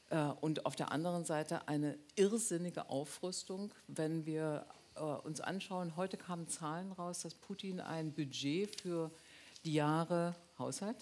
äh, 0.09 0.17
und 0.41 0.65
auf 0.65 0.75
der 0.75 0.91
anderen 0.91 1.25
Seite 1.25 1.67
eine 1.67 1.97
irrsinnige 2.15 2.89
Aufrüstung, 2.89 3.73
wenn 3.87 4.25
wir 4.25 4.65
äh, 4.95 5.01
uns 5.01 5.41
anschauen. 5.41 5.95
Heute 5.95 6.17
kamen 6.17 6.47
Zahlen 6.47 6.91
raus, 6.91 7.21
dass 7.21 7.33
Putin 7.33 7.79
ein 7.79 8.13
Budget 8.13 8.81
für 8.81 9.11
die 9.65 9.73
Jahre 9.73 10.35
Haushalt 10.57 10.97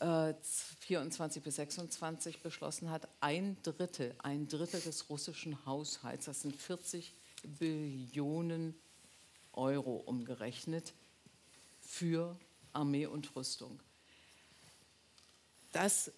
äh, 0.00 0.32
24 0.80 1.42
bis 1.42 1.56
26 1.56 2.40
beschlossen 2.40 2.90
hat, 2.90 3.08
ein 3.20 3.56
Drittel, 3.62 4.14
ein 4.18 4.48
Drittel 4.48 4.80
des 4.80 5.10
russischen 5.10 5.64
Haushalts, 5.66 6.26
das 6.26 6.42
sind 6.42 6.56
40 6.56 7.14
Billionen 7.58 8.74
Euro 9.52 9.96
umgerechnet, 9.96 10.94
für 11.82 12.36
Armee 12.72 13.06
und 13.06 13.36
Rüstung. 13.36 13.78
Das 15.72 16.10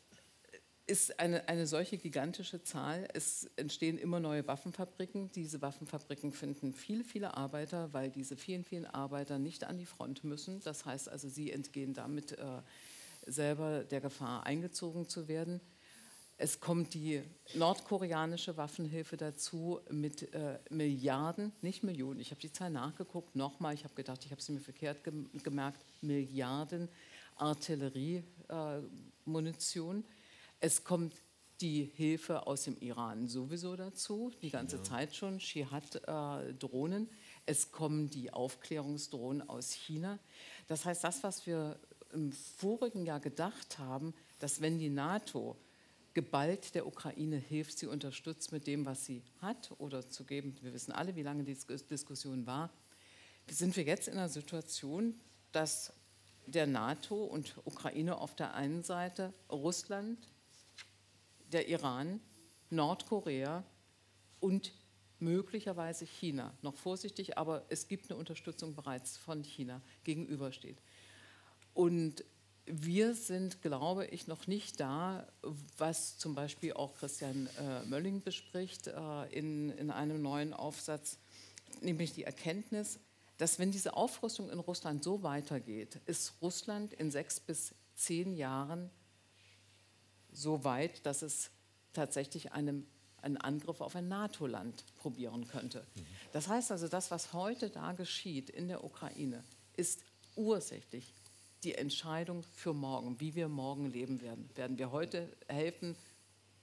ist 0.87 1.19
eine, 1.19 1.49
eine 1.49 1.67
solche 1.67 1.99
gigantische 1.99 2.63
Zahl. 2.63 3.09
Es 3.13 3.51
entstehen 3.57 3.99
immer 3.99 4.21
neue 4.21 4.47
Waffenfabriken. 4.47 5.33
Diese 5.33 5.61
Waffenfabriken 5.61 6.33
finden 6.33 6.73
viele, 6.73 7.03
viele 7.03 7.37
Arbeiter, 7.37 7.93
weil 7.93 8.11
diese 8.11 8.37
vielen, 8.37 8.65
vielen 8.65 8.87
Arbeiter 8.87 9.39
nicht 9.39 9.65
an 9.65 9.79
die 9.79 9.87
Front 9.87 10.23
müssen. 10.23 10.61
Das 10.61 10.85
heißt 10.85 11.09
also, 11.09 11.29
sie 11.29 11.51
entgehen 11.51 11.93
damit 11.93 12.33
äh, 12.33 12.45
selber 13.27 13.85
der 13.85 14.01
Gefahr, 14.01 14.47
eingezogen 14.47 15.09
zu 15.09 15.27
werden. 15.27 15.61
Es 16.39 16.61
kommt 16.61 16.95
die 16.95 17.23
nordkoreanische 17.55 18.57
Waffenhilfe 18.57 19.17
dazu 19.17 19.81
mit 19.91 20.33
äh, 20.35 20.59
Milliarden, 20.71 21.53
nicht 21.63 21.83
Millionen. 21.83 22.21
Ich 22.21 22.31
habe 22.31 22.41
die 22.41 22.53
Zahl 22.53 22.71
nachgeguckt, 22.71 23.35
nochmal, 23.35 23.75
ich 23.75 23.85
habe 23.85 23.95
gedacht, 23.95 24.25
ich 24.25 24.31
habe 24.31 24.43
sie 24.43 24.53
mir 24.53 24.61
verkehrt 24.61 25.03
ge 25.03 25.13
gemerkt, 25.43 25.85
Milliarden 26.03 26.89
Artilleriemunition. 27.37 30.01
Äh, 30.01 30.05
es 30.61 30.85
kommt 30.85 31.15
die 31.61 31.85
Hilfe 31.85 32.47
aus 32.47 32.65
dem 32.65 32.77
Iran 32.81 33.29
sowieso 33.29 33.77
dazu, 33.77 34.31
die 34.43 34.51
ganze 34.51 34.77
ja. 34.77 34.83
Zeit 34.83 35.15
schon. 35.17 35.41
Shihad-Drohnen. 35.41 37.09
Äh, 37.09 37.13
es 37.47 37.73
kommen 37.73 38.11
die 38.11 38.33
Aufklärungsdrohnen 38.33 39.49
aus 39.49 39.73
China. 39.73 40.19
Das 40.67 40.85
heißt, 40.85 41.05
das, 41.05 41.23
was 41.23 41.47
wir 41.47 41.79
im 42.13 42.33
vorigen 42.33 43.07
Jahr 43.07 43.21
gedacht 43.21 43.79
haben, 43.79 44.15
dass 44.39 44.61
wenn 44.61 44.79
die 44.79 44.91
NATO 44.91 45.57
geballt 46.13 46.75
der 46.75 46.87
Ukraine 46.87 47.37
hilft, 47.37 47.79
sie 47.79 47.87
unterstützt 47.87 48.53
mit 48.53 48.67
dem, 48.67 48.87
was 48.87 49.05
sie 49.05 49.23
hat 49.41 49.73
oder 49.79 50.09
zu 50.09 50.25
geben, 50.25 50.57
wir 50.63 50.73
wissen 50.73 50.93
alle, 50.93 51.15
wie 51.15 51.23
lange 51.23 51.45
die 51.45 51.57
Diskussion 51.91 52.47
war, 52.47 52.71
sind 53.49 53.77
wir 53.77 53.85
jetzt 53.85 54.09
in 54.09 54.15
einer 54.15 54.29
Situation, 54.29 55.15
dass 55.53 55.93
der 56.47 56.67
NATO 56.67 57.25
und 57.25 57.55
Ukraine 57.65 58.19
auf 58.19 58.35
der 58.35 58.55
einen 58.55 58.83
Seite, 58.83 59.33
Russland, 59.51 60.19
der 61.53 61.69
Iran, 61.69 62.21
Nordkorea 62.71 63.65
und 64.41 64.73
möglicherweise 65.19 66.05
China, 66.05 66.53
noch 66.63 66.75
vorsichtig, 66.75 67.39
aber 67.39 67.65
es 67.69 67.89
gibt 67.89 68.11
eine 68.11 68.19
Unterstützung 68.19 68.75
bereits 68.75 69.17
von 69.17 69.43
China 69.43 69.81
gegenübersteht. 70.05 70.83
Und 71.75 72.25
wir 72.67 73.15
sind, 73.15 73.63
glaube 73.63 74.07
ich, 74.07 74.27
noch 74.27 74.47
nicht 74.47 74.81
da, 74.81 75.27
was 75.79 76.19
zum 76.19 76.35
Beispiel 76.35 76.73
auch 76.73 76.95
Christian 76.95 77.49
äh, 77.59 77.85
Mölling 77.87 78.23
bespricht 78.23 78.89
äh, 78.89 79.27
in, 79.31 79.71
in 79.71 79.91
einem 79.91 80.21
neuen 80.21 80.53
Aufsatz, 80.53 81.19
nämlich 81.81 82.13
die 82.13 82.25
Erkenntnis, 82.25 82.99
dass 83.39 83.59
wenn 83.59 83.71
diese 83.71 83.97
Aufrüstung 83.97 84.51
in 84.51 84.59
Russland 84.59 85.05
so 85.05 85.23
weitergeht, 85.23 86.01
ist 86.07 86.35
Russland 86.43 86.93
in 86.95 87.11
sechs 87.11 87.39
bis 87.39 87.75
zehn 87.95 88.35
Jahren 88.35 88.91
so 90.37 90.65
weit, 90.65 91.05
dass 91.07 91.23
es 91.23 91.51
tatsächlich 91.93 92.53
einem, 92.53 92.87
einen 93.23 93.39
Angriff 93.39 93.81
auf 93.81 93.97
ein 93.97 94.09
NATO-Land 94.09 94.85
probieren 94.97 95.49
könnte. 95.49 95.85
Das 96.33 96.49
heißt 96.49 96.71
also, 96.71 96.89
das, 96.89 97.11
was 97.11 97.33
heute 97.33 97.71
da 97.71 97.93
geschieht 97.93 98.51
in 98.51 98.69
der 98.69 98.85
Ukraine, 98.85 99.43
ist 99.77 100.03
ursächlich 100.37 101.13
die 101.65 101.75
Entscheidung 101.75 102.43
für 102.43 102.75
morgen, 102.75 103.19
wie 103.19 103.35
wir 103.35 103.49
morgen 103.49 103.91
leben 103.91 104.21
werden. 104.21 104.49
Werden 104.55 104.79
wir 104.79 104.93
heute 104.93 105.29
helfen, 105.49 105.97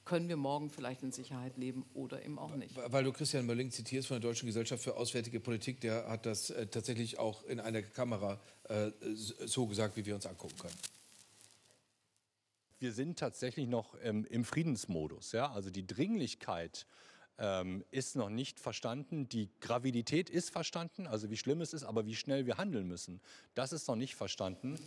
können 0.05 0.29
wir 0.29 0.37
morgen 0.37 0.69
vielleicht 0.69 1.01
in 1.01 1.11
Sicherheit 1.11 1.57
leben 1.57 1.85
oder 1.93 2.23
eben 2.23 2.37
auch 2.37 2.55
nicht. 2.55 2.75
Weil 2.75 3.03
du 3.03 3.11
Christian 3.11 3.45
Mölling 3.45 3.71
zitierst 3.71 4.09
von 4.09 4.21
der 4.21 4.29
Deutschen 4.29 4.45
Gesellschaft 4.45 4.83
für 4.83 4.95
Auswärtige 4.95 5.39
Politik, 5.39 5.81
der 5.81 6.07
hat 6.07 6.25
das 6.25 6.49
äh, 6.49 6.67
tatsächlich 6.67 7.19
auch 7.19 7.43
in 7.45 7.59
einer 7.59 7.81
Kamera 7.81 8.39
äh, 8.65 8.91
so 9.13 9.65
gesagt, 9.65 9.97
wie 9.97 10.05
wir 10.05 10.13
uns 10.15 10.25
angucken 10.25 10.57
können 10.57 10.75
wir 12.83 12.91
sind 12.91 13.17
tatsächlich 13.17 13.67
noch 13.67 13.95
ähm, 14.03 14.27
im 14.29 14.43
Friedensmodus. 14.43 15.31
Ja? 15.31 15.51
Also 15.51 15.71
die 15.71 15.87
Dringlichkeit 15.87 16.85
ähm, 17.39 17.83
ist 17.89 18.15
noch 18.15 18.29
nicht 18.29 18.59
verstanden. 18.59 19.27
Die 19.29 19.49
Gravidität 19.61 20.29
ist 20.29 20.51
verstanden, 20.51 21.07
also 21.07 21.31
wie 21.31 21.37
schlimm 21.37 21.61
es 21.61 21.73
ist, 21.73 21.83
aber 21.83 22.05
wie 22.05 22.15
schnell 22.15 22.45
wir 22.45 22.57
handeln 22.57 22.87
müssen, 22.87 23.21
das 23.55 23.71
ist 23.71 23.87
noch 23.87 23.95
nicht 23.95 24.15
verstanden. 24.15 24.77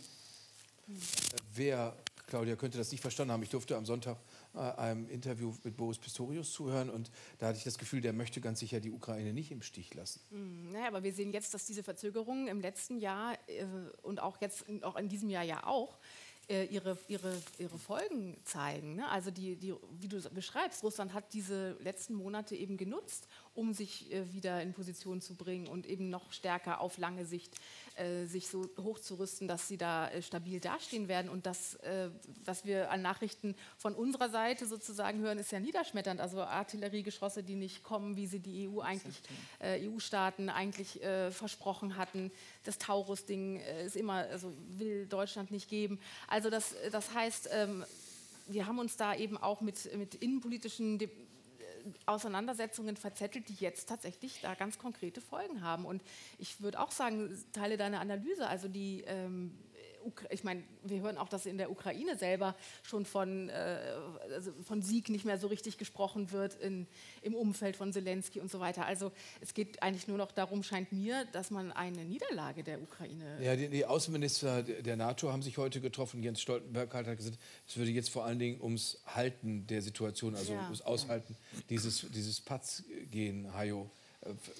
Wer, 1.53 1.97
Claudia, 2.27 2.55
könnte 2.55 2.77
das 2.77 2.91
nicht 2.91 3.01
verstanden 3.01 3.33
haben? 3.33 3.43
Ich 3.43 3.49
durfte 3.49 3.75
am 3.75 3.85
Sonntag 3.85 4.17
äh, 4.53 4.59
einem 4.59 5.09
Interview 5.09 5.53
mit 5.63 5.75
Boris 5.75 5.97
Pistorius 5.97 6.53
zuhören 6.53 6.89
und 6.89 7.11
da 7.39 7.47
hatte 7.47 7.57
ich 7.57 7.65
das 7.65 7.77
Gefühl, 7.77 7.99
der 7.99 8.13
möchte 8.13 8.39
ganz 8.39 8.59
sicher 8.59 8.79
die 8.79 8.91
Ukraine 8.91 9.33
nicht 9.33 9.51
im 9.51 9.61
Stich 9.61 9.93
lassen. 9.95 10.21
Mm, 10.29 10.71
naja, 10.71 10.87
aber 10.87 11.03
wir 11.03 11.13
sehen 11.13 11.33
jetzt, 11.33 11.53
dass 11.53 11.65
diese 11.65 11.83
Verzögerungen 11.83 12.47
im 12.47 12.61
letzten 12.61 12.99
Jahr 12.99 13.33
äh, 13.47 13.65
und 14.01 14.21
auch 14.21 14.39
jetzt 14.39 14.65
auch 14.83 14.95
in 14.95 15.09
diesem 15.09 15.29
Jahr 15.29 15.43
ja 15.43 15.65
auch 15.65 15.97
äh, 15.97 16.01
ihre, 16.47 16.97
ihre, 17.07 17.41
ihre 17.57 17.77
Folgen 17.77 18.37
zeigen. 18.43 18.95
Ne? 18.95 19.09
Also 19.09 19.31
die, 19.31 19.55
die, 19.57 19.73
wie 19.99 20.07
du 20.07 20.21
beschreibst, 20.29 20.83
Russland 20.83 21.13
hat 21.13 21.33
diese 21.33 21.71
letzten 21.81 22.13
Monate 22.13 22.55
eben 22.55 22.77
genutzt, 22.77 23.27
um 23.57 23.73
sich 23.73 24.13
äh, 24.13 24.31
wieder 24.33 24.61
in 24.61 24.73
Position 24.73 25.19
zu 25.19 25.35
bringen 25.35 25.67
und 25.67 25.87
eben 25.87 26.09
noch 26.09 26.31
stärker 26.31 26.79
auf 26.79 26.97
lange 26.99 27.25
Sicht 27.25 27.55
äh, 27.95 28.25
sich 28.25 28.49
so 28.49 28.69
hochzurüsten, 28.77 29.47
dass 29.47 29.67
sie 29.67 29.77
da 29.77 30.09
äh, 30.09 30.21
stabil 30.21 30.59
dastehen 30.59 31.07
werden. 31.07 31.29
Und 31.29 31.47
das, 31.47 31.73
äh, 31.75 32.11
was 32.45 32.65
wir 32.65 32.91
an 32.91 33.01
Nachrichten 33.01 33.55
von 33.77 33.95
unserer 33.95 34.29
Seite 34.29 34.67
sozusagen 34.67 35.19
hören, 35.19 35.39
ist 35.39 35.51
ja 35.51 35.59
niederschmetternd. 35.59 36.21
Also 36.21 36.41
Artilleriegeschosse, 36.41 37.41
die 37.41 37.55
nicht 37.55 37.83
kommen, 37.83 38.15
wie 38.15 38.27
sie 38.27 38.39
die 38.39 38.69
EU 38.69 38.81
eigentlich, 38.81 39.15
äh, 39.57 39.89
EU-Staaten 39.89 40.49
eigentlich 40.49 41.01
äh, 41.01 41.31
versprochen 41.31 41.97
hatten. 41.97 42.31
Das 42.63 42.77
Taurus-Ding 42.77 43.59
ist 43.85 43.95
immer, 43.95 44.27
also 44.31 44.53
will 44.69 45.07
Deutschland 45.07 45.49
nicht 45.49 45.67
geben. 45.67 45.99
Also 46.27 46.51
das, 46.51 46.75
das 46.91 47.13
heißt, 47.13 47.49
ähm, 47.51 47.83
wir 48.45 48.67
haben 48.67 48.77
uns 48.77 48.95
da 48.97 49.15
eben 49.15 49.37
auch 49.37 49.61
mit, 49.61 49.95
mit 49.97 50.13
innenpolitischen 50.15 50.99
De 50.99 51.09
Auseinandersetzungen 52.05 52.97
verzettelt, 52.97 53.49
die 53.49 53.55
jetzt 53.55 53.89
tatsächlich 53.89 54.41
da 54.41 54.55
ganz 54.55 54.77
konkrete 54.77 55.21
Folgen 55.21 55.61
haben. 55.61 55.85
Und 55.85 56.01
ich 56.37 56.61
würde 56.61 56.79
auch 56.79 56.91
sagen, 56.91 57.37
teile 57.53 57.77
deine 57.77 57.99
Analyse, 57.99 58.47
also 58.47 58.67
die 58.67 59.03
ähm, 59.07 59.57
ich 60.29 60.43
meine, 60.43 60.63
wir 60.83 61.01
hören 61.01 61.17
auch, 61.17 61.29
dass 61.29 61.45
in 61.45 61.57
der 61.57 61.71
Ukraine 61.71 62.17
selber 62.17 62.55
schon 62.83 63.05
von, 63.05 63.49
äh, 63.49 63.79
also 64.33 64.51
von 64.63 64.81
Sieg 64.81 65.09
nicht 65.09 65.25
mehr 65.25 65.37
so 65.37 65.47
richtig 65.47 65.77
gesprochen 65.77 66.31
wird 66.31 66.55
in, 66.55 66.87
im 67.21 67.35
Umfeld 67.35 67.75
von 67.75 67.93
Zelensky 67.93 68.39
und 68.39 68.51
so 68.51 68.59
weiter. 68.59 68.85
Also 68.85 69.11
es 69.41 69.53
geht 69.53 69.81
eigentlich 69.83 70.07
nur 70.07 70.17
noch 70.17 70.31
darum, 70.31 70.63
scheint 70.63 70.91
mir, 70.91 71.25
dass 71.31 71.51
man 71.51 71.71
eine 71.71 72.05
Niederlage 72.05 72.63
der 72.63 72.81
Ukraine. 72.81 73.37
Ja, 73.41 73.55
die, 73.55 73.69
die 73.69 73.85
Außenminister 73.85 74.63
der 74.63 74.95
NATO 74.95 75.31
haben 75.31 75.41
sich 75.41 75.57
heute 75.57 75.81
getroffen. 75.81 76.23
Jens 76.23 76.41
Stoltenberg 76.41 76.93
hat 76.93 77.17
gesagt, 77.17 77.37
es 77.67 77.77
würde 77.77 77.91
jetzt 77.91 78.09
vor 78.09 78.25
allen 78.25 78.39
Dingen 78.39 78.61
ums 78.61 79.01
Halten 79.05 79.67
der 79.67 79.81
Situation, 79.81 80.35
also 80.35 80.53
ja. 80.53 80.63
ums 80.63 80.81
Aushalten 80.81 81.35
dieses, 81.69 82.05
dieses 82.11 82.41
Patz 82.41 82.83
gehen, 83.11 83.53
Hajo. 83.53 83.89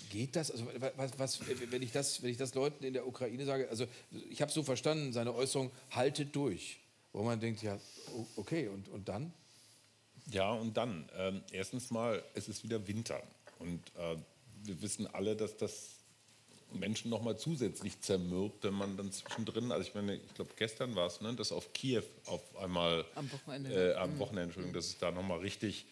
Geht 0.09 0.36
das? 0.36 0.51
Also, 0.51 0.65
was, 0.95 1.20
was, 1.20 1.39
wenn, 1.72 1.82
ich 1.82 1.91
das, 1.91 2.22
wenn 2.22 2.30
ich 2.30 2.38
das 2.38 2.53
Leuten 2.55 2.84
in 2.84 2.93
der 2.93 3.07
Ukraine 3.07 3.45
sage, 3.45 3.70
also 3.70 3.86
ich 4.30 4.41
habe 4.41 4.51
so 4.51 4.63
verstanden, 4.63 5.13
seine 5.13 5.34
Äußerung, 5.34 5.72
haltet 5.91 6.36
durch. 6.36 6.80
Wo 7.13 7.24
man 7.24 7.39
denkt, 7.39 7.63
ja, 7.63 7.80
okay, 8.36 8.68
und, 8.68 8.89
und 8.89 9.07
dann? 9.07 9.34
Ja, 10.30 10.51
und 10.51 10.76
dann. 10.76 11.09
Ähm, 11.18 11.41
erstens 11.51 11.89
mal, 11.89 12.24
es 12.34 12.47
ist 12.47 12.63
wieder 12.63 12.86
Winter. 12.88 13.22
Und 13.59 13.82
äh, 13.97 14.18
wir 14.63 14.82
wissen 14.82 15.07
alle, 15.07 15.36
dass 15.36 15.57
das 15.57 15.97
Menschen 16.74 17.09
noch 17.09 17.22
mal 17.22 17.38
zusätzlich 17.38 18.01
zermürbt, 18.01 18.63
wenn 18.63 18.74
man 18.74 18.97
dann 18.97 19.11
zwischendrin, 19.11 19.72
also 19.72 19.88
ich 19.88 19.95
meine, 19.95 20.15
ich 20.15 20.34
glaube 20.34 20.51
gestern 20.57 20.95
war 20.95 21.07
es, 21.07 21.22
ne, 21.22 21.34
dass 21.34 21.51
auf 21.51 21.72
Kiew 21.74 22.03
auf 22.26 22.55
einmal 22.57 23.05
am 23.15 23.32
Wochenende, 23.32 23.93
äh, 23.93 23.95
am 23.95 24.20
Wochenende 24.20 24.43
Entschuldigung, 24.43 24.74
dass 24.74 24.88
es 24.88 24.97
da 24.97 25.11
noch 25.11 25.24
mal 25.24 25.39
richtig 25.39 25.86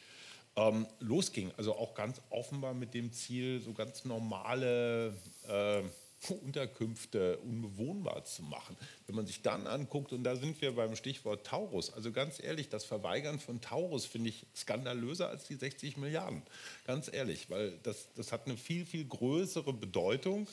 ähm, 0.55 0.87
losging. 0.99 1.51
Also 1.57 1.75
auch 1.75 1.95
ganz 1.95 2.21
offenbar 2.29 2.73
mit 2.73 2.93
dem 2.93 3.11
Ziel, 3.11 3.61
so 3.61 3.73
ganz 3.73 4.05
normale 4.05 5.13
äh, 5.47 5.81
Unterkünfte 6.43 7.37
unbewohnbar 7.37 8.25
zu 8.25 8.43
machen. 8.43 8.75
Wenn 9.05 9.15
man 9.15 9.27
sich 9.27 9.41
dann 9.41 9.67
anguckt, 9.67 10.11
und 10.13 10.23
da 10.23 10.35
sind 10.35 10.59
wir 10.61 10.75
beim 10.75 10.95
Stichwort 10.95 11.45
Taurus, 11.45 11.93
also 11.93 12.11
ganz 12.11 12.41
ehrlich, 12.41 12.69
das 12.69 12.85
Verweigern 12.85 13.39
von 13.39 13.61
Taurus 13.61 14.05
finde 14.05 14.29
ich 14.29 14.45
skandalöser 14.55 15.29
als 15.29 15.45
die 15.45 15.55
60 15.55 15.97
Milliarden. 15.97 16.41
Ganz 16.85 17.11
ehrlich, 17.11 17.49
weil 17.49 17.77
das, 17.83 18.07
das 18.15 18.31
hat 18.31 18.47
eine 18.47 18.57
viel, 18.57 18.85
viel 18.85 19.05
größere 19.05 19.73
Bedeutung. 19.73 20.47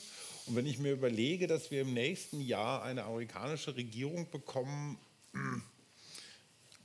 Und 0.45 0.55
wenn 0.55 0.65
ich 0.65 0.79
mir 0.79 0.91
überlege, 0.91 1.47
dass 1.47 1.71
wir 1.71 1.81
im 1.81 1.93
nächsten 1.93 2.41
Jahr 2.41 2.83
eine 2.83 3.03
amerikanische 3.03 3.75
Regierung 3.75 4.29
bekommen, 4.29 4.97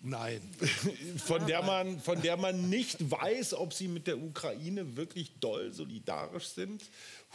Nein. 0.03 0.41
von, 1.27 1.47
der 1.47 1.63
man, 1.63 2.01
von 2.01 2.23
der 2.23 2.37
man 2.37 2.69
nicht 2.69 3.11
weiß, 3.11 3.55
ob 3.55 3.73
sie 3.73 3.89
mit 3.89 4.07
der 4.07 4.19
Ukraine 4.19 4.97
wirklich 4.97 5.33
doll 5.41 5.73
solidarisch 5.73 6.47
sind. 6.47 6.83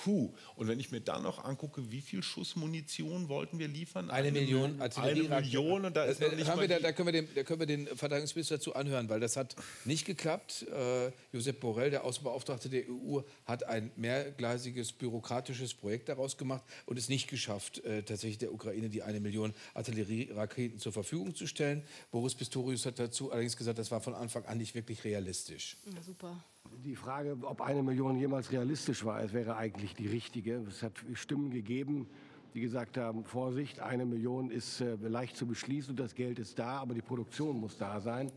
Huh. 0.05 0.33
Und 0.55 0.67
wenn 0.67 0.79
ich 0.79 0.91
mir 0.91 1.01
dann 1.01 1.23
noch 1.23 1.43
angucke, 1.43 1.91
wie 1.91 2.01
viel 2.01 2.23
Schuss 2.23 2.55
Munition 2.55 3.29
wollten 3.29 3.59
wir 3.59 3.67
liefern? 3.67 4.09
Eine, 4.09 4.29
eine 4.29 4.39
Million 4.39 4.81
Eine 4.81 5.23
Million 5.23 5.85
und 5.85 5.95
da 5.95 6.05
ist 6.05 6.21
äh, 6.21 6.45
haben 6.45 6.61
wir 6.61 6.67
da, 6.67 6.79
da, 6.79 6.91
können 6.91 7.07
wir 7.07 7.13
den, 7.13 7.27
da 7.33 7.43
können 7.43 7.59
wir 7.59 7.67
den 7.67 7.87
Verteidigungsminister 7.87 8.57
dazu 8.57 8.75
anhören, 8.75 9.07
weil 9.09 9.19
das 9.19 9.37
hat 9.37 9.55
nicht 9.85 10.05
geklappt. 10.05 10.63
Äh, 10.63 11.11
Josep 11.31 11.59
Borrell, 11.59 11.91
der 11.91 12.03
Außenbeauftragte 12.03 12.69
der 12.69 12.83
EU, 12.89 13.21
hat 13.45 13.63
ein 13.65 13.91
mehrgleisiges 13.95 14.91
bürokratisches 14.93 15.73
Projekt 15.73 16.09
daraus 16.09 16.37
gemacht 16.37 16.63
und 16.85 16.97
es 16.97 17.07
nicht 17.07 17.29
geschafft, 17.29 17.83
äh, 17.85 18.03
tatsächlich 18.03 18.39
der 18.39 18.53
Ukraine 18.53 18.89
die 18.89 19.03
eine 19.03 19.19
Million 19.19 19.53
Artillerieraketen 19.73 20.79
zur 20.79 20.91
Verfügung 20.91 21.35
zu 21.35 21.47
stellen. 21.47 21.83
Boris 22.11 22.35
Pistorius 22.35 22.85
hat 22.85 22.99
dazu 22.99 23.31
allerdings 23.31 23.55
gesagt, 23.55 23.77
das 23.77 23.91
war 23.91 24.01
von 24.01 24.15
Anfang 24.15 24.45
an 24.45 24.57
nicht 24.57 24.75
wirklich 24.75 25.03
realistisch. 25.03 25.77
Ja, 25.85 26.01
super. 26.01 26.43
Die 26.83 26.95
Frage, 26.97 27.37
ob 27.43 27.61
eine 27.61 27.81
Million 27.81 28.17
jemals 28.17 28.51
realistisch 28.51 29.05
war, 29.05 29.21
es 29.23 29.31
wäre 29.31 29.55
eigentlich 29.55 29.95
die 29.95 30.07
richtige. 30.07 30.55
Es 30.67 30.83
hat 30.83 30.93
Stimmen 31.13 31.49
gegeben, 31.49 32.09
die 32.53 32.59
gesagt 32.59 32.97
haben, 32.97 33.23
Vorsicht, 33.23 33.79
eine 33.79 34.05
Million 34.05 34.51
ist 34.51 34.81
äh, 34.81 34.95
leicht 34.95 35.37
zu 35.37 35.45
beschließen, 35.45 35.95
das 35.95 36.13
Geld 36.13 36.39
ist 36.39 36.59
da, 36.59 36.79
aber 36.79 36.93
die 36.93 37.01
Produktion 37.01 37.57
muss 37.57 37.77
da 37.77 38.01
sein. 38.01 38.31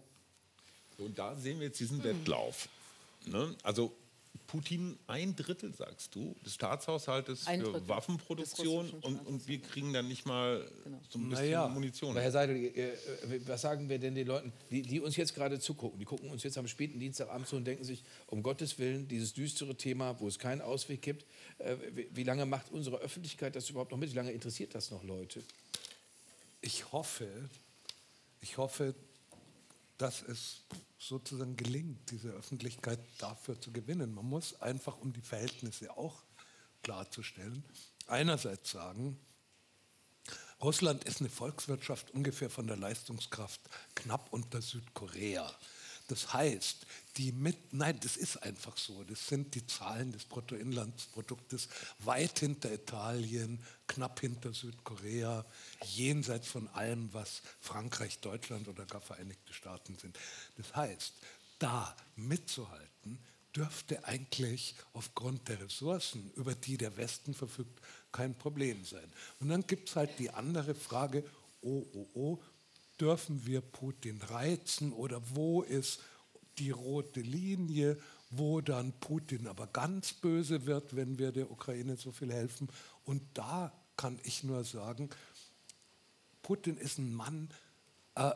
Und 0.99 1.19
da 1.19 1.35
sehen 1.35 1.59
wir 1.59 1.67
jetzt 1.67 1.81
diesen 1.81 2.05
Wettlauf. 2.05 2.69
Ne? 3.27 3.53
Also 3.65 3.93
Putin 4.47 4.99
ein 5.07 5.37
Drittel, 5.37 5.75
sagst 5.75 6.15
du, 6.15 6.35
des 6.45 6.55
Staatshaushaltes 6.55 7.47
ein 7.47 7.61
für 7.61 7.89
Waffenproduktion 7.89 8.91
und, 9.03 9.27
und, 9.27 9.49
wir 9.49 9.61
kriegen 9.61 9.93
dann 9.93 10.09
nicht 10.09 10.27
mal 10.27 10.67
genau. 10.85 11.01
so 11.09 11.19
ein 11.19 11.29
bisschen 11.29 11.45
naja. 11.45 11.69
Munition. 11.69 12.17
Herr 12.17 12.31
Seidel, 12.31 12.57
äh, 12.57 12.93
was 13.47 13.63
sagen 13.63 13.89
wir 13.89 13.99
denn 13.99 14.15
den 14.15 14.27
Leuten, 14.27 14.53
die, 14.71 14.83
die, 14.83 15.01
uns 15.01 15.17
jetzt 15.17 15.35
gerade 15.35 15.59
zugucken? 15.59 15.99
Die 15.99 16.05
gucken 16.05 16.31
uns 16.31 16.43
jetzt 16.43 16.59
am 16.59 16.69
späten 16.69 16.99
Dienstagabend 16.99 17.47
zu 17.49 17.57
und 17.57 17.65
denken 17.65 17.85
sich, 17.85 18.05
um 18.27 18.43
Gottes 18.43 18.79
Willen, 18.79 19.09
dieses 19.09 19.33
düstere 19.33 19.75
Thema, 19.77 20.19
wo 20.21 20.29
es 20.29 20.39
keinen 20.39 20.61
Ausweg 20.61 21.03
gibt, 21.03 21.25
äh, 21.59 21.77
wie, 21.93 22.09
wie 22.13 22.25
lange 22.25 22.47
macht 22.47 22.71
unsere 22.71 22.99
Öffentlichkeit 22.99 23.57
das 23.57 23.71
überhaupt 23.71 23.91
noch 23.91 23.99
mit? 23.99 24.11
Wie 24.11 24.17
lange 24.17 24.33
interessiert 24.33 24.75
das 24.75 24.91
noch 24.91 25.05
Leute? 25.05 25.43
Ich 26.61 26.93
hoffe, 26.93 27.29
ich 28.41 28.59
hoffe, 28.59 28.95
dass 29.99 30.23
es 30.23 30.65
sozusagen 30.99 31.57
gelingt, 31.57 32.11
diese 32.11 32.31
Öffentlichkeit 32.31 33.01
dafür 33.19 33.61
zu 33.61 33.73
gewinnen. 33.73 34.15
Man 34.15 34.27
muss 34.27 34.61
einfach, 34.61 34.99
um 34.99 35.13
die 35.13 35.21
Verhältnisse 35.21 35.97
auch 35.97 36.23
klarzustellen, 36.83 37.65
einerseits 38.07 38.71
sagen, 38.71 39.19
Russland 40.63 41.05
ist 41.05 41.21
eine 41.21 41.29
Volkswirtschaft 41.29 42.11
ungefähr 42.13 42.49
von 42.49 42.67
der 42.67 42.77
Leistungskraft 42.77 43.61
knapp 43.95 44.33
unter 44.33 44.63
Südkorea. 44.63 45.51
Das 46.09 46.33
heißt, 46.33 46.87
die 47.17 47.33
mit, 47.33 47.73
nein, 47.73 47.99
das 48.03 48.17
ist 48.17 48.43
einfach 48.43 48.77
so. 48.77 49.03
Das 49.05 49.27
sind 49.27 49.55
die 49.55 49.67
Zahlen 49.67 50.13
des 50.13 50.25
Bruttoinlandsproduktes 50.25 51.69
weit 52.01 52.39
hinter 52.39 52.73
Italien, 52.73 53.63
knapp 53.87 54.21
hinter 54.21 54.53
Südkorea, 54.53 55.45
jenseits 55.85 56.49
von 56.49 56.69
allem, 56.69 57.13
was 57.13 57.43
Frankreich, 57.61 58.21
Deutschland 58.21 58.69
oder 58.69 58.87
gar 58.87 59.01
Vereinigte 59.01 59.53
Staaten 59.53 59.97
sind. 59.99 60.19
Das 60.57 60.75
heißt, 60.77 61.15
da 61.59 61.97
mitzuhalten, 62.17 63.19
dürfte 63.57 64.05
eigentlich 64.05 64.75
aufgrund 64.93 65.49
der 65.49 65.61
Ressourcen, 65.63 66.31
über 66.37 66.55
die 66.55 66.77
der 66.77 66.97
Westen 66.97 67.33
verfügt, 67.33 67.81
kein 68.13 68.37
Problem 68.37 68.85
sein. 68.85 69.11
Und 69.41 69.49
dann 69.49 69.67
gibt 69.67 69.89
es 69.89 69.97
halt 69.97 70.19
die 70.19 70.31
andere 70.31 70.75
Frage, 70.75 71.25
oh, 71.63 71.87
oh, 71.95 72.09
oh, 72.15 72.43
dürfen 73.01 73.47
wir 73.47 73.61
Putin 73.61 74.21
reizen 74.23 74.93
oder 74.93 75.21
wo 75.35 75.63
ist 75.63 76.01
die 76.59 76.71
rote 76.71 77.21
Linie, 77.21 77.99
wo 78.31 78.61
dann 78.61 78.93
Putin 79.01 79.47
aber 79.47 79.67
ganz 79.67 80.13
böse 80.13 80.67
wird, 80.67 80.97
wenn 80.97 81.19
wir 81.19 81.33
der 81.33 81.51
Ukraine 81.51 81.97
so 81.97 82.13
viel 82.13 82.33
helfen. 82.33 82.69
Und 83.05 83.23
da 83.35 83.73
kann 83.97 84.19
ich 84.25 84.43
nur 84.43 84.65
sagen, 84.65 85.11
Putin 86.43 86.77
ist 86.77 86.99
ein 86.99 87.15
Mann, 87.15 87.51
äh, 88.15 88.31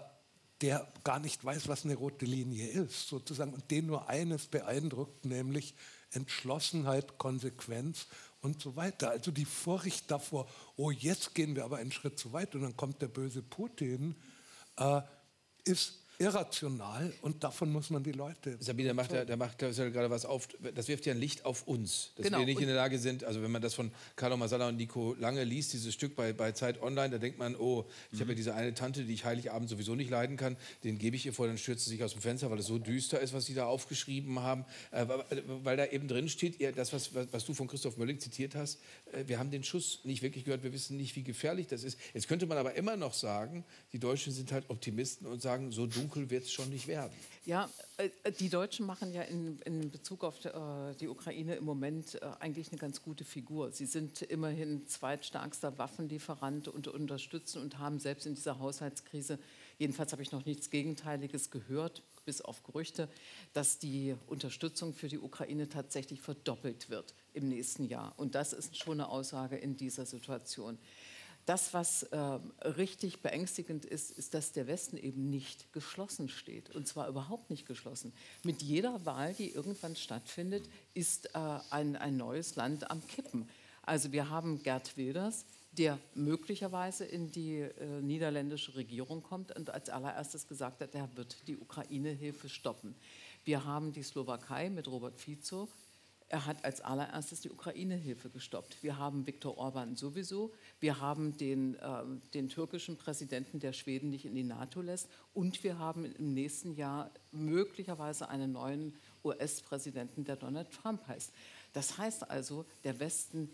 der 0.61 0.87
gar 1.05 1.21
nicht 1.21 1.45
weiß, 1.45 1.69
was 1.69 1.85
eine 1.85 1.95
rote 1.95 2.27
Linie 2.27 2.69
ist, 2.69 3.09
sozusagen, 3.09 3.55
und 3.55 3.71
den 3.71 3.87
nur 3.87 4.09
eines 4.09 4.47
beeindruckt, 4.47 5.25
nämlich 5.25 5.75
Entschlossenheit, 6.11 7.19
Konsequenz 7.19 8.07
und 8.43 8.61
so 8.61 8.77
weiter. 8.77 9.11
Also 9.11 9.31
die 9.31 9.45
Furcht 9.45 10.11
davor, 10.11 10.49
oh, 10.77 10.91
jetzt 10.91 11.35
gehen 11.35 11.57
wir 11.57 11.65
aber 11.65 11.79
einen 11.79 11.93
Schritt 11.93 12.19
zu 12.19 12.33
weit 12.33 12.55
und 12.55 12.63
dann 12.63 12.77
kommt 12.77 13.01
der 13.01 13.09
böse 13.09 13.43
Putin, 13.43 14.17
Uh, 14.81 15.03
ist 15.65 16.01
irrational 16.21 17.13
und 17.23 17.43
davon 17.43 17.73
muss 17.73 17.89
man 17.89 18.03
die 18.03 18.13
Leute. 18.13 18.57
Sabine, 18.61 18.89
da 18.89 18.95
macht, 18.95 19.11
er, 19.13 19.25
da 19.25 19.37
macht 19.37 19.63
er 19.63 19.73
gerade 19.73 20.11
was 20.11 20.27
auf. 20.27 20.49
Das 20.75 20.87
wirft 20.87 21.07
ja 21.07 21.15
ein 21.15 21.19
Licht 21.19 21.47
auf 21.47 21.67
uns, 21.67 22.13
dass 22.15 22.27
genau. 22.27 22.41
wir 22.41 22.45
nicht 22.45 22.59
und 22.59 22.65
in 22.65 22.69
der 22.69 22.77
Lage 22.77 22.99
sind. 22.99 23.25
Also 23.25 23.41
wenn 23.43 23.51
man 23.51 23.63
das 23.63 23.73
von 23.73 23.91
Carlo 24.17 24.37
Masala 24.37 24.69
und 24.69 24.77
Nico 24.77 25.17
Lange 25.19 25.45
liest, 25.45 25.73
dieses 25.73 25.95
Stück 25.95 26.15
bei, 26.15 26.35
bei 26.35 26.53
Zeit 26.53 26.83
Online, 26.83 27.09
da 27.09 27.19
denkt 27.19 27.39
man, 27.39 27.57
oh, 27.57 27.87
ich 28.13 28.19
mhm. 28.19 28.21
habe 28.21 28.33
ja 28.33 28.37
diese 28.37 28.55
eine 28.55 28.75
Tante, 28.75 29.05
die 29.05 29.15
ich 29.15 29.25
Heiligabend 29.25 29.71
sowieso 29.71 29.95
nicht 29.95 30.11
leiden 30.11 30.37
kann, 30.37 30.59
den 30.85 30.99
gebe 30.99 31.17
ich 31.17 31.25
ihr 31.25 31.33
vor, 31.33 31.47
dann 31.47 31.57
stürzt 31.57 31.85
sie 31.85 31.91
sich 31.91 32.05
aus 32.05 32.13
dem 32.13 32.21
Fenster, 32.21 32.51
weil 32.51 32.59
es 32.59 32.67
so 32.67 32.79
düster 32.79 33.19
ist, 33.21 33.33
was 33.33 33.47
sie 33.47 33.55
da 33.55 33.65
aufgeschrieben 33.65 34.41
haben, 34.41 34.67
äh, 34.91 35.07
weil 35.63 35.79
da 35.79 35.87
eben 35.87 36.07
drin 36.07 36.29
steht, 36.29 36.61
das 36.77 36.93
was, 36.93 37.15
was 37.15 37.47
du 37.47 37.55
von 37.55 37.67
Christoph 37.67 37.97
Mölling 37.97 38.21
zitiert 38.21 38.55
hast, 38.55 38.79
äh, 39.13 39.25
wir 39.27 39.39
haben 39.39 39.51
den 39.51 39.65
Schuss 39.65 40.01
nicht 40.05 40.21
wirklich 40.21 40.45
gehört, 40.45 40.65
wir 40.65 40.75
wissen 40.75 40.99
nicht, 40.99 41.17
wie 41.17 41.23
gefährlich 41.23 41.67
das 41.67 41.83
ist. 41.83 41.99
Jetzt 42.13 42.29
könnte 42.29 42.45
man 42.45 42.59
aber 42.59 42.75
immer 42.75 42.99
noch 42.99 43.15
sagen, 43.15 43.65
die 43.95 43.99
Deutschen 43.99 44.35
sind 44.35 44.53
halt 44.53 44.69
Optimisten 44.69 45.27
und 45.27 45.41
sagen, 45.41 45.73
so 45.73 45.87
dunkel 45.87 46.10
dunkel 46.11 46.31
wird 46.31 46.45
es 46.45 46.53
schon 46.53 46.69
nicht 46.71 46.87
werden. 46.87 47.13
Ja, 47.47 47.71
äh, 47.97 48.11
die 48.39 48.49
Deutschen 48.49 48.87
machen 48.87 49.13
ja 49.13 49.23
in, 49.23 49.59
in 49.65 49.91
Bezug 49.91 50.25
auf 50.25 50.45
äh, 50.45 50.51
die 51.01 51.09
Ukraine 51.09 51.55
im 51.55 51.65
Moment 51.65 52.17
äh, 52.17 52.27
eigentlich 52.41 52.71
eine 52.71 52.79
ganz 52.79 53.03
gute 53.03 53.25
Figur. 53.25 53.73
Sie 53.73 53.87
sind 53.87 54.23
immerhin 54.23 54.87
zweitstärkster 54.87 55.79
Waffenlieferant 55.79 56.69
und 56.69 56.89
unterstützen 56.89 57.63
und 57.63 57.79
haben 57.79 57.99
selbst 57.99 58.27
in 58.27 58.35
dieser 58.35 58.59
Haushaltskrise, 58.59 59.39
jedenfalls 59.79 60.13
habe 60.13 60.23
ich 60.23 60.33
noch 60.33 60.45
nichts 60.45 60.71
Gegenteiliges 60.71 61.51
gehört, 61.51 62.03
bis 62.25 62.41
auf 62.41 62.63
Gerüchte, 62.63 63.09
dass 63.55 63.79
die 63.79 64.15
Unterstützung 64.27 64.93
für 64.93 65.09
die 65.09 65.19
Ukraine 65.19 65.69
tatsächlich 65.69 66.21
verdoppelt 66.21 66.91
wird 66.91 67.15
im 67.33 67.49
nächsten 67.49 67.87
Jahr. 67.87 68.13
Und 68.17 68.35
das 68.35 68.53
ist 68.53 68.77
schon 68.77 69.01
eine 69.01 69.09
Aussage 69.09 69.57
in 69.57 69.77
dieser 69.77 70.05
Situation. 70.05 70.79
Das, 71.47 71.75
was 71.75 72.05
äh, 72.05 72.19
richtig 72.65 73.23
beängstigend 73.23 73.85
ist, 73.85 74.11
ist, 74.11 74.35
dass 74.35 74.53
der 74.53 74.67
Westen 74.67 74.97
eben 74.97 75.31
nicht 75.31 75.73
geschlossen 75.73 76.29
steht. 76.29 76.75
Und 76.75 76.87
zwar 76.87 77.09
überhaupt 77.09 77.51
nicht 77.51 77.67
geschlossen. 77.67 78.13
Mit 78.45 78.63
jeder 78.63 79.05
Wahl, 79.05 79.35
die 79.35 79.51
irgendwann 79.51 79.97
stattfindet, 79.97 80.69
ist 80.95 81.35
äh, 81.35 81.39
ein, 81.71 81.97
ein 81.97 82.17
neues 82.17 82.57
Land 82.57 82.91
am 82.91 83.07
Kippen. 83.07 83.49
Also 83.83 84.13
wir 84.13 84.31
haben 84.31 84.63
Gerd 84.63 84.97
Wilders, 84.97 85.45
der 85.73 85.99
möglicherweise 86.15 87.05
in 87.05 87.31
die 87.31 87.59
äh, 87.59 88.01
niederländische 88.01 88.75
Regierung 88.75 89.23
kommt 89.23 89.57
und 89.57 89.71
als 89.71 89.89
allererstes 89.89 90.47
gesagt 90.47 90.81
hat, 90.81 90.95
er 90.95 91.09
wird 91.17 91.37
die 91.47 91.57
Ukraine-Hilfe 91.57 92.49
stoppen. 92.49 92.95
Wir 93.45 93.65
haben 93.65 93.93
die 93.93 94.03
Slowakei 94.03 94.69
mit 94.69 94.87
Robert 94.89 95.19
Fico. 95.19 95.69
Er 96.31 96.47
hat 96.47 96.65
als 96.65 96.81
allererstes 96.81 97.41
die 97.41 97.51
Ukraine-Hilfe 97.51 98.31
gestoppt. 98.31 98.85
Wir 98.85 98.99
haben 98.99 99.27
Viktor 99.27 99.59
Orban 99.59 99.97
sowieso. 99.97 100.53
Wir 100.79 101.01
haben 101.01 101.37
den, 101.37 101.75
äh, 101.75 102.05
den 102.35 102.49
türkischen 102.49 102.97
Präsidenten, 102.97 103.59
der 103.59 103.73
Schweden 103.73 104.11
nicht 104.11 104.25
in 104.25 104.37
die 104.37 104.45
NATO 104.45 104.81
lässt. 104.81 105.09
Und 105.35 105.65
wir 105.65 105.81
haben 105.81 106.05
im 106.05 106.33
nächsten 106.33 106.77
Jahr 106.77 107.11
möglicherweise 107.33 108.29
einen 108.29 108.53
neuen 108.53 108.95
US-Präsidenten, 109.25 110.25
der 110.25 110.37
Donald 110.37 110.71
Trump 110.71 111.05
heißt. 111.09 111.33
Das 111.73 111.99
heißt 111.99 112.31
also, 112.31 112.65
der 112.85 113.01
Westen 113.01 113.51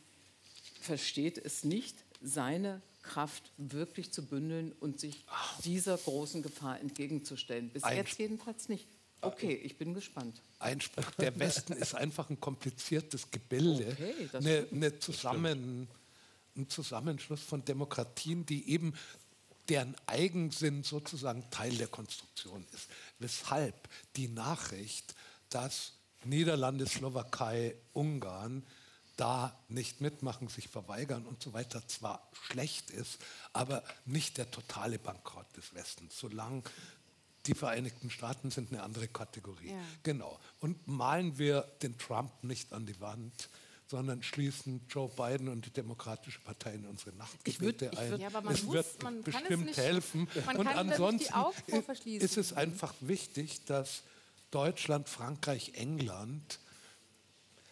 versteht 0.79 1.39
es 1.39 1.64
nicht, 1.64 2.05
seine 2.20 2.83
Kraft 3.03 3.53
wirklich 3.57 4.12
zu 4.12 4.27
bündeln 4.27 4.72
und 4.81 5.01
sich 5.01 5.24
dieser 5.64 5.97
großen 5.97 6.43
Gefahr 6.43 6.79
entgegenzustellen. 6.79 7.70
Bis 7.70 7.85
Einspruch. 7.85 8.05
jetzt 8.05 8.18
jedenfalls 8.18 8.68
nicht. 8.68 8.87
Okay, 9.20 9.54
ich 9.54 9.76
bin 9.76 9.94
gespannt. 9.94 10.40
Einspruch. 10.58 11.10
Der 11.18 11.38
Westen 11.38 11.72
ist 11.72 11.94
einfach 11.94 12.30
ein 12.30 12.40
kompliziertes 12.40 13.30
Gebilde. 13.30 13.88
Okay, 13.92 14.28
eine, 14.32 14.68
eine 14.70 14.98
Zusammen, 14.98 15.88
ein 16.56 16.68
Zusammenschluss 16.68 17.42
von 17.42 17.64
Demokratien, 17.64 18.46
die 18.46 18.70
eben 18.70 18.94
deren 19.68 19.96
Eigensinn 20.06 20.82
sozusagen 20.84 21.48
Teil 21.50 21.76
der 21.76 21.88
Konstruktion 21.88 22.64
ist. 22.72 22.88
Weshalb 23.18 23.88
die 24.14 24.28
Nachricht, 24.28 25.14
dass 25.50 25.94
Niederlande, 26.24 26.86
Slowakei, 26.86 27.76
Ungarn 27.92 28.64
da 29.16 29.58
nicht 29.68 30.00
mitmachen, 30.00 30.48
sich 30.48 30.68
verweigern 30.68 31.24
und 31.24 31.42
so 31.42 31.52
weiter, 31.52 31.86
zwar 31.88 32.28
schlecht 32.32 32.90
ist, 32.90 33.18
aber 33.52 33.82
nicht 34.04 34.36
der 34.36 34.50
totale 34.50 34.98
Bankrott 34.98 35.46
des 35.56 35.74
Westens. 35.74 36.18
Solange 36.18 36.62
die 37.47 37.55
Vereinigten 37.55 38.11
Staaten 38.11 38.51
sind 38.51 38.72
eine 38.72 38.82
andere 38.82 39.09
Kategorie. 39.09 39.70
Ja. 39.70 39.80
Genau. 40.03 40.38
Und 40.61 40.86
malen 40.86 41.38
wir 41.38 41.62
den 41.82 41.97
Trump 41.99 42.32
nicht 42.42 42.72
an 42.72 42.86
die 42.86 42.99
Wand, 43.01 43.49
sondern 43.88 44.22
schließen 44.22 44.80
Joe 44.88 45.09
Biden 45.09 45.49
und 45.49 45.64
die 45.64 45.70
Demokratische 45.70 46.40
Partei 46.40 46.74
in 46.74 46.86
unsere 46.86 47.12
Nachtgebete 47.16 47.90
ich 47.92 47.99
ein. 47.99 48.12
würd- 48.14 48.18
Ja, 48.18 48.26
aber 48.28 48.40
man 48.42 48.55
es 48.55 48.62
muss- 48.64 48.74
wird 48.74 49.03
man 49.03 49.22
bestimmt 49.22 49.66
nicht- 49.66 49.76
helfen. 49.76 50.28
und 50.57 50.66
ansonsten 50.66 51.32
ist 52.07 52.36
es 52.36 52.53
einfach 52.53 52.94
wichtig, 53.01 53.64
dass 53.66 54.03
Deutschland, 54.51 55.09
Frankreich, 55.09 55.72
England 55.74 56.59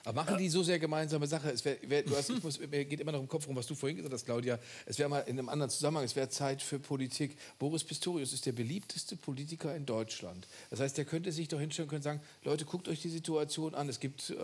Aber 0.07 0.23
machen 0.23 0.37
die 0.37 0.51
so 0.51 0.63
sehr 0.63 0.79
gemeinsame 0.79 1.27
Sache? 1.27 1.51
Es 1.51 1.65
wär, 1.65 1.79
wär, 1.89 2.03
du 2.03 2.15
hast, 2.15 2.29
ich 2.29 2.43
muss, 2.43 2.61
mir 2.61 2.85
geht 2.85 3.01
immer 3.01 3.13
noch 3.13 3.21
im 3.21 3.29
Kopf 3.29 3.47
rum, 3.49 3.57
was 3.57 3.67
du 3.67 3.75
vorhin 3.75 3.97
gesagt 3.97 4.13
hast, 4.13 4.27
Claudia. 4.27 4.59
Es 4.85 4.99
wäre 4.99 5.09
mal 5.09 5.21
in 5.21 5.39
einem 5.39 5.49
anderen 5.49 5.71
Zusammenhang, 5.71 6.05
es 6.05 6.15
wäre 6.15 6.29
Zeit 6.29 6.61
für 6.61 6.79
Politik. 6.79 7.39
Boris 7.59 7.83
Pistorius 7.85 8.35
ist 8.35 8.45
der 8.45 8.53
beliebteste 8.53 9.17
Politiker 9.17 9.75
in 9.75 9.87
Deutschland. 9.87 10.47
Das 10.69 10.81
heißt, 10.81 10.99
der 10.99 11.07
könnte 11.07 11.33
sich 11.33 11.49
doch 11.49 11.59
hinstellen 11.59 11.89
und 11.89 12.03
sagen, 12.03 12.21
Leute, 12.43 12.67
guckt 12.67 12.87
euch 12.89 13.01
die 13.01 13.09
Situation 13.09 13.75
an. 13.75 13.89
Es 13.89 13.99
gibt 13.99 14.29
äh, 14.31 14.35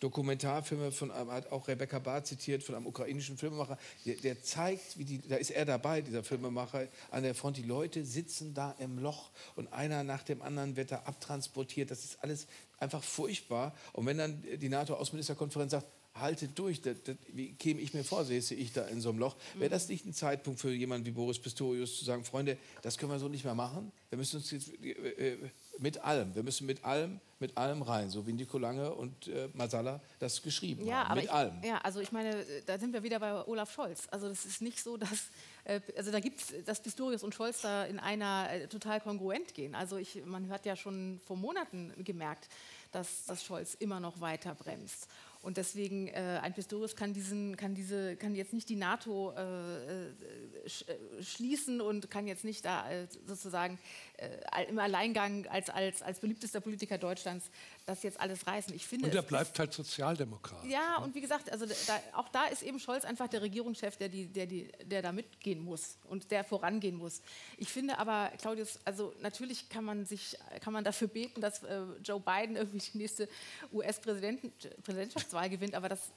Dokumentarfilme 0.00 0.92
von, 0.92 1.10
einem- 1.10 1.30
hat 1.30 1.50
auch 1.50 1.66
Rebecca 1.68 1.98
Barth 1.98 2.26
zitiert, 2.26 2.62
von 2.62 2.74
einem 2.74 2.86
ukrainischen 2.86 3.38
Filmemacher. 3.38 3.78
Der, 4.04 4.16
der 4.16 4.42
zeigt, 4.42 4.98
wie 4.98 5.04
die, 5.04 5.20
da 5.26 5.36
ist 5.36 5.50
er 5.50 5.64
dabei, 5.64 6.02
dieser 6.02 6.24
Filmemacher, 6.24 6.88
an 7.10 7.22
der 7.22 7.34
Front. 7.34 7.56
Die 7.56 7.62
Leute 7.62 8.04
sitzen 8.04 8.52
da 8.52 8.74
im 8.78 8.98
Loch 8.98 9.30
und 9.54 9.72
einer 9.72 10.04
nach 10.04 10.22
dem 10.24 10.42
anderen 10.42 10.76
wird 10.76 10.92
da 10.92 10.96
abtransportiert. 11.06 11.90
Das 11.90 12.04
ist 12.04 12.18
alles 12.22 12.46
einfach 12.78 13.02
furchtbar. 13.02 13.74
Und 13.92 14.06
wenn 14.06 14.18
dann 14.18 14.42
die 14.60 14.68
NATO-Außenministerkonferenz 14.68 15.72
sagt, 15.72 15.86
haltet 16.20 16.58
durch, 16.58 16.80
das, 16.80 17.02
das, 17.02 17.16
wie 17.28 17.52
käme 17.54 17.80
ich 17.80 17.92
mir 17.94 18.04
vor, 18.04 18.24
säße 18.24 18.54
ich 18.54 18.72
da 18.72 18.86
in 18.86 19.00
so 19.00 19.10
einem 19.10 19.18
Loch, 19.18 19.36
wäre 19.54 19.70
das 19.70 19.88
nicht 19.88 20.06
ein 20.06 20.14
Zeitpunkt 20.14 20.60
für 20.60 20.72
jemanden 20.72 21.06
wie 21.06 21.10
Boris 21.10 21.38
Pistorius 21.38 21.98
zu 21.98 22.04
sagen, 22.04 22.24
Freunde, 22.24 22.56
das 22.82 22.96
können 22.96 23.12
wir 23.12 23.18
so 23.18 23.28
nicht 23.28 23.44
mehr 23.44 23.54
machen. 23.54 23.92
Wir 24.08 24.18
müssen 24.18 24.36
uns 24.36 24.50
jetzt 24.50 24.72
äh, 24.82 24.90
äh, 24.92 25.50
mit 25.78 25.98
allem, 25.98 26.34
wir 26.34 26.42
müssen 26.42 26.66
mit 26.66 26.84
allem, 26.84 27.20
mit 27.38 27.56
allem 27.58 27.82
rein, 27.82 28.08
so 28.08 28.26
wie 28.26 28.32
Nico 28.32 28.56
Lange 28.58 28.94
und 28.94 29.28
äh, 29.28 29.48
Masala 29.52 30.00
das 30.18 30.40
geschrieben 30.40 30.86
Ja, 30.86 31.06
haben. 31.08 31.16
Mit 31.16 31.24
ich, 31.24 31.32
allem. 31.32 31.62
ja, 31.62 31.78
also 31.82 32.00
ich 32.00 32.12
meine, 32.12 32.30
äh, 32.30 32.62
da 32.64 32.78
sind 32.78 32.92
wir 32.94 33.02
wieder 33.02 33.20
bei 33.20 33.46
Olaf 33.46 33.72
Scholz. 33.74 34.08
Also 34.10 34.28
das 34.28 34.46
ist 34.46 34.62
nicht 34.62 34.82
so, 34.82 34.96
dass, 34.96 35.28
also 35.96 36.12
da 36.12 36.20
gibt 36.20 36.40
es, 36.40 36.64
dass 36.64 36.80
Pistorius 36.80 37.22
und 37.22 37.34
Scholz 37.34 37.62
da 37.62 37.84
in 37.84 37.98
einer 37.98 38.48
äh, 38.50 38.68
total 38.68 39.00
kongruent 39.00 39.54
gehen. 39.54 39.74
Also 39.74 39.96
ich, 39.96 40.24
man 40.24 40.48
hat 40.48 40.64
ja 40.64 40.76
schon 40.76 41.20
vor 41.24 41.36
Monaten 41.36 41.92
gemerkt, 42.04 42.48
dass, 42.92 43.24
dass 43.26 43.44
Scholz 43.44 43.74
immer 43.74 44.00
noch 44.00 44.20
weiter 44.20 44.54
bremst. 44.54 45.08
Und 45.42 45.58
deswegen, 45.58 46.08
äh, 46.08 46.40
ein 46.42 46.54
Pistorius 46.54 46.96
kann, 46.96 47.12
diesen, 47.12 47.56
kann, 47.56 47.74
diese, 47.74 48.16
kann 48.16 48.34
jetzt 48.34 48.52
nicht 48.52 48.68
die 48.68 48.76
NATO 48.76 49.32
äh, 49.36 49.42
äh, 49.42 50.08
äh, 50.08 50.12
schließen 51.20 51.80
und 51.80 52.10
kann 52.10 52.26
jetzt 52.26 52.44
nicht 52.44 52.64
da 52.64 52.90
äh, 52.90 53.06
sozusagen 53.26 53.78
äh, 54.16 54.64
im 54.68 54.78
Alleingang 54.78 55.46
als, 55.48 55.70
als, 55.70 56.02
als 56.02 56.20
beliebtester 56.20 56.60
Politiker 56.60 56.98
Deutschlands 56.98 57.50
das 57.86 58.02
jetzt 58.02 58.20
alles 58.20 58.46
reißen. 58.46 58.74
Ich 58.74 58.86
finde, 58.86 59.06
und 59.06 59.14
er 59.14 59.22
bleibt 59.22 59.58
halt 59.58 59.72
Sozialdemokrat. 59.72 60.64
ja, 60.64 60.98
und 60.98 61.14
wie 61.14 61.20
gesagt, 61.20 61.50
also 61.52 61.66
da, 61.66 62.00
auch 62.14 62.28
da 62.30 62.46
ist 62.46 62.62
eben 62.62 62.78
Scholz 62.80 63.04
einfach 63.04 63.28
der 63.28 63.42
Regierungschef, 63.42 63.96
der, 63.96 64.08
die, 64.08 64.26
der, 64.26 64.46
die, 64.46 64.70
der 64.84 65.02
da 65.02 65.12
mitgehen 65.12 65.60
muss 65.60 65.96
und 66.08 66.30
der 66.30 66.44
vorangehen 66.44 66.96
muss. 66.96 67.22
Ich 67.58 67.68
finde 67.68 67.98
aber, 67.98 68.32
Claudius, 68.38 68.80
also 68.84 69.14
natürlich 69.20 69.68
kann 69.68 69.84
man, 69.84 70.04
sich, 70.04 70.36
kann 70.60 70.72
man 70.72 70.84
dafür 70.84 71.08
beten, 71.08 71.40
dass 71.40 71.62
äh, 71.62 71.82
Joe 72.02 72.20
Biden 72.20 72.56
irgendwie 72.56 72.78
die 72.78 72.98
nächste 72.98 73.28
US-Präsidentschaftswahl 73.72 75.48
gewinnt, 75.48 75.74
aber 75.74 75.88
das, 75.88 76.12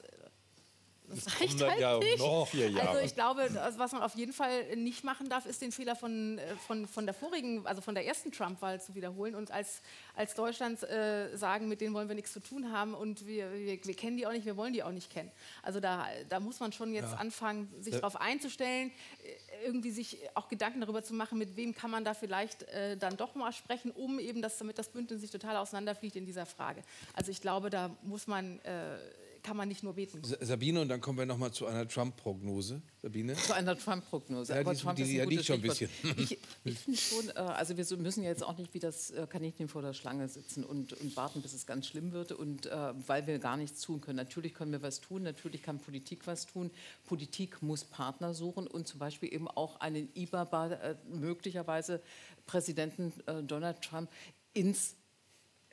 das, 1.10 1.40
reicht 1.40 1.60
halt 1.62 1.80
ja 1.80 1.98
nicht. 1.98 2.18
noch 2.18 2.46
vier 2.48 2.66
Also 2.66 2.78
Jahre. 2.78 3.02
ich 3.04 3.14
glaube, 3.14 3.50
was 3.76 3.92
man 3.92 4.02
auf 4.02 4.14
jeden 4.14 4.32
Fall 4.32 4.76
nicht 4.76 5.04
machen 5.04 5.28
darf, 5.28 5.46
ist 5.46 5.60
den 5.62 5.72
Fehler 5.72 5.96
von, 5.96 6.38
äh, 6.38 6.56
von, 6.66 6.86
von 6.86 7.04
der 7.06 7.14
vorigen, 7.14 7.66
also 7.66 7.82
von 7.82 7.94
der 7.94 8.06
ersten 8.06 8.32
Trump-Wahl 8.32 8.80
zu 8.80 8.94
wiederholen 8.94 9.34
und 9.34 9.50
als, 9.50 9.82
als 10.14 10.34
Deutschland 10.34 10.82
äh, 10.84 11.36
sagen, 11.36 11.68
mit 11.68 11.80
denen 11.80 11.94
wollen 11.94 12.08
wir 12.08 12.14
nichts 12.14 12.32
zu 12.32 12.40
tun 12.40 12.72
haben 12.72 12.94
und 12.94 13.26
wir, 13.26 13.52
wir, 13.52 13.84
wir 13.84 13.94
kennen 13.94 14.16
die 14.16 14.26
auch 14.26 14.32
nicht, 14.32 14.44
wir 14.46 14.56
wollen 14.56 14.72
die 14.72 14.82
auch 14.82 14.90
nicht 14.92 15.10
kennen. 15.10 15.30
Also 15.62 15.80
da, 15.80 16.06
da 16.28 16.40
muss 16.40 16.60
man 16.60 16.72
schon 16.72 16.92
jetzt 16.92 17.12
Ja. 17.12 17.16
anfangen, 17.18 17.72
sich 17.80 17.94
Ja. 17.94 18.00
darauf 18.00 18.20
einzustellen, 18.20 18.90
äh, 19.24 19.66
irgendwie 19.66 19.90
sich 19.90 20.18
auch 20.34 20.48
Gedanken 20.48 20.80
darüber 20.80 21.02
zu 21.02 21.12
machen, 21.14 21.38
mit 21.38 21.56
wem 21.56 21.74
kann 21.74 21.90
man 21.90 22.04
da 22.04 22.14
vielleicht 22.14 22.62
äh, 22.64 22.96
dann 22.96 23.16
doch 23.16 23.34
mal 23.34 23.52
sprechen, 23.52 23.90
um 23.90 24.18
eben, 24.18 24.40
das, 24.42 24.56
damit 24.58 24.78
das 24.78 24.88
Bündnis 24.88 25.20
sich 25.20 25.30
total 25.30 25.56
auseinanderfliegt 25.56 26.16
in 26.16 26.24
dieser 26.24 26.46
Frage. 26.46 26.82
Also 27.14 27.30
ich 27.30 27.40
glaube, 27.40 27.68
da 27.70 27.90
muss 28.02 28.26
man, 28.26 28.58
äh, 28.60 28.96
kann 29.42 29.56
man 29.56 29.68
nicht 29.68 29.82
nur 29.82 29.94
beten. 29.94 30.22
Sa- 30.22 30.36
Sabine, 30.40 30.80
und 30.80 30.88
dann 30.88 31.00
kommen 31.00 31.18
wir 31.18 31.26
noch 31.26 31.38
mal 31.38 31.52
zu 31.52 31.66
einer 31.66 31.86
Trump-Prognose. 31.88 32.82
Sabine? 33.02 33.34
Zu 33.34 33.54
einer 33.54 33.76
Trump-Prognose. 33.78 34.52
Ja, 34.54 34.60
Aber 34.60 34.74
die- 34.74 34.80
Trump 34.80 34.96
die- 34.96 35.02
ist 35.02 35.08
die- 35.08 35.14
ein 35.14 35.18
ja, 35.18 35.24
gutes 35.24 35.36
liegt 35.36 35.46
schon 35.46 35.70
ein 35.70 35.74
Stichwort. 35.74 36.18
Ich, 36.18 36.38
ich 36.64 36.78
finde 36.78 36.98
schon, 37.00 37.28
äh, 37.30 37.32
also 37.48 37.76
wir 37.76 37.96
müssen 37.98 38.22
ja 38.22 38.28
jetzt 38.30 38.42
auch 38.42 38.56
nicht 38.58 38.74
wie 38.74 38.78
das 38.78 39.10
äh, 39.10 39.26
Kaninchen 39.28 39.68
vor 39.68 39.82
der 39.82 39.94
Schlange 39.94 40.28
sitzen 40.28 40.64
und, 40.64 40.92
und 40.92 41.16
warten, 41.16 41.42
bis 41.42 41.52
es 41.54 41.66
ganz 41.66 41.86
schlimm 41.86 42.12
wird 42.12 42.32
und 42.32 42.66
äh, 42.66 42.92
weil 43.08 43.26
wir 43.26 43.38
gar 43.38 43.56
nichts 43.56 43.80
tun 43.80 44.00
können. 44.00 44.16
Natürlich 44.16 44.54
können 44.54 44.72
wir 44.72 44.82
was 44.82 45.00
tun, 45.00 45.22
natürlich 45.22 45.62
kann 45.62 45.78
Politik 45.78 46.26
was 46.26 46.46
tun. 46.46 46.70
Politik 47.06 47.62
muss 47.62 47.84
Partner 47.84 48.34
suchen 48.34 48.66
und 48.66 48.86
zum 48.88 48.98
Beispiel 48.98 49.32
eben 49.32 49.48
auch 49.48 49.80
einen 49.80 50.08
IBA, 50.14 50.70
äh, 50.72 50.96
möglicherweise 51.08 52.02
Präsidenten 52.46 53.12
äh, 53.26 53.42
Donald 53.42 53.80
Trump 53.82 54.10
ins 54.52 54.96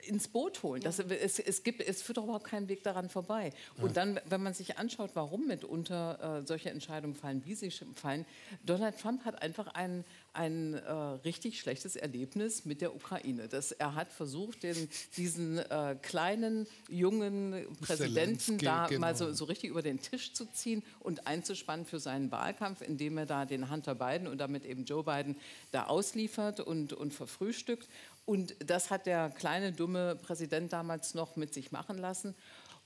ins 0.05 0.27
Boot 0.27 0.63
holen. 0.63 0.81
Das, 0.81 0.99
es, 0.99 1.39
es, 1.39 1.63
gibt, 1.63 1.81
es 1.81 2.01
führt 2.01 2.17
überhaupt 2.17 2.45
keinen 2.45 2.67
Weg 2.69 2.83
daran 2.83 3.09
vorbei. 3.09 3.51
Und 3.81 3.97
dann, 3.97 4.19
wenn 4.25 4.41
man 4.41 4.53
sich 4.53 4.77
anschaut, 4.77 5.11
warum 5.13 5.47
mitunter 5.47 6.39
äh, 6.39 6.47
solche 6.47 6.69
Entscheidungen 6.69 7.15
fallen, 7.15 7.43
wie 7.45 7.55
sie 7.55 7.71
fallen, 7.71 8.25
Donald 8.65 8.99
Trump 8.99 9.25
hat 9.25 9.41
einfach 9.41 9.67
ein, 9.67 10.05
ein 10.33 10.75
äh, 10.75 10.91
richtig 10.91 11.59
schlechtes 11.59 11.95
Erlebnis 11.95 12.65
mit 12.65 12.81
der 12.81 12.95
Ukraine. 12.95 13.47
Das, 13.47 13.71
er 13.71 13.95
hat 13.95 14.11
versucht, 14.11 14.63
den, 14.63 14.87
diesen 15.17 15.57
äh, 15.57 15.97
kleinen, 16.01 16.67
jungen 16.89 17.67
Präsidenten 17.81 18.39
Zelensky, 18.39 18.65
da 18.65 18.87
genau. 18.87 19.01
mal 19.01 19.15
so, 19.15 19.33
so, 19.33 19.45
richtig 19.45 19.71
über 19.71 19.81
den 19.81 19.99
Tisch 19.99 20.33
zu 20.33 20.45
ziehen 20.45 20.83
und 20.99 21.27
einzuspannen 21.27 21.85
für 21.85 21.99
seinen 21.99 22.31
Wahlkampf, 22.31 22.81
indem 22.81 23.17
er 23.17 23.25
da 23.25 23.45
den 23.45 23.69
Hunter 23.71 23.95
Biden 23.95 24.27
und 24.27 24.37
damit 24.37 24.65
eben 24.65 24.85
Joe 24.85 25.03
Biden 25.03 25.35
da 25.71 25.85
ausliefert 25.85 26.59
und, 26.59 26.93
und 26.93 27.13
verfrühstückt. 27.13 27.87
Und 28.27 28.55
das 28.59 28.91
hat 28.91 29.05
der 29.05 29.29
kleine, 29.29 29.71
dumme 29.71 30.17
Präsident 30.17 30.73
damals 30.73 31.13
noch 31.13 31.37
mit 31.37 31.53
sich 31.53 31.71
machen 31.71 31.97
lassen. 31.97 32.35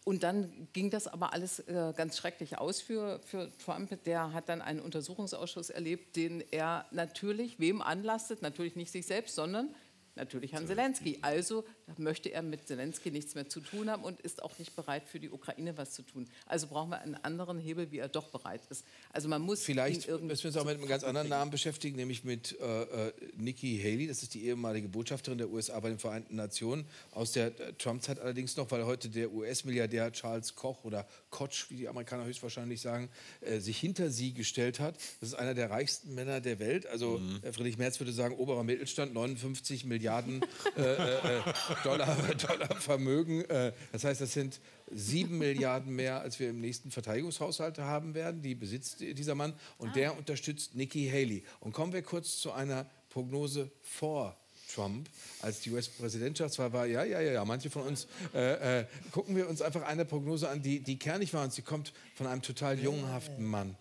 Und 0.04 0.22
dann 0.22 0.68
ging 0.72 0.92
das 0.92 1.08
aber 1.08 1.34
alles 1.34 1.60
äh, 1.62 1.94
ganz 1.98 2.16
schrecklich 2.16 2.60
aus 2.60 2.80
für, 2.80 3.20
für 3.26 3.50
Trump. 3.58 4.04
Der 4.04 4.34
hat 4.34 4.50
dann 4.50 4.62
einen 4.62 4.80
Untersuchungsausschuss 4.80 5.72
erlebt, 5.72 6.16
den 6.16 6.42
er 6.52 6.86
natürlich 6.92 7.60
wem 7.60 7.82
anlastet, 7.82 8.44
natürlich 8.44 8.76
nicht 8.76 8.92
sich 8.92 9.08
selbst, 9.08 9.34
sondern 9.34 9.74
natürlich 10.16 10.54
Herrn 10.54 10.68
Zelensky. 10.68 11.20
Also 11.22 11.64
möchte 11.98 12.30
er 12.30 12.42
mit 12.42 12.68
Zelensky 12.68 13.12
nichts 13.12 13.36
mehr 13.36 13.48
zu 13.50 13.60
tun 13.62 13.90
haben 13.90 14.04
und 14.04 14.20
ist 14.22 14.42
auch 14.44 14.58
nicht 14.60 14.76
bereit, 14.76 15.04
für 15.08 15.20
die 15.20 15.30
Ukraine 15.30 15.78
was 15.78 15.92
zu 15.92 16.04
tun. 16.04 16.28
Also 16.46 16.68
brauchen 16.68 16.90
wir 16.90 17.00
einen 17.00 17.16
anderen 17.16 17.60
Hebel, 17.60 17.92
wie 17.92 18.00
er 18.00 18.10
doch 18.10 18.30
bereit 18.30 18.62
ist. 18.70 18.86
Also 19.12 19.30
man 19.30 19.42
muss 19.42 19.64
vielleicht 19.64 20.08
müssen 20.08 20.44
wir 20.44 20.48
uns 20.48 20.58
auch 20.58 20.66
mit 20.66 20.78
einem 20.78 20.88
ganz 20.88 21.04
anderen 21.04 21.30
Namen 21.30 21.52
beschäftigen, 21.52 21.96
nämlich 21.96 22.24
mit 22.24 22.60
äh, 22.60 23.08
äh, 23.08 23.14
Nikki 23.36 23.80
Haley. 23.82 24.08
Das 24.08 24.24
ist 24.24 24.34
die 24.34 24.46
ehemalige 24.46 24.88
Botschafterin 24.88 25.38
der 25.38 25.50
USA 25.50 25.80
bei 25.80 25.90
den 25.90 26.00
Vereinten 26.00 26.36
Nationen 26.36 26.86
aus 27.12 27.32
der 27.32 27.48
äh, 27.60 27.74
Trump-Zeit 27.74 28.20
allerdings 28.20 28.58
noch, 28.58 28.72
weil 28.72 28.86
heute 28.86 29.10
der 29.10 29.32
US-Milliardär 29.32 30.12
Charles 30.12 30.56
Koch 30.56 30.84
oder 30.84 31.08
Koch, 31.30 31.50
wie 31.70 31.76
die 31.76 31.88
Amerikaner 31.88 32.26
höchstwahrscheinlich 32.26 32.82
sagen, 32.82 33.10
äh, 33.42 33.60
sich 33.60 33.78
hinter 33.78 34.10
sie 34.10 34.34
gestellt 34.34 34.80
hat. 34.80 34.96
Das 35.20 35.30
ist 35.30 35.36
einer 35.36 35.54
der 35.54 35.70
reichsten 35.70 36.14
Männer 36.16 36.42
der 36.42 36.60
Welt. 36.60 36.86
Also 36.88 37.20
mhm. 37.20 37.40
Äh, 37.44 37.52
Friedrich 37.52 37.78
Merz 37.78 38.00
würde 38.00 38.12
sagen 38.12 38.36
oberer 38.36 38.64
Mittelstand, 38.64 39.14
59 39.14 39.86
Milliarden 40.02 40.42
äh, 40.76 41.42
Dollar, 41.84 42.18
Dollar 42.48 42.76
Vermögen. 42.80 43.46
Äh, 43.46 43.72
das 43.92 44.04
heißt, 44.04 44.20
das 44.20 44.34
sind 44.34 44.60
sieben 44.90 45.38
Milliarden 45.38 45.96
mehr, 45.96 46.22
als 46.22 46.40
wir 46.40 46.50
im 46.50 46.60
nächsten 46.60 46.90
Verteidigungshaushalt 46.90 47.78
haben 47.78 48.16
werden. 48.16 48.42
Die 48.42 48.56
besitzt 48.56 49.02
dieser 49.02 49.36
Mann. 49.36 49.54
Und 49.78 49.90
ah. 49.90 49.94
der 49.94 50.18
unterstützt 50.18 50.74
Nikki 50.74 51.08
Haley. 51.08 51.44
Und 51.60 51.74
kommen 51.74 51.94
wir 51.94 52.02
kurz 52.02 52.40
zu 52.40 52.52
einer 52.52 52.90
Prognose 53.10 53.70
vor 53.84 54.36
Trump 54.74 55.08
als 55.42 55.60
die 55.62 55.70
US-Präsidentschaftswahl 55.70 56.74
war. 56.74 56.88
Ja, 56.88 57.04
ja, 57.04 57.22
ja, 57.22 57.34
ja. 57.34 57.46
Manche 57.46 57.70
von 57.70 57.84
uns 57.84 58.08
äh, 58.34 58.80
äh, 58.80 58.86
gucken 59.12 59.36
wir 59.36 59.48
uns 59.48 59.62
einfach 59.62 59.84
eine 59.84 60.06
Prognose 60.06 60.50
an, 60.50 60.64
die, 60.64 60.80
die 60.80 60.98
kernig 60.98 61.34
war 61.34 61.44
und 61.44 61.54
sie 61.54 61.62
kommt 61.62 61.94
von 62.16 62.26
einem 62.26 62.42
total 62.42 62.80
jungenhaften 62.80 63.46
Mann. 63.46 63.76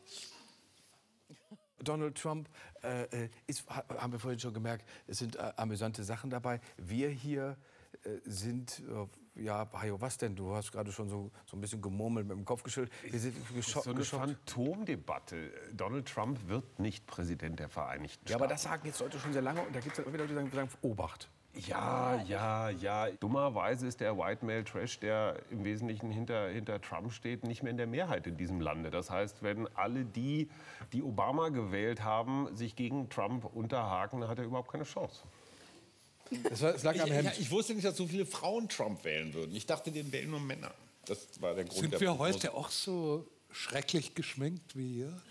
Donald 1.82 2.16
Trump 2.16 2.48
äh, 2.82 3.24
äh 3.24 3.28
ist, 3.46 3.68
haben 3.68 4.12
wir 4.12 4.18
vorhin 4.18 4.38
schon 4.38 4.54
gemerkt, 4.54 4.84
es 5.06 5.18
sind 5.18 5.36
äh, 5.36 5.52
amüsante 5.56 6.04
Sachen 6.04 6.30
dabei. 6.30 6.60
Wir 6.76 7.08
hier 7.08 7.56
äh, 8.04 8.18
sind, 8.24 8.82
äh, 9.36 9.42
ja, 9.42 9.68
Hajo, 9.72 10.00
was 10.00 10.16
denn? 10.16 10.34
Du 10.34 10.54
hast 10.54 10.72
gerade 10.72 10.92
schon 10.92 11.08
so, 11.08 11.30
so 11.46 11.56
ein 11.56 11.60
bisschen 11.60 11.82
gemurmelt 11.82 12.26
mit 12.26 12.36
dem 12.36 12.44
Kopf 12.44 12.62
geschüttelt. 12.62 12.92
Wir 13.02 13.18
sind 13.18 13.36
geschockt. 13.54 13.84
So 13.84 13.90
eine 13.90 14.04
Phantomdebatte. 14.04 15.50
Donald 15.72 16.06
Trump 16.06 16.38
wird 16.48 16.78
nicht 16.78 17.06
Präsident 17.06 17.58
der 17.58 17.68
Vereinigten 17.68 18.26
Staaten. 18.26 18.30
Ja, 18.30 18.36
aber 18.36 18.46
das 18.46 18.62
sagen 18.62 18.86
jetzt 18.86 19.00
Leute 19.00 19.18
schon 19.18 19.32
sehr 19.32 19.42
lange 19.42 19.62
und 19.62 19.74
da 19.74 19.80
gibt 19.80 19.98
es 19.98 20.04
dann 20.04 20.12
wieder 20.12 20.24
Leute, 20.24 20.44
die 20.44 20.56
sagen, 20.56 20.70
Obacht. 20.82 21.28
Ja, 21.54 22.22
ja, 22.22 22.70
ja. 22.70 23.10
Dummerweise 23.18 23.86
ist 23.86 24.00
der 24.00 24.16
White 24.16 24.44
Male 24.44 24.64
Trash, 24.64 25.00
der 25.00 25.40
im 25.50 25.64
Wesentlichen 25.64 26.10
hinter, 26.10 26.48
hinter 26.48 26.80
Trump 26.80 27.12
steht, 27.12 27.44
nicht 27.44 27.62
mehr 27.62 27.72
in 27.72 27.76
der 27.76 27.88
Mehrheit 27.88 28.26
in 28.26 28.36
diesem 28.36 28.60
Lande. 28.60 28.90
Das 28.90 29.10
heißt, 29.10 29.42
wenn 29.42 29.66
alle 29.76 30.04
die, 30.04 30.48
die 30.92 31.02
Obama 31.02 31.48
gewählt 31.48 32.02
haben, 32.02 32.54
sich 32.56 32.76
gegen 32.76 33.08
Trump 33.08 33.44
unterhaken, 33.44 34.20
dann 34.20 34.30
hat 34.30 34.38
er 34.38 34.44
überhaupt 34.44 34.70
keine 34.70 34.84
Chance. 34.84 35.22
Das, 36.44 36.62
war, 36.62 36.72
das 36.72 36.84
lag 36.84 37.00
am 37.00 37.10
Hemd. 37.10 37.32
Ich, 37.32 37.40
ich, 37.40 37.50
wusste 37.50 37.74
nicht, 37.74 37.84
dass 37.84 37.96
so 37.96 38.06
viele 38.06 38.24
Frauen 38.24 38.68
Trump 38.68 39.04
wählen 39.04 39.34
würden. 39.34 39.54
Ich 39.54 39.66
dachte, 39.66 39.90
den 39.90 40.12
wählen 40.12 40.30
nur 40.30 40.40
Männer. 40.40 40.72
Das 41.06 41.40
war 41.40 41.54
der 41.54 41.64
Grund. 41.64 41.80
Sind 41.80 42.00
wir 42.00 42.18
heute 42.18 42.54
auch 42.54 42.70
so 42.70 43.26
schrecklich 43.50 44.14
geschminkt 44.14 44.76
wie 44.76 44.98
ihr? 44.98 45.22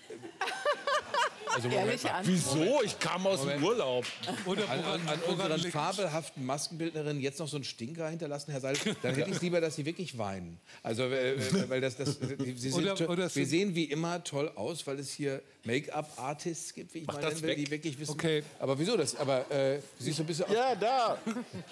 Also 1.56 1.70
Ehrliche 1.70 2.14
Antwort. 2.14 2.28
Wieso? 2.28 2.84
Ich 2.84 3.00
kam 3.00 3.26
aus 3.26 3.46
dem 3.46 3.64
Urlaub. 3.64 4.06
Oder 4.46 4.70
an, 4.70 4.84
an, 4.84 5.02
an 5.08 5.20
unseren 5.28 5.72
fabelhaften 5.72 6.46
Maskenbildnerinnen 6.46 7.22
jetzt 7.22 7.40
noch 7.40 7.48
so 7.48 7.58
einen 7.58 7.64
Stinker 7.64 8.10
hinterlassen, 8.10 8.52
Herr 8.52 8.62
Seil, 8.62 8.76
dann 9.02 9.16
hätte 9.16 9.30
ich 9.30 9.38
es 9.38 9.42
lieber, 9.42 9.62
dass 9.62 9.76
Sie 9.76 9.86
wirklich 9.86 10.18
weinen. 10.18 10.60
Also, 10.84 11.04
äh, 11.04 11.38
weil 11.70 11.82
das, 11.82 11.98
das, 11.98 12.18
Sie 12.56 12.70
sind, 12.70 12.74
oder, 12.74 13.10
oder 13.10 13.36
wir 13.36 13.46
sehen 13.46 13.76
wie 13.76 13.86
immer 13.86 14.24
toll 14.24 14.52
aus, 14.56 14.86
weil 14.88 15.00
es 15.00 15.12
hier 15.12 15.42
Make-up-Artists 15.66 16.74
gibt, 16.74 16.94
wie 16.94 17.00
ich 17.00 17.08
Mach 17.08 17.22
mal 17.22 17.42
will, 17.42 17.56
die 17.56 17.70
wirklich 17.70 18.00
wissen. 18.00 18.12
Okay. 18.12 18.44
Aber 18.60 18.78
wieso 18.80 18.96
das? 18.96 19.16
Aber 19.16 19.50
äh, 19.52 19.80
siehst 19.98 20.18
so 20.18 20.24
ein 20.24 20.28
bisschen. 20.28 20.46
Ja, 20.52 20.76
da. 20.76 21.18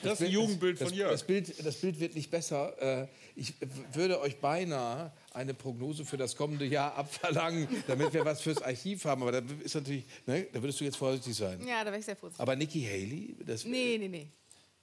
Das, 0.04 0.20
das 0.20 0.30
Jugendbild 0.30 0.78
von 0.78 0.94
Jörg. 0.94 1.12
Das 1.12 1.24
Bild, 1.24 1.66
das 1.66 1.76
Bild 1.76 2.00
wird 2.00 2.16
nicht 2.16 2.30
besser. 2.30 3.02
Äh, 3.04 3.08
ich 3.36 3.54
würde 3.94 4.20
euch 4.20 4.38
beinahe 4.38 5.12
eine 5.38 5.54
Prognose 5.54 6.04
für 6.04 6.18
das 6.18 6.36
kommende 6.36 6.66
Jahr 6.66 6.96
abverlangen, 6.96 7.68
damit 7.88 8.14
wir 8.14 8.26
was 8.26 8.42
fürs 8.42 8.62
Archiv 8.62 9.06
haben. 9.06 9.22
Aber 9.22 9.32
da 9.32 9.42
ist 9.64 9.76
natürlich, 9.76 10.04
ne, 10.26 10.48
da 10.52 10.62
würdest 10.62 10.82
du 10.82 10.84
jetzt 10.84 10.98
vorsichtig 10.98 11.36
sein. 11.36 11.66
Ja, 11.66 11.84
da 11.84 11.92
wäre 11.92 12.00
ich 12.00 12.06
sehr 12.06 12.16
vorsichtig. 12.16 12.42
Aber 12.42 12.56
Nikki 12.56 12.84
Haley? 12.84 13.36
Das, 13.46 13.64
nee, 13.64 13.98
nee, 13.98 14.08
nee. 14.08 14.28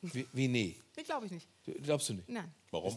Wie, 0.00 0.26
wie 0.32 0.48
nee? 0.48 0.76
Nee, 0.96 1.02
glaube 1.02 1.26
ich 1.26 1.32
nicht. 1.32 1.48
Glaubst 1.82 2.08
du 2.08 2.14
nicht? 2.14 2.28
Nein. 2.28 2.52
Warum? 2.70 2.96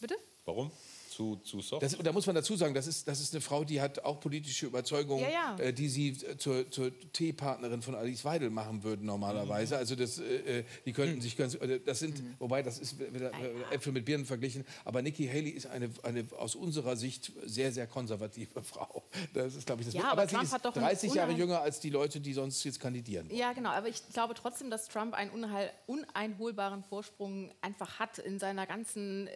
Bitte? 0.00 0.16
Warum? 0.44 0.70
Zu, 1.14 1.36
zu 1.36 1.60
soft. 1.60 1.82
Das, 1.82 1.96
da 1.96 2.12
muss 2.12 2.26
man 2.26 2.34
dazu 2.34 2.56
sagen, 2.56 2.74
das 2.74 2.86
ist, 2.86 3.06
das 3.06 3.20
ist 3.20 3.32
eine 3.34 3.40
Frau, 3.40 3.64
die 3.64 3.80
hat 3.80 4.04
auch 4.04 4.18
politische 4.18 4.66
Überzeugungen, 4.66 5.22
ja, 5.24 5.56
ja. 5.56 5.64
äh, 5.64 5.72
die 5.72 5.88
sie 5.88 6.16
zur, 6.38 6.70
zur 6.70 6.90
Teepartnerin 7.12 7.82
von 7.82 7.94
Alice 7.94 8.24
Weidel 8.24 8.50
machen 8.50 8.82
würden 8.82 9.06
normalerweise. 9.06 9.74
Mhm. 9.74 9.80
Also 9.80 9.94
das, 9.94 10.18
äh, 10.18 10.60
äh 10.60 10.64
die 10.84 10.92
könnten 10.92 11.16
mhm. 11.16 11.20
sich 11.20 11.36
ganz, 11.36 11.56
das 11.84 11.98
sind, 12.00 12.22
mhm. 12.22 12.34
wobei 12.38 12.62
das 12.62 12.78
ist 12.78 12.98
wieder 12.98 13.30
Äpfel 13.70 13.92
mit 13.92 14.04
Birnen 14.04 14.26
verglichen, 14.26 14.64
aber 14.84 15.02
Nikki 15.02 15.26
Haley 15.26 15.50
ist 15.50 15.66
eine, 15.66 15.90
eine 16.02 16.26
aus 16.36 16.54
unserer 16.54 16.96
Sicht 16.96 17.32
sehr, 17.44 17.70
sehr 17.72 17.86
konservative 17.86 18.62
Frau. 18.62 19.04
Das 19.32 19.54
ist, 19.54 19.66
glaube 19.66 19.82
ich, 19.82 19.86
das. 19.86 19.94
Ja, 19.94 20.10
aber, 20.10 20.22
aber 20.22 20.28
sie 20.28 20.36
ist 20.36 20.52
30 20.52 21.14
Jahre 21.14 21.32
jünger 21.32 21.60
als 21.60 21.78
die 21.80 21.90
Leute, 21.90 22.20
die 22.20 22.32
sonst 22.32 22.64
jetzt 22.64 22.80
kandidieren. 22.80 23.28
Ja, 23.30 23.52
genau. 23.52 23.70
Aber 23.70 23.88
ich 23.88 24.02
glaube 24.12 24.34
trotzdem, 24.34 24.70
dass 24.70 24.88
Trump 24.88 25.14
einen 25.14 25.30
unheil, 25.30 25.70
uneinholbaren 25.86 26.82
Vorsprung 26.82 27.52
einfach 27.60 27.98
hat 27.98 28.18
in 28.18 28.38
seiner 28.38 28.66
ganzen, 28.66 29.28
äh, 29.28 29.32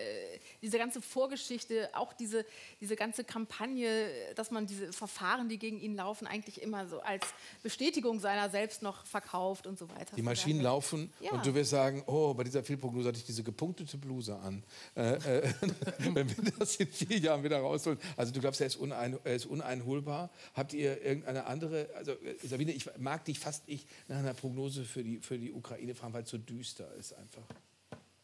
diese 0.63 0.79
ganze 0.79 1.01
Vorgeschichte, 1.01 1.68
auch 1.93 2.13
diese 2.13 2.45
diese 2.81 2.97
ganze 2.97 3.25
Kampagne, 3.25 4.09
dass 4.35 4.51
man 4.51 4.67
diese 4.67 4.93
Verfahren, 4.93 5.49
die 5.49 5.59
gegen 5.59 5.81
ihn 5.81 5.95
laufen, 5.97 6.27
eigentlich 6.27 6.63
immer 6.63 6.87
so 6.87 7.01
als 7.01 7.25
Bestätigung 7.63 8.21
seiner 8.21 8.51
selbst 8.51 8.83
noch 8.83 9.05
verkauft 9.05 9.67
und 9.67 9.79
so 9.79 9.89
weiter. 9.91 10.15
Die 10.17 10.23
Maschinen 10.23 10.61
laufen 10.61 11.13
ja. 11.21 11.33
und 11.33 11.45
du 11.45 11.55
wirst 11.55 11.71
sagen, 11.71 12.03
oh, 12.07 12.35
bei 12.35 12.45
dieser 12.45 12.63
Fehlprognose 12.63 13.09
hatte 13.09 13.19
ich 13.19 13.25
diese 13.25 13.43
gepunktete 13.43 13.99
Bluse 13.99 14.37
an. 14.37 14.63
Äh, 14.95 15.15
äh, 15.15 15.53
wenn 15.99 16.29
wir 16.29 16.53
das 16.59 16.77
in 16.77 16.89
vier 16.89 17.19
Jahren 17.19 17.43
wieder 17.43 17.59
rausholen. 17.59 17.99
Also 18.17 18.33
du 18.33 18.41
glaubst, 18.41 18.61
er 18.61 18.69
ist, 18.69 18.77
unein, 18.77 19.19
er 19.25 19.35
ist 19.35 19.47
uneinholbar. 19.47 20.31
Habt 20.55 20.73
ihr 20.73 21.03
irgendeine 21.03 21.47
andere, 21.47 21.89
also 21.97 22.13
äh, 22.13 22.37
Sabine, 22.47 22.73
ich 22.73 22.89
mag 22.99 23.25
dich 23.25 23.39
fast 23.39 23.67
nicht 23.69 23.89
nach 24.07 24.19
einer 24.19 24.35
Prognose 24.35 24.85
für 24.85 25.03
die, 25.03 25.19
für 25.19 25.39
die 25.39 25.53
Ukraine 25.53 25.95
fragen, 25.95 26.13
weil 26.13 26.23
es 26.23 26.31
so 26.31 26.39
düster 26.39 26.93
ist 26.95 27.13
einfach. 27.15 27.45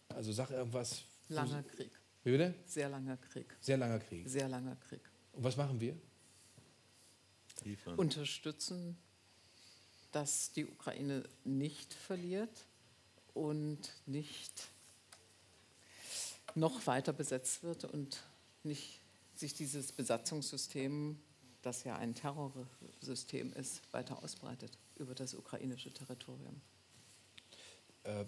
Also 0.08 0.32
sag 0.32 0.50
irgendwas. 0.50 1.02
Langer 1.28 1.62
Krieg. 1.62 1.90
Wie 2.24 2.30
bitte? 2.30 2.54
Sehr 2.64 2.88
langer 2.88 3.18
Krieg. 3.18 3.54
Sehr 3.60 3.76
langer 3.76 3.98
Krieg. 4.00 4.28
Sehr 4.28 4.48
langer 4.48 4.76
Krieg. 4.76 5.02
Und 5.32 5.44
was 5.44 5.56
machen 5.56 5.78
wir? 5.78 5.96
Liefern. 7.64 7.96
Unterstützen, 7.96 8.96
dass 10.10 10.52
die 10.52 10.66
Ukraine 10.66 11.24
nicht 11.44 11.92
verliert 11.92 12.66
und 13.34 13.92
nicht 14.06 14.68
noch 16.54 16.86
weiter 16.86 17.12
besetzt 17.12 17.62
wird 17.62 17.84
und 17.84 18.22
nicht 18.62 19.00
sich 19.34 19.54
dieses 19.54 19.92
Besatzungssystem, 19.92 21.18
das 21.62 21.84
ja 21.84 21.96
ein 21.96 22.14
Terrorsystem 22.14 23.52
ist, 23.52 23.82
weiter 23.92 24.22
ausbreitet 24.22 24.78
über 24.96 25.14
das 25.14 25.34
ukrainische 25.34 25.92
Territorium. 25.92 26.60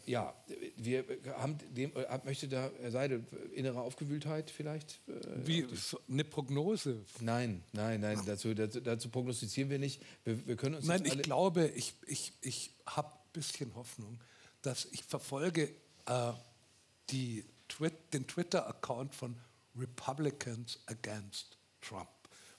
Äh, 0.07 0.11
ja, 0.11 0.35
wir 0.77 1.05
haben 1.39 1.59
dem, 1.75 1.95
äh, 1.97 2.21
möchte 2.25 2.49
da, 2.49 2.71
Herr 2.81 2.91
Seidel, 2.91 3.25
innere 3.55 3.81
Aufgewühltheit 3.81 4.51
vielleicht? 4.51 5.01
Äh, 5.09 5.47
Wie 5.47 5.67
eine 6.09 6.25
Prognose? 6.25 7.05
Nein, 7.21 7.63
nein, 7.73 8.01
nein, 8.01 8.21
dazu, 8.27 8.55
dazu, 8.55 8.81
dazu 8.81 9.09
prognostizieren 9.09 9.71
wir 9.71 9.79
nicht. 9.79 10.03
Wir, 10.25 10.47
wir 10.47 10.57
können 10.57 10.77
uns 10.77 10.87
nein, 10.87 11.05
ich 11.05 11.23
glaube, 11.23 11.69
ich, 11.69 11.95
ich, 12.07 12.33
ich 12.41 12.71
habe 12.87 13.09
ein 13.09 13.33
bisschen 13.33 13.75
Hoffnung, 13.75 14.19
dass 14.63 14.87
ich 14.87 15.03
verfolge 15.05 15.71
äh, 16.07 16.33
die, 17.11 17.45
den 18.13 18.27
Twitter-Account 18.27 19.15
von 19.15 19.37
Republicans 19.77 20.79
Against 20.87 21.59
Trump. 21.81 22.09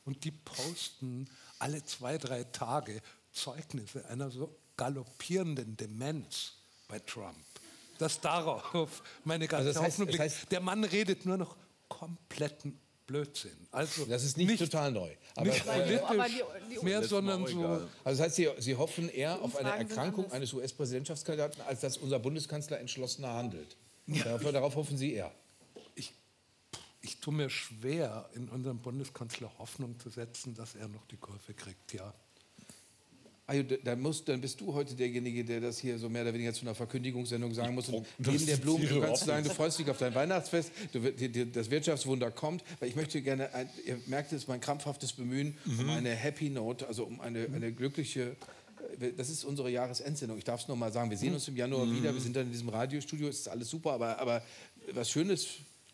Und 0.06 0.24
die 0.24 0.32
posten 0.32 1.30
alle 1.60 1.84
zwei, 1.84 2.18
drei 2.18 2.44
Tage 2.46 3.02
Zeugnisse 3.32 4.06
einer 4.06 4.32
so 4.32 4.56
galoppierenden 4.78 5.76
Demenz 5.76 6.54
bei 6.88 7.00
Trump. 7.00 7.38
dass 8.00 8.22
darauf 8.22 9.02
meine 9.24 9.48
ganze 9.48 9.70
Also 9.70 9.80
das 9.80 9.82
heißt- 9.90 10.00
Hoffnung 10.00 10.08
das 10.18 10.20
heißt- 10.20 10.50
Der 10.50 10.60
Mann 10.62 10.84
redet 10.84 11.26
nur 11.26 11.38
noch 11.38 11.56
kompletten 11.88 12.78
Blödsinn. 13.08 13.58
Also 13.72 14.06
Das 14.06 14.24
ist 14.24 14.38
nicht, 14.38 14.60
total 14.60 14.92
neu. 14.92 15.10
Aber, 15.36 15.46
nicht 15.48 15.66
politisch 15.66 16.02
Aber 16.04 16.26
die- 16.28 16.76
die- 16.76 16.86
mehr, 16.86 17.04
sondern 17.04 17.48
so. 17.48 17.64
Also 17.66 17.90
das 18.04 18.20
heißt, 18.20 18.36
Sie, 18.36 18.50
Sie 18.60 18.76
hoffen 18.76 19.10
eher 19.10 19.42
auf 19.42 19.56
eine 19.56 19.70
Erkrankung 19.72 20.30
eines 20.32 20.54
US-Präsidentschaftskandidaten, 20.54 21.62
als 21.62 21.80
dass 21.82 21.98
unser 21.98 22.20
Bundeskanzler 22.20 22.80
entschlossener 22.80 23.34
handelt. 23.34 23.76
Darauf, 24.06 24.44
darauf 24.52 24.76
hoffen 24.76 24.98
Sie 24.98 25.14
eher. 25.14 25.32
Ich 27.02 27.20
tue 27.22 27.34
mir 27.34 27.50
schwer, 27.50 28.30
in 28.34 28.50
unserem 28.50 28.80
Bundeskanzler 28.80 29.50
Hoffnung 29.60 29.98
zu 30.00 30.10
setzen, 30.10 30.54
dass 30.56 30.76
er 30.76 30.88
noch 30.90 31.06
die 31.06 31.16
Kurve 31.18 31.54
kriegt. 31.54 31.94
Ja. 31.94 32.14
Also, 33.50 33.64
da- 33.64 33.78
da 33.82 33.96
musst, 33.96 34.28
dann 34.28 34.42
bist 34.42 34.60
du 34.60 34.74
heute 34.74 34.94
derjenige, 34.94 35.46
der 35.46 35.62
das 35.62 35.80
hier 35.80 35.98
so 35.98 36.10
mehr 36.10 36.24
oder 36.24 36.34
weniger 36.34 36.54
zu 36.54 36.64
einer 36.64 36.76
Verkündigungssendung 36.76 37.54
sagen 37.54 37.74
muss. 37.76 37.88
Und 37.88 38.06
neben 38.18 38.46
der 38.46 38.58
Blumen, 38.58 38.82
du 38.90 39.00
kannst 39.00 39.24
sagen, 39.26 39.44
du 39.46 39.50
freust 39.56 39.80
dich 39.80 39.90
auf 39.90 39.98
dein 39.98 40.14
Weihnachtsfest, 40.14 40.70
du, 40.92 41.00
dir- 41.00 41.30
dir- 41.30 41.46
das 41.46 41.72
Wirtschaftswunder 41.72 42.30
kommt. 42.30 42.62
Weil 42.82 42.90
ich 42.90 42.96
möchte 42.98 43.22
gerne, 43.22 43.54
ein, 43.54 43.70
ihr 43.86 43.98
merkt 44.08 44.34
es, 44.34 44.48
mein 44.50 44.60
krampfhaftes 44.60 45.14
Bemühen 45.14 45.58
um 45.66 45.90
eine 45.90 46.10
Happy 46.10 46.50
Note, 46.50 46.88
also 46.90 47.06
um 47.06 47.22
eine, 47.22 47.46
eine 47.56 47.72
glückliche. 47.72 48.36
äh, 49.00 49.14
Das 49.16 49.30
ist 49.30 49.46
unsere 49.46 49.70
Jahresendsendung. 49.72 50.38
Ich 50.38 50.44
darf 50.44 50.62
es 50.64 50.68
noch 50.68 50.76
mal 50.76 50.92
sagen. 50.92 51.10
Wir 51.10 51.18
sehen 51.18 51.34
uns 51.34 51.48
im 51.48 51.56
Januar 51.56 51.90
wieder. 51.90 52.14
Wir 52.14 52.20
sind 52.22 52.36
dann 52.36 52.48
in 52.48 52.52
diesem 52.52 52.68
Radiostudio. 52.68 53.30
Es 53.30 53.40
ist 53.40 53.48
alles 53.48 53.70
super, 53.70 53.94
aber, 53.94 54.20
aber 54.20 54.44
was 54.92 55.10
Schönes. 55.10 55.48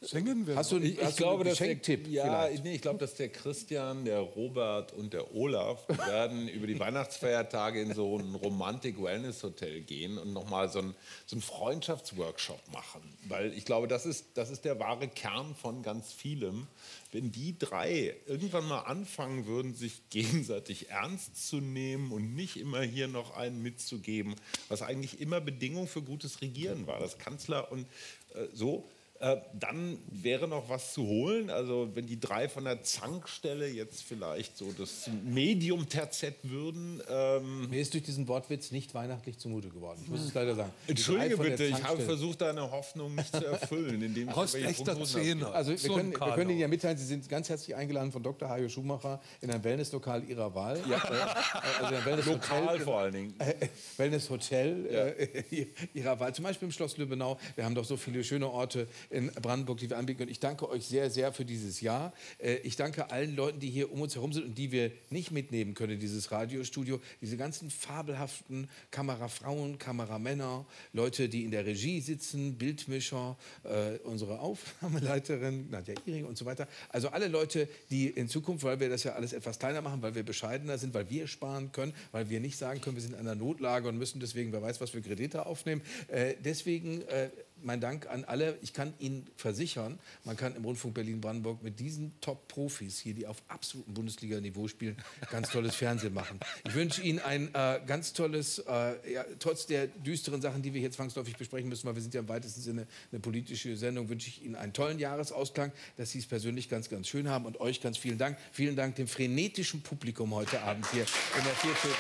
Singen 0.03 0.45
wir. 0.45 0.55
Hast 0.55 0.71
du, 0.71 0.77
Ich, 0.77 0.97
ich 0.97 1.03
hast 1.03 1.19
du 1.19 1.23
glaube, 1.23 1.41
einen 1.41 1.49
dass 1.49 1.59
der, 1.59 1.99
ja, 2.07 2.23
vielleicht? 2.23 2.63
nee, 2.63 2.75
ich 2.75 2.81
glaube, 2.81 2.99
dass 2.99 3.15
der 3.15 3.29
Christian, 3.29 4.05
der 4.05 4.19
Robert 4.19 4.91
und 4.93 5.13
der 5.13 5.33
Olaf 5.33 5.87
werden 6.07 6.47
über 6.47 6.67
die 6.67 6.79
Weihnachtsfeiertage 6.79 7.81
in 7.81 7.93
so 7.93 8.17
ein 8.17 8.35
Romantik-Wellness-Hotel 8.35 9.81
gehen 9.81 10.17
und 10.17 10.33
nochmal 10.33 10.69
so 10.69 10.79
einen 10.79 10.95
so 11.25 11.39
Freundschaftsworkshop 11.39 12.61
machen. 12.71 13.01
Weil 13.27 13.53
ich 13.53 13.65
glaube, 13.65 13.87
das 13.87 14.05
ist, 14.05 14.25
das 14.35 14.49
ist 14.49 14.65
der 14.65 14.79
wahre 14.79 15.07
Kern 15.07 15.55
von 15.55 15.81
ganz 15.83 16.11
vielem. 16.11 16.67
Wenn 17.11 17.31
die 17.31 17.57
drei 17.57 18.15
irgendwann 18.25 18.67
mal 18.67 18.81
anfangen 18.81 19.45
würden, 19.45 19.73
sich 19.75 20.09
gegenseitig 20.09 20.89
ernst 20.89 21.47
zu 21.47 21.57
nehmen 21.57 22.11
und 22.11 22.35
nicht 22.35 22.57
immer 22.57 22.81
hier 22.81 23.07
noch 23.07 23.35
einen 23.35 23.61
mitzugeben, 23.61 24.35
was 24.67 24.81
eigentlich 24.81 25.19
immer 25.21 25.39
Bedingung 25.39 25.87
für 25.87 26.01
gutes 26.01 26.41
Regieren 26.41 26.87
war, 26.87 26.99
das 26.99 27.17
Kanzler 27.17 27.71
und 27.71 27.85
äh, 28.33 28.47
so, 28.53 28.89
äh, 29.23 29.37
dann 29.53 29.99
wäre 30.11 30.49
noch 30.49 30.67
was 30.67 30.91
zu 30.91 31.07
holen. 31.07 31.49
Also 31.49 31.89
wenn 31.93 32.05
die 32.05 32.19
drei 32.19 32.49
von 32.49 32.65
der 32.65 32.83
Zankstelle 32.83 33.69
jetzt 33.69 34.03
vielleicht 34.03 34.57
so 34.57 34.73
das 34.73 35.09
Medium 35.23 35.87
terzett 35.87 36.35
würden. 36.43 37.01
Ähm, 37.07 37.62
Mir 37.69 37.81
ist 37.81 37.93
durch 37.93 38.03
diesen 38.03 38.27
Wortwitz 38.27 38.71
nicht 38.71 38.93
weihnachtlich 38.93 39.37
zumute 39.37 39.69
geworden. 39.69 39.99
Ich 40.03 40.09
muss 40.09 40.21
es 40.21 40.33
leider 40.33 40.55
sagen. 40.55 40.71
Entschuldige 40.87 41.37
bitte, 41.37 41.65
ich 41.65 41.83
habe 41.83 42.01
versucht, 42.01 42.41
deine 42.41 42.69
Hoffnung 42.71 43.15
nicht 43.15 43.35
zu 43.35 43.45
erfüllen. 43.45 44.01
Indem 44.01 44.29
ich 44.29 44.35
irgendwelche 44.35 44.67
echter 44.67 45.03
Zehner. 45.03 45.53
Also 45.53 45.71
wir 45.71 45.77
So 45.77 45.93
können, 45.95 46.11
wir 46.11 46.33
können 46.33 46.49
Ihnen 46.49 46.59
ja 46.59 46.67
mitteilen, 46.67 46.97
Sie 46.97 47.05
sind 47.05 47.27
ganz 47.29 47.49
herzlich 47.49 47.75
eingeladen 47.75 48.11
von 48.11 48.23
Dr. 48.23 48.49
Hajo 48.49 48.69
Schumacher 48.69 49.21
in 49.41 49.51
ein 49.51 49.63
Wellnesslokal 49.63 50.23
Ihrer 50.27 50.53
Wahl. 50.55 50.79
Ja. 50.89 50.97
Also 51.81 51.95
ein 51.95 52.05
Wellnesshotel, 52.05 52.33
Lokal 52.33 52.79
vor 52.79 52.99
allen 52.99 53.13
Dingen. 53.13 53.33
Äh, 53.43 53.67
Wellnesshotel 53.97 54.85
äh, 54.87 55.65
Ihrer 55.93 56.19
Wahl. 56.19 56.33
Zum 56.33 56.43
Beispiel 56.43 56.67
im 56.67 56.71
Schloss 56.71 56.97
Lübbenau. 56.97 57.39
Wir 57.55 57.65
haben 57.65 57.75
doch 57.75 57.85
so 57.85 57.97
viele 57.97 58.23
schöne 58.23 58.49
Orte 58.49 58.87
in 59.09 59.27
Brandenburg, 59.41 59.79
die 59.79 59.89
wir 59.89 59.97
anbieten. 59.97 60.23
Und 60.23 60.29
ich 60.29 60.39
danke 60.39 60.69
euch 60.69 60.85
sehr, 60.85 61.09
sehr 61.09 61.33
für 61.33 61.45
dieses 61.45 61.81
Jahr. 61.81 62.13
Äh, 62.39 62.55
Ich 62.63 62.75
danke 62.75 63.11
allen 63.11 63.35
Leuten, 63.35 63.59
die 63.59 63.69
hier 63.69 63.91
um 63.91 64.01
uns 64.01 64.15
herum 64.15 64.31
sind 64.33 64.45
und 64.45 64.57
die 64.57 64.71
wir 64.71 64.91
nicht 65.09 65.31
mitnehmen 65.31 65.73
können 65.73 65.93
in 65.93 65.99
dieses 65.99 66.31
Radiostudio. 66.31 66.99
Diese 67.21 67.37
ganzen 67.53 67.69
fabelhaften 67.69 68.67
Kamerafrauen, 68.89 69.77
Kameramänner, 69.77 70.65
Leute, 70.91 71.29
die 71.29 71.43
in 71.43 71.51
der 71.51 71.67
Regie 71.67 72.01
sitzen, 72.01 72.57
Bildmischer, 72.57 73.37
äh, 73.63 73.99
unsere 74.05 74.39
Aufnahmeleiterin 74.39 75.69
Nadja 75.69 75.93
Iring 76.07 76.25
und 76.25 76.35
so 76.35 76.45
weiter. 76.45 76.67
Also 76.89 77.09
alle 77.09 77.27
Leute, 77.27 77.69
die 77.91 78.07
in 78.07 78.27
Zukunft, 78.27 78.63
weil 78.63 78.79
wir 78.79 78.89
das 78.89 79.03
ja 79.03 79.13
alles 79.13 79.33
etwas 79.33 79.59
kleiner 79.59 79.83
machen, 79.83 80.01
weil 80.01 80.15
wir 80.15 80.23
bescheidener 80.23 80.79
sind, 80.79 80.95
weil 80.95 81.07
wir 81.11 81.27
sparen 81.27 81.71
können, 81.71 81.93
weil 82.11 82.27
wir 82.27 82.39
nicht 82.39 82.57
sagen 82.57 82.81
können, 82.81 82.95
wir 82.95 83.03
sind 83.03 83.13
in 83.13 83.19
einer 83.19 83.35
Notlage 83.35 83.87
und 83.87 83.99
müssen 83.99 84.19
deswegen, 84.19 84.51
wer 84.51 84.63
weiß, 84.63 84.81
was 84.81 84.89
für 84.89 85.03
Kredite 85.03 85.45
aufnehmen. 85.45 85.83
Äh, 86.07 86.33
deswegen 86.43 87.03
äh, 87.03 87.29
mein 87.63 87.81
Dank 87.81 88.07
an 88.07 88.23
alle. 88.25 88.57
Ich 88.61 88.73
kann 88.73 88.93
Ihnen 88.99 89.27
versichern, 89.35 89.99
man 90.23 90.37
kann 90.37 90.55
im 90.55 90.63
Rundfunk 90.65 90.93
Berlin-Brandenburg 90.93 91.63
mit 91.63 91.79
diesen 91.79 92.13
Top-Profis 92.21 92.99
hier, 92.99 93.13
die 93.13 93.27
auf 93.27 93.41
absolutem 93.47 93.93
Bundesliga-Niveau 93.93 94.67
spielen, 94.67 94.97
ganz 95.31 95.49
tolles 95.49 95.75
Fernsehen 95.75 96.13
machen. 96.13 96.39
Ich 96.65 96.73
wünsche 96.73 97.01
Ihnen 97.01 97.19
ein 97.19 97.53
äh, 97.53 97.79
ganz 97.85 98.13
tolles, 98.13 98.59
äh, 98.59 99.13
ja, 99.13 99.25
trotz 99.39 99.65
der 99.65 99.87
düsteren 99.87 100.41
Sachen, 100.41 100.61
die 100.61 100.73
wir 100.73 100.81
hier 100.81 100.91
zwangsläufig 100.91 101.37
besprechen 101.37 101.69
müssen, 101.69 101.87
weil 101.87 101.95
wir 101.95 102.01
sind 102.01 102.13
ja 102.13 102.21
im 102.21 102.29
weitesten 102.29 102.61
Sinne 102.61 102.87
eine 103.11 103.19
politische 103.19 103.75
Sendung, 103.77 104.09
wünsche 104.09 104.27
ich 104.29 104.43
Ihnen 104.43 104.55
einen 104.55 104.73
tollen 104.73 104.99
Jahresausklang, 104.99 105.71
dass 105.97 106.11
Sie 106.11 106.19
es 106.19 106.25
persönlich 106.25 106.69
ganz, 106.69 106.89
ganz 106.89 107.07
schön 107.07 107.29
haben 107.29 107.45
und 107.45 107.59
euch 107.59 107.81
ganz 107.81 107.97
vielen 107.97 108.17
Dank. 108.17 108.37
Vielen 108.51 108.75
Dank 108.75 108.95
dem 108.95 109.07
frenetischen 109.07 109.81
Publikum 109.81 110.33
heute 110.33 110.61
Abend 110.61 110.89
hier 110.91 111.03
in 111.37 111.43
der 111.43 111.53
Viertel. 111.53 111.91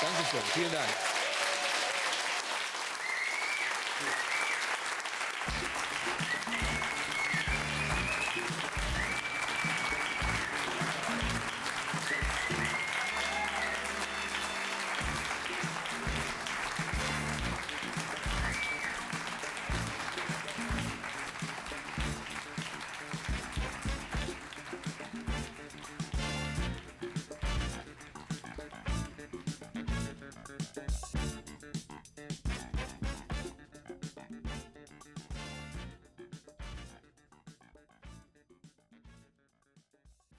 Dankeschön. 0.00 0.40
Vielen 0.52 0.72
Dank. 0.72 1.23